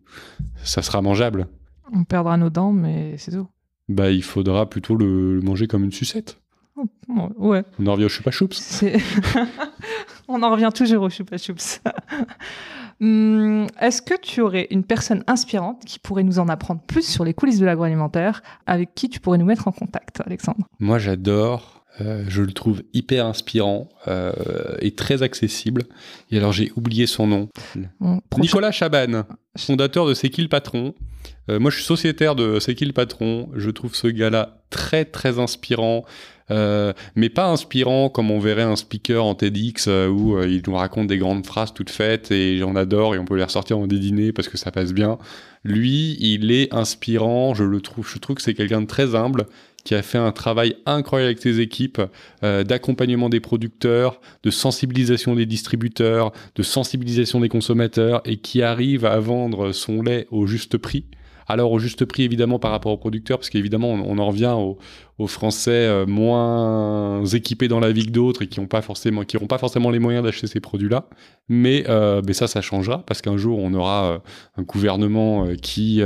ça 0.62 0.83
sera 0.83 1.01
mangeable. 1.01 1.47
On 1.92 2.05
perdra 2.05 2.37
nos 2.37 2.51
dents, 2.51 2.73
mais 2.73 3.16
c'est 3.19 3.31
tout. 3.31 3.49
Bah, 3.88 4.11
il 4.11 4.22
faudra 4.22 4.68
plutôt 4.68 4.96
le, 4.96 5.40
manger 5.40 5.66
comme 5.66 5.85
une 5.85 5.92
sucette. 5.92 6.40
Oh, 6.77 6.87
ouais. 7.37 7.62
On 7.79 7.87
en 7.87 7.92
revient 7.92 8.05
au 8.05 8.09
chupa 8.09 8.31
choups. 8.31 8.85
On 10.29 10.42
en 10.42 10.51
revient 10.51 10.70
toujours 10.75 11.05
au 11.05 11.11
chupa 11.11 11.38
choups. 11.38 11.81
Hum, 13.01 13.66
est-ce 13.81 14.03
que 14.03 14.14
tu 14.20 14.40
aurais 14.40 14.66
une 14.70 14.85
personne 14.85 15.22
inspirante 15.27 15.85
qui 15.85 15.99
pourrait 15.99 16.25
nous 16.25 16.38
en 16.38 16.49
apprendre 16.49 16.81
plus 16.81 17.07
sur 17.07 17.25
les 17.25 17.33
coulisses 17.33 17.61
de 17.61 17.64
l'agroalimentaire, 17.64 18.42
avec 18.66 18.94
qui 18.94 19.09
tu 19.09 19.20
pourrais 19.20 19.38
nous 19.38 19.46
mettre 19.46 19.68
en 19.68 19.72
contact, 19.72 20.20
Alexandre? 20.27 20.66
Moi, 20.81 20.99
j'adore 20.99 21.76
euh, 22.01 22.25
je 22.29 22.43
le 22.43 22.53
trouve 22.53 22.83
hyper 22.93 23.27
inspirant 23.27 23.89
euh, 24.07 24.33
et 24.81 24.93
très 24.93 25.23
accessible. 25.23 25.85
Et 26.31 26.37
alors 26.37 26.53
j'ai 26.53 26.71
oublié 26.77 27.07
son 27.07 27.27
nom. 27.27 27.49
Nicolas 28.39 28.71
Chaban, 28.71 29.25
fondateur 29.57 30.07
de 30.07 30.15
C'est 30.15 30.29
qui 30.29 30.43
le 30.43 30.49
patron 30.49 30.95
euh, 31.49 31.59
Moi 31.59 31.71
je 31.71 31.77
suis 31.77 31.85
sociétaire 31.85 32.35
de 32.35 32.61
C'est 32.61 32.75
qui 32.75 32.85
le 32.85 32.93
patron. 32.93 33.49
Je 33.55 33.71
trouve 33.71 33.95
ce 33.95 34.09
gars-là 34.09 34.63
très 34.69 35.05
très 35.07 35.39
inspirant. 35.39 36.05
mais 36.51 37.31
pas 37.31 37.49
inspirant 37.49 38.11
comme 38.11 38.31
on 38.31 38.41
verrait 38.41 38.63
un 38.63 38.77
speaker 38.77 39.25
en 39.25 39.35
TEDx 39.35 39.87
où 39.87 40.41
il 40.43 40.63
nous 40.67 40.75
raconte 40.75 41.07
des 41.07 41.19
grandes 41.19 41.47
phrases 41.47 41.73
toutes 41.73 41.91
faites 41.91 42.31
et 42.31 42.63
on 42.63 42.77
adore 42.77 43.15
et 43.15 43.19
on 43.19 43.25
peut 43.25 43.37
les 43.37 43.45
ressortir 43.45 43.79
dans 43.79 43.87
des 43.87 43.99
dîners 43.99 44.33
parce 44.33 44.49
que 44.49 44.59
ça 44.59 44.71
passe 44.71 44.93
bien. 44.93 45.19
Lui, 45.65 46.17
il 46.21 46.53
est 46.53 46.73
inspirant, 46.73 47.55
je 47.55 47.65
le 47.65 47.81
trouve, 47.81 48.09
je 48.09 48.19
trouve 48.19 48.37
que 48.37 48.43
c'est 48.43 48.55
quelqu'un 48.55 48.83
de 48.83 48.87
très 48.87 49.15
humble 49.17 49.47
qui 49.87 49.94
a 49.94 50.03
fait 50.03 50.18
un 50.18 50.33
travail 50.33 50.75
incroyable 50.85 51.29
avec 51.29 51.38
ses 51.38 51.61
équipes 51.61 52.03
euh, 52.42 52.64
d'accompagnement 52.64 53.29
des 53.29 53.38
producteurs, 53.38 54.20
de 54.42 54.51
sensibilisation 54.51 55.37
des 55.37 55.46
distributeurs, 55.46 56.33
de 56.57 56.64
sensibilisation 56.64 57.38
des 57.38 57.49
consommateurs 57.49 58.20
et 58.25 58.37
qui 58.37 58.62
arrive 58.62 59.07
à 59.07 59.20
vendre 59.20 59.70
son 59.70 60.03
lait 60.03 60.27
au 60.33 60.49
juste 60.49 60.77
prix 60.77 61.05
alors 61.47 61.73
au 61.73 61.79
juste 61.79 62.05
prix 62.05 62.25
évidemment 62.25 62.59
par 62.59 62.71
rapport 62.71 62.93
aux 62.93 62.97
producteurs, 62.97 63.39
parce 63.39 63.51
qu'évidemment 63.51 63.91
on, 63.91 64.19
en 64.19 64.27
revient 64.27 64.55
aux, 64.57 64.79
Français 65.27 65.71
euh, 65.71 66.05
moins 66.07 67.25
équipés 67.25 67.69
dans 67.69 67.81
la 67.81 67.91
vie 67.91 68.05
que 68.05 68.11
d'autres 68.11 68.43
et 68.43 68.49
qui 68.49 68.61
n'ont 68.61 68.67
pas 68.67 68.83
forcément, 68.83 69.25
qui 69.25 69.39
pas 69.39 69.57
forcément 69.57 69.91
les 69.91 69.99
moyens 69.99 70.23
d'acheter 70.23 70.47
ces 70.47 70.61
produits-là. 70.61 71.09
Mais, 71.49 71.85
euh, 71.89 72.21
mais 72.27 72.35
ça, 72.35 72.47
ça 72.47 72.61
changera 72.61 73.03
parce 73.07 73.23
qu'un 73.23 73.39
jour 73.39 73.59
on 73.59 73.73
aura 73.73 74.05
euh, 74.05 74.19
un 74.59 74.63
gouvernement 74.63 75.47
qui 75.63 76.03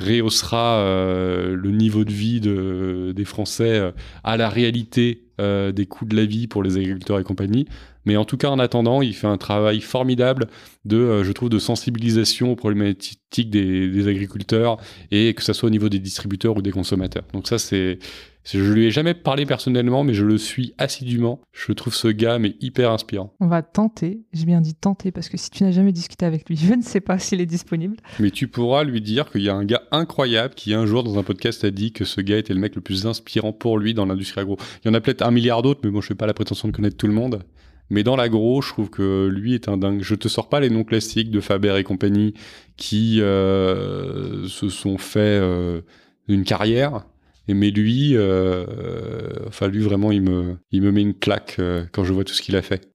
rehaussera 0.00 0.82
le 0.84 1.70
niveau 1.70 2.04
de 2.04 2.12
vie 2.12 2.40
de, 2.40 3.12
des 3.14 3.24
Français 3.24 3.92
à 4.24 4.36
la 4.36 4.48
réalité 4.48 5.24
des 5.38 5.86
coûts 5.86 6.04
de 6.04 6.16
la 6.16 6.24
vie 6.24 6.46
pour 6.46 6.62
les 6.62 6.76
agriculteurs 6.76 7.18
et 7.18 7.24
compagnie. 7.24 7.66
Mais 8.04 8.16
en 8.16 8.24
tout 8.24 8.36
cas, 8.36 8.48
en 8.48 8.58
attendant, 8.58 9.02
il 9.02 9.14
fait 9.14 9.26
un 9.26 9.38
travail 9.38 9.80
formidable 9.80 10.48
de, 10.84 10.96
euh, 10.96 11.24
je 11.24 11.32
trouve, 11.32 11.48
de 11.48 11.58
sensibilisation 11.58 12.52
aux 12.52 12.56
problématiques 12.56 13.50
des, 13.50 14.08
agriculteurs 14.08 14.78
et 15.10 15.32
que 15.34 15.42
ce 15.42 15.52
soit 15.52 15.68
au 15.68 15.70
niveau 15.70 15.88
des 15.88 16.00
distributeurs 16.00 16.56
ou 16.56 16.62
des 16.62 16.72
consommateurs. 16.72 17.22
Donc 17.32 17.46
ça, 17.46 17.58
c'est, 17.58 17.98
je 18.44 18.58
lui 18.72 18.86
ai 18.86 18.90
jamais 18.90 19.14
parlé 19.14 19.46
personnellement, 19.46 20.02
mais 20.02 20.12
je 20.12 20.24
le 20.24 20.36
suis 20.38 20.74
assidûment. 20.76 21.40
Je 21.52 21.72
trouve 21.72 21.94
ce 21.94 22.08
gars 22.08 22.38
mais 22.38 22.56
hyper 22.60 22.90
inspirant. 22.90 23.32
On 23.38 23.46
va 23.46 23.62
tenter. 23.62 24.22
J'ai 24.32 24.44
bien 24.44 24.60
dit 24.60 24.74
tenter 24.74 25.12
parce 25.12 25.28
que 25.28 25.36
si 25.36 25.50
tu 25.50 25.62
n'as 25.62 25.70
jamais 25.70 25.92
discuté 25.92 26.26
avec 26.26 26.48
lui, 26.48 26.56
je 26.62 26.74
ne 26.74 26.82
sais 26.82 27.00
pas 27.00 27.18
s'il 27.18 27.40
est 27.40 27.46
disponible. 27.46 27.96
Mais 28.18 28.30
tu 28.30 28.48
pourras 28.48 28.82
lui 28.82 29.00
dire 29.00 29.30
qu'il 29.30 29.42
y 29.42 29.48
a 29.48 29.54
un 29.54 29.64
gars 29.64 29.82
incroyable 29.92 30.54
qui 30.54 30.74
un 30.74 30.86
jour 30.86 31.04
dans 31.04 31.18
un 31.18 31.22
podcast 31.22 31.64
a 31.64 31.70
dit 31.70 31.92
que 31.92 32.04
ce 32.04 32.20
gars 32.20 32.38
était 32.38 32.54
le 32.54 32.60
mec 32.60 32.74
le 32.74 32.80
plus 32.80 33.06
inspirant 33.06 33.52
pour 33.52 33.78
lui 33.78 33.94
dans 33.94 34.06
l'industrie 34.06 34.40
agro. 34.40 34.56
Il 34.84 34.88
y 34.88 34.90
en 34.90 34.94
a 34.94 35.00
peut-être 35.00 35.22
un 35.22 35.30
milliard 35.30 35.62
d'autres, 35.62 35.80
mais 35.84 35.90
moi 35.90 36.00
je 36.00 36.08
fais 36.08 36.14
pas 36.14 36.26
la 36.26 36.34
prétention 36.34 36.68
de 36.68 36.72
connaître 36.74 36.96
tout 36.96 37.06
le 37.06 37.14
monde. 37.14 37.44
Mais 37.92 38.04
dans 38.04 38.16
l'agro, 38.16 38.62
je 38.62 38.70
trouve 38.70 38.88
que 38.88 39.28
lui 39.28 39.52
est 39.52 39.68
un 39.68 39.76
dingue. 39.76 40.00
Je 40.02 40.14
te 40.14 40.26
sors 40.26 40.48
pas 40.48 40.60
les 40.60 40.70
noms 40.70 40.82
classiques 40.82 41.30
de 41.30 41.40
Faber 41.40 41.76
et 41.76 41.84
compagnie 41.84 42.32
qui 42.78 43.20
euh, 43.20 44.48
se 44.48 44.70
sont 44.70 44.96
fait 44.96 45.20
euh, 45.20 45.82
une 46.26 46.44
carrière. 46.44 47.04
Mais 47.48 47.70
lui, 47.70 48.16
euh, 48.16 49.28
enfin 49.46 49.68
lui 49.68 49.80
vraiment, 49.80 50.10
il 50.10 50.22
me, 50.22 50.56
il 50.70 50.80
me 50.80 50.90
met 50.90 51.02
une 51.02 51.12
claque 51.12 51.60
quand 51.92 52.02
je 52.02 52.14
vois 52.14 52.24
tout 52.24 52.32
ce 52.32 52.40
qu'il 52.40 52.56
a 52.56 52.62
fait. 52.62 52.88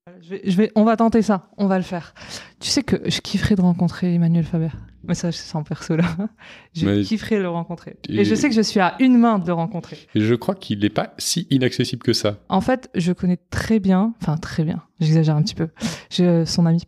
On 0.76 0.84
va 0.84 0.98
tenter 0.98 1.22
ça, 1.22 1.52
on 1.58 1.68
va 1.68 1.78
le 1.78 1.84
faire. 1.84 2.16
Tu 2.60 2.70
sais 2.70 2.82
que 2.82 2.96
je 3.06 3.22
kifferais 3.22 3.56
de 3.56 3.62
rencontrer 3.62 4.16
Emmanuel 4.16 4.46
Faber. 4.46 4.70
Mais 5.08 5.16
ça, 5.16 5.32
c'est 5.32 5.48
sans 5.48 5.64
perso 5.64 5.96
là. 5.96 6.06
Je 6.74 7.04
kifferais 7.04 7.38
de 7.38 7.42
le 7.42 7.50
rencontrer. 7.50 7.98
Et... 8.10 8.26
je 8.26 8.36
sais 8.36 8.50
que 8.50 8.56
je 8.56 8.62
suis 8.62 8.80
à 8.80 8.96
une 9.00 9.18
main 9.18 9.40
de 9.40 9.48
le 9.48 9.54
rencontrer. 9.54 9.98
Et 10.16 10.22
je 10.22 10.36
crois 10.36 10.56
qu'il 10.56 10.80
n'est 10.80 10.90
pas 10.90 11.14
si 11.18 11.48
inaccessible 11.50 12.04
que 12.04 12.14
ça. 12.14 12.38
En 12.50 12.62
fait, 12.62 12.90
je 12.94 13.14
connais 13.14 13.38
très 13.50 13.80
bien, 13.80 14.14
enfin 14.22 14.38
très 14.38 14.64
bien, 14.64 14.84
j'exagère 15.00 15.36
un 15.36 15.44
petit 15.44 15.56
peu, 15.56 15.70
je, 16.12 16.46
son 16.46 16.66
ami. 16.66 16.84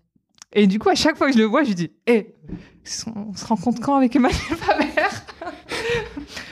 Et 0.53 0.67
du 0.67 0.79
coup, 0.79 0.89
à 0.89 0.95
chaque 0.95 1.17
fois 1.17 1.27
que 1.27 1.33
je 1.33 1.39
le 1.39 1.45
vois, 1.45 1.63
je 1.63 1.69
lui 1.69 1.75
dis 1.75 1.91
Hé, 2.07 2.33
on 3.15 3.33
se 3.33 3.45
rencontre 3.45 3.81
quand 3.81 3.95
avec 3.95 4.15
Emmanuel 4.15 4.39
Faber? 4.57 4.85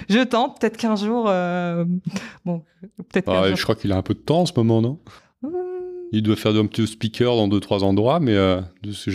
Je 0.09 0.23
tente, 0.23 0.59
peut-être 0.59 0.77
qu'un 0.77 0.95
jour. 0.95 1.25
Euh, 1.27 1.83
bon, 2.45 2.63
peut-être. 3.09 3.29
Ah, 3.29 3.53
je 3.53 3.61
crois 3.61 3.75
qu'il 3.75 3.91
a 3.91 3.97
un 3.97 4.01
peu 4.01 4.13
de 4.13 4.19
temps 4.19 4.41
en 4.41 4.45
ce 4.45 4.53
moment, 4.55 4.81
non? 4.81 4.99
Il 6.11 6.23
doit 6.23 6.35
faire 6.35 6.55
un 6.55 6.65
petit 6.65 6.87
speaker 6.87 7.35
dans 7.35 7.47
deux 7.47 7.59
trois 7.59 7.83
endroits, 7.83 8.19
mais 8.19 8.35
euh. 8.35 8.61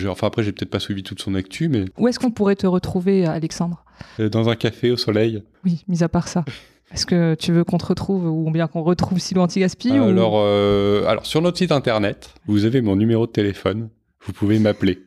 Enfin 0.07 0.27
après, 0.27 0.43
j'ai 0.43 0.51
peut-être 0.51 0.69
pas 0.69 0.79
suivi 0.79 1.03
toute 1.03 1.21
son 1.21 1.35
actu, 1.35 1.67
mais. 1.69 1.85
Où 1.97 2.07
est-ce 2.07 2.19
qu'on 2.19 2.31
pourrait 2.31 2.55
te 2.55 2.67
retrouver, 2.67 3.25
Alexandre? 3.25 3.83
Euh, 4.19 4.29
Dans 4.29 4.49
un 4.49 4.55
café 4.55 4.91
au 4.91 4.97
soleil. 4.97 5.43
Oui, 5.65 5.83
mis 5.87 6.03
à 6.03 6.09
part 6.09 6.27
ça. 6.27 6.45
Est-ce 6.93 7.05
que 7.05 7.35
tu 7.35 7.51
veux 7.51 7.63
qu'on 7.63 7.79
te 7.79 7.85
retrouve 7.85 8.27
ou 8.27 8.51
bien 8.51 8.67
qu'on 8.67 8.83
retrouve 8.83 9.17
Silo 9.17 9.41
Antigaspi 9.41 9.91
alors, 9.91 10.35
euh, 10.37 11.05
alors, 11.07 11.25
sur 11.25 11.41
notre 11.41 11.57
site 11.57 11.71
internet, 11.71 12.35
vous 12.45 12.65
avez 12.65 12.81
mon 12.81 12.95
numéro 12.95 13.25
de 13.25 13.31
téléphone. 13.31 13.89
Vous 14.25 14.33
pouvez 14.33 14.59
m'appeler 14.59 14.99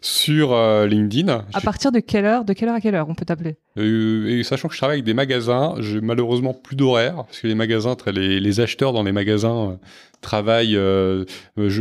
sur 0.00 0.52
euh, 0.52 0.86
LinkedIn. 0.86 1.44
À 1.52 1.60
partir 1.60 1.92
de 1.92 2.00
quelle 2.00 2.24
heure 2.24 2.44
De 2.44 2.52
quelle 2.52 2.68
heure 2.68 2.74
à 2.74 2.80
quelle 2.80 2.94
heure 2.94 3.08
on 3.08 3.14
peut 3.14 3.24
t'appeler? 3.24 3.56
Euh, 3.78 4.26
et 4.28 4.42
Sachant 4.42 4.68
que 4.68 4.74
je 4.74 4.78
travaille 4.78 4.96
avec 4.96 5.04
des 5.04 5.14
magasins, 5.14 5.74
j'ai 5.78 6.00
malheureusement 6.00 6.54
plus 6.54 6.76
d'horaire 6.76 7.24
parce 7.24 7.40
que 7.40 7.46
les 7.46 7.54
magasins, 7.54 7.96
les, 8.06 8.40
les 8.40 8.60
acheteurs 8.60 8.92
dans 8.92 9.02
les 9.02 9.12
magasins 9.12 9.70
euh, 9.70 9.76
travaillent 10.20 10.78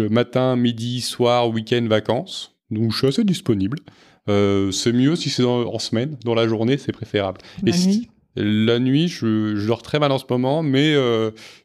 matin, 0.10 0.56
midi, 0.56 1.02
soir, 1.02 1.49
week-end, 1.49 1.86
vacances. 1.89 2.56
Donc 2.71 2.91
je 2.91 2.97
suis 2.97 3.08
assez 3.08 3.23
disponible. 3.23 3.80
c'est 4.28 4.93
mieux 4.93 5.15
si 5.15 5.30
c'est 5.30 5.43
en 5.43 5.80
semaine, 5.80 6.17
dans 6.23 6.36
la 6.36 6.47
journée, 6.47 6.78
c'est 6.78 6.91
préférable. 6.91 7.39
La 7.63 7.75
nuit? 7.75 8.10
La 8.36 8.80
nuit, 8.80 9.08
je, 9.08 9.65
dors 9.67 9.82
très 9.82 9.99
mal 9.99 10.12
en 10.12 10.19
ce 10.19 10.25
moment, 10.30 10.63
mais 10.63 10.95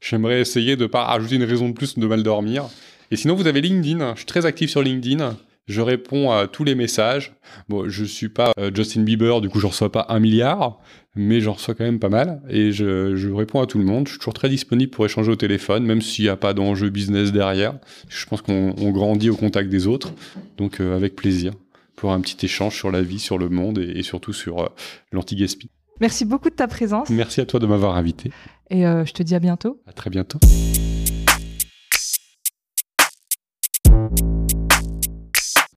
j'aimerais 0.00 0.40
essayer 0.40 0.76
de 0.76 0.82
ne 0.82 0.86
pas 0.88 1.04
rajouter 1.04 1.36
une 1.36 1.44
raison 1.44 1.68
de 1.68 1.74
plus 1.74 1.96
de 1.98 2.06
mal 2.06 2.22
dormir. 2.22 2.64
Et 3.10 3.16
sinon, 3.16 3.34
vous 3.34 3.46
avez 3.46 3.60
LinkedIn. 3.60 4.14
Je 4.14 4.20
suis 4.20 4.26
très 4.26 4.46
actif 4.46 4.70
sur 4.70 4.82
LinkedIn. 4.82 5.36
Je 5.66 5.80
réponds 5.80 6.30
à 6.30 6.46
tous 6.46 6.64
les 6.64 6.74
messages. 6.74 7.32
Bon, 7.68 7.88
je 7.88 8.04
suis 8.04 8.28
pas 8.28 8.52
euh, 8.58 8.70
Justin 8.74 9.02
Bieber, 9.02 9.40
du 9.40 9.48
coup, 9.48 9.60
je 9.60 9.66
reçois 9.66 9.90
pas 9.90 10.06
un 10.10 10.20
milliard, 10.20 10.78
mais 11.14 11.40
j'en 11.40 11.54
reçois 11.54 11.74
quand 11.74 11.84
même 11.84 11.98
pas 11.98 12.10
mal. 12.10 12.42
Et 12.50 12.70
je, 12.70 13.32
réponds 13.32 13.62
à 13.62 13.66
tout 13.66 13.78
le 13.78 13.84
monde. 13.84 14.06
Je 14.06 14.12
suis 14.12 14.18
toujours 14.18 14.34
très 14.34 14.50
disponible 14.50 14.90
pour 14.90 15.06
échanger 15.06 15.32
au 15.32 15.36
téléphone, 15.36 15.84
même 15.84 16.02
s'il 16.02 16.26
n'y 16.26 16.28
a 16.28 16.36
pas 16.36 16.52
d'enjeu 16.52 16.90
business 16.90 17.32
derrière. 17.32 17.78
Je 18.08 18.26
pense 18.26 18.42
qu'on 18.42 18.90
grandit 18.90 19.30
au 19.30 19.36
contact 19.36 19.70
des 19.70 19.86
autres. 19.86 20.12
Donc, 20.58 20.80
euh, 20.80 20.94
avec 20.94 21.16
plaisir 21.16 21.52
pour 21.96 22.12
un 22.12 22.20
petit 22.20 22.44
échange 22.44 22.76
sur 22.76 22.90
la 22.90 23.00
vie, 23.00 23.18
sur 23.18 23.38
le 23.38 23.48
monde 23.48 23.78
et, 23.78 24.02
surtout 24.02 24.34
sur 24.34 24.60
euh, 24.60 24.68
l'anti-gaspi. 25.12 25.70
Merci 26.00 26.26
beaucoup 26.26 26.50
de 26.50 26.56
ta 26.56 26.68
présence. 26.68 27.08
Merci 27.08 27.40
à 27.40 27.46
toi 27.46 27.58
de 27.60 27.66
m'avoir 27.66 27.96
invité. 27.96 28.30
Et 28.68 28.82
je 28.82 29.12
te 29.12 29.22
dis 29.22 29.36
à 29.36 29.38
bientôt. 29.38 29.80
À 29.86 29.92
très 29.92 30.10
bientôt. 30.10 30.40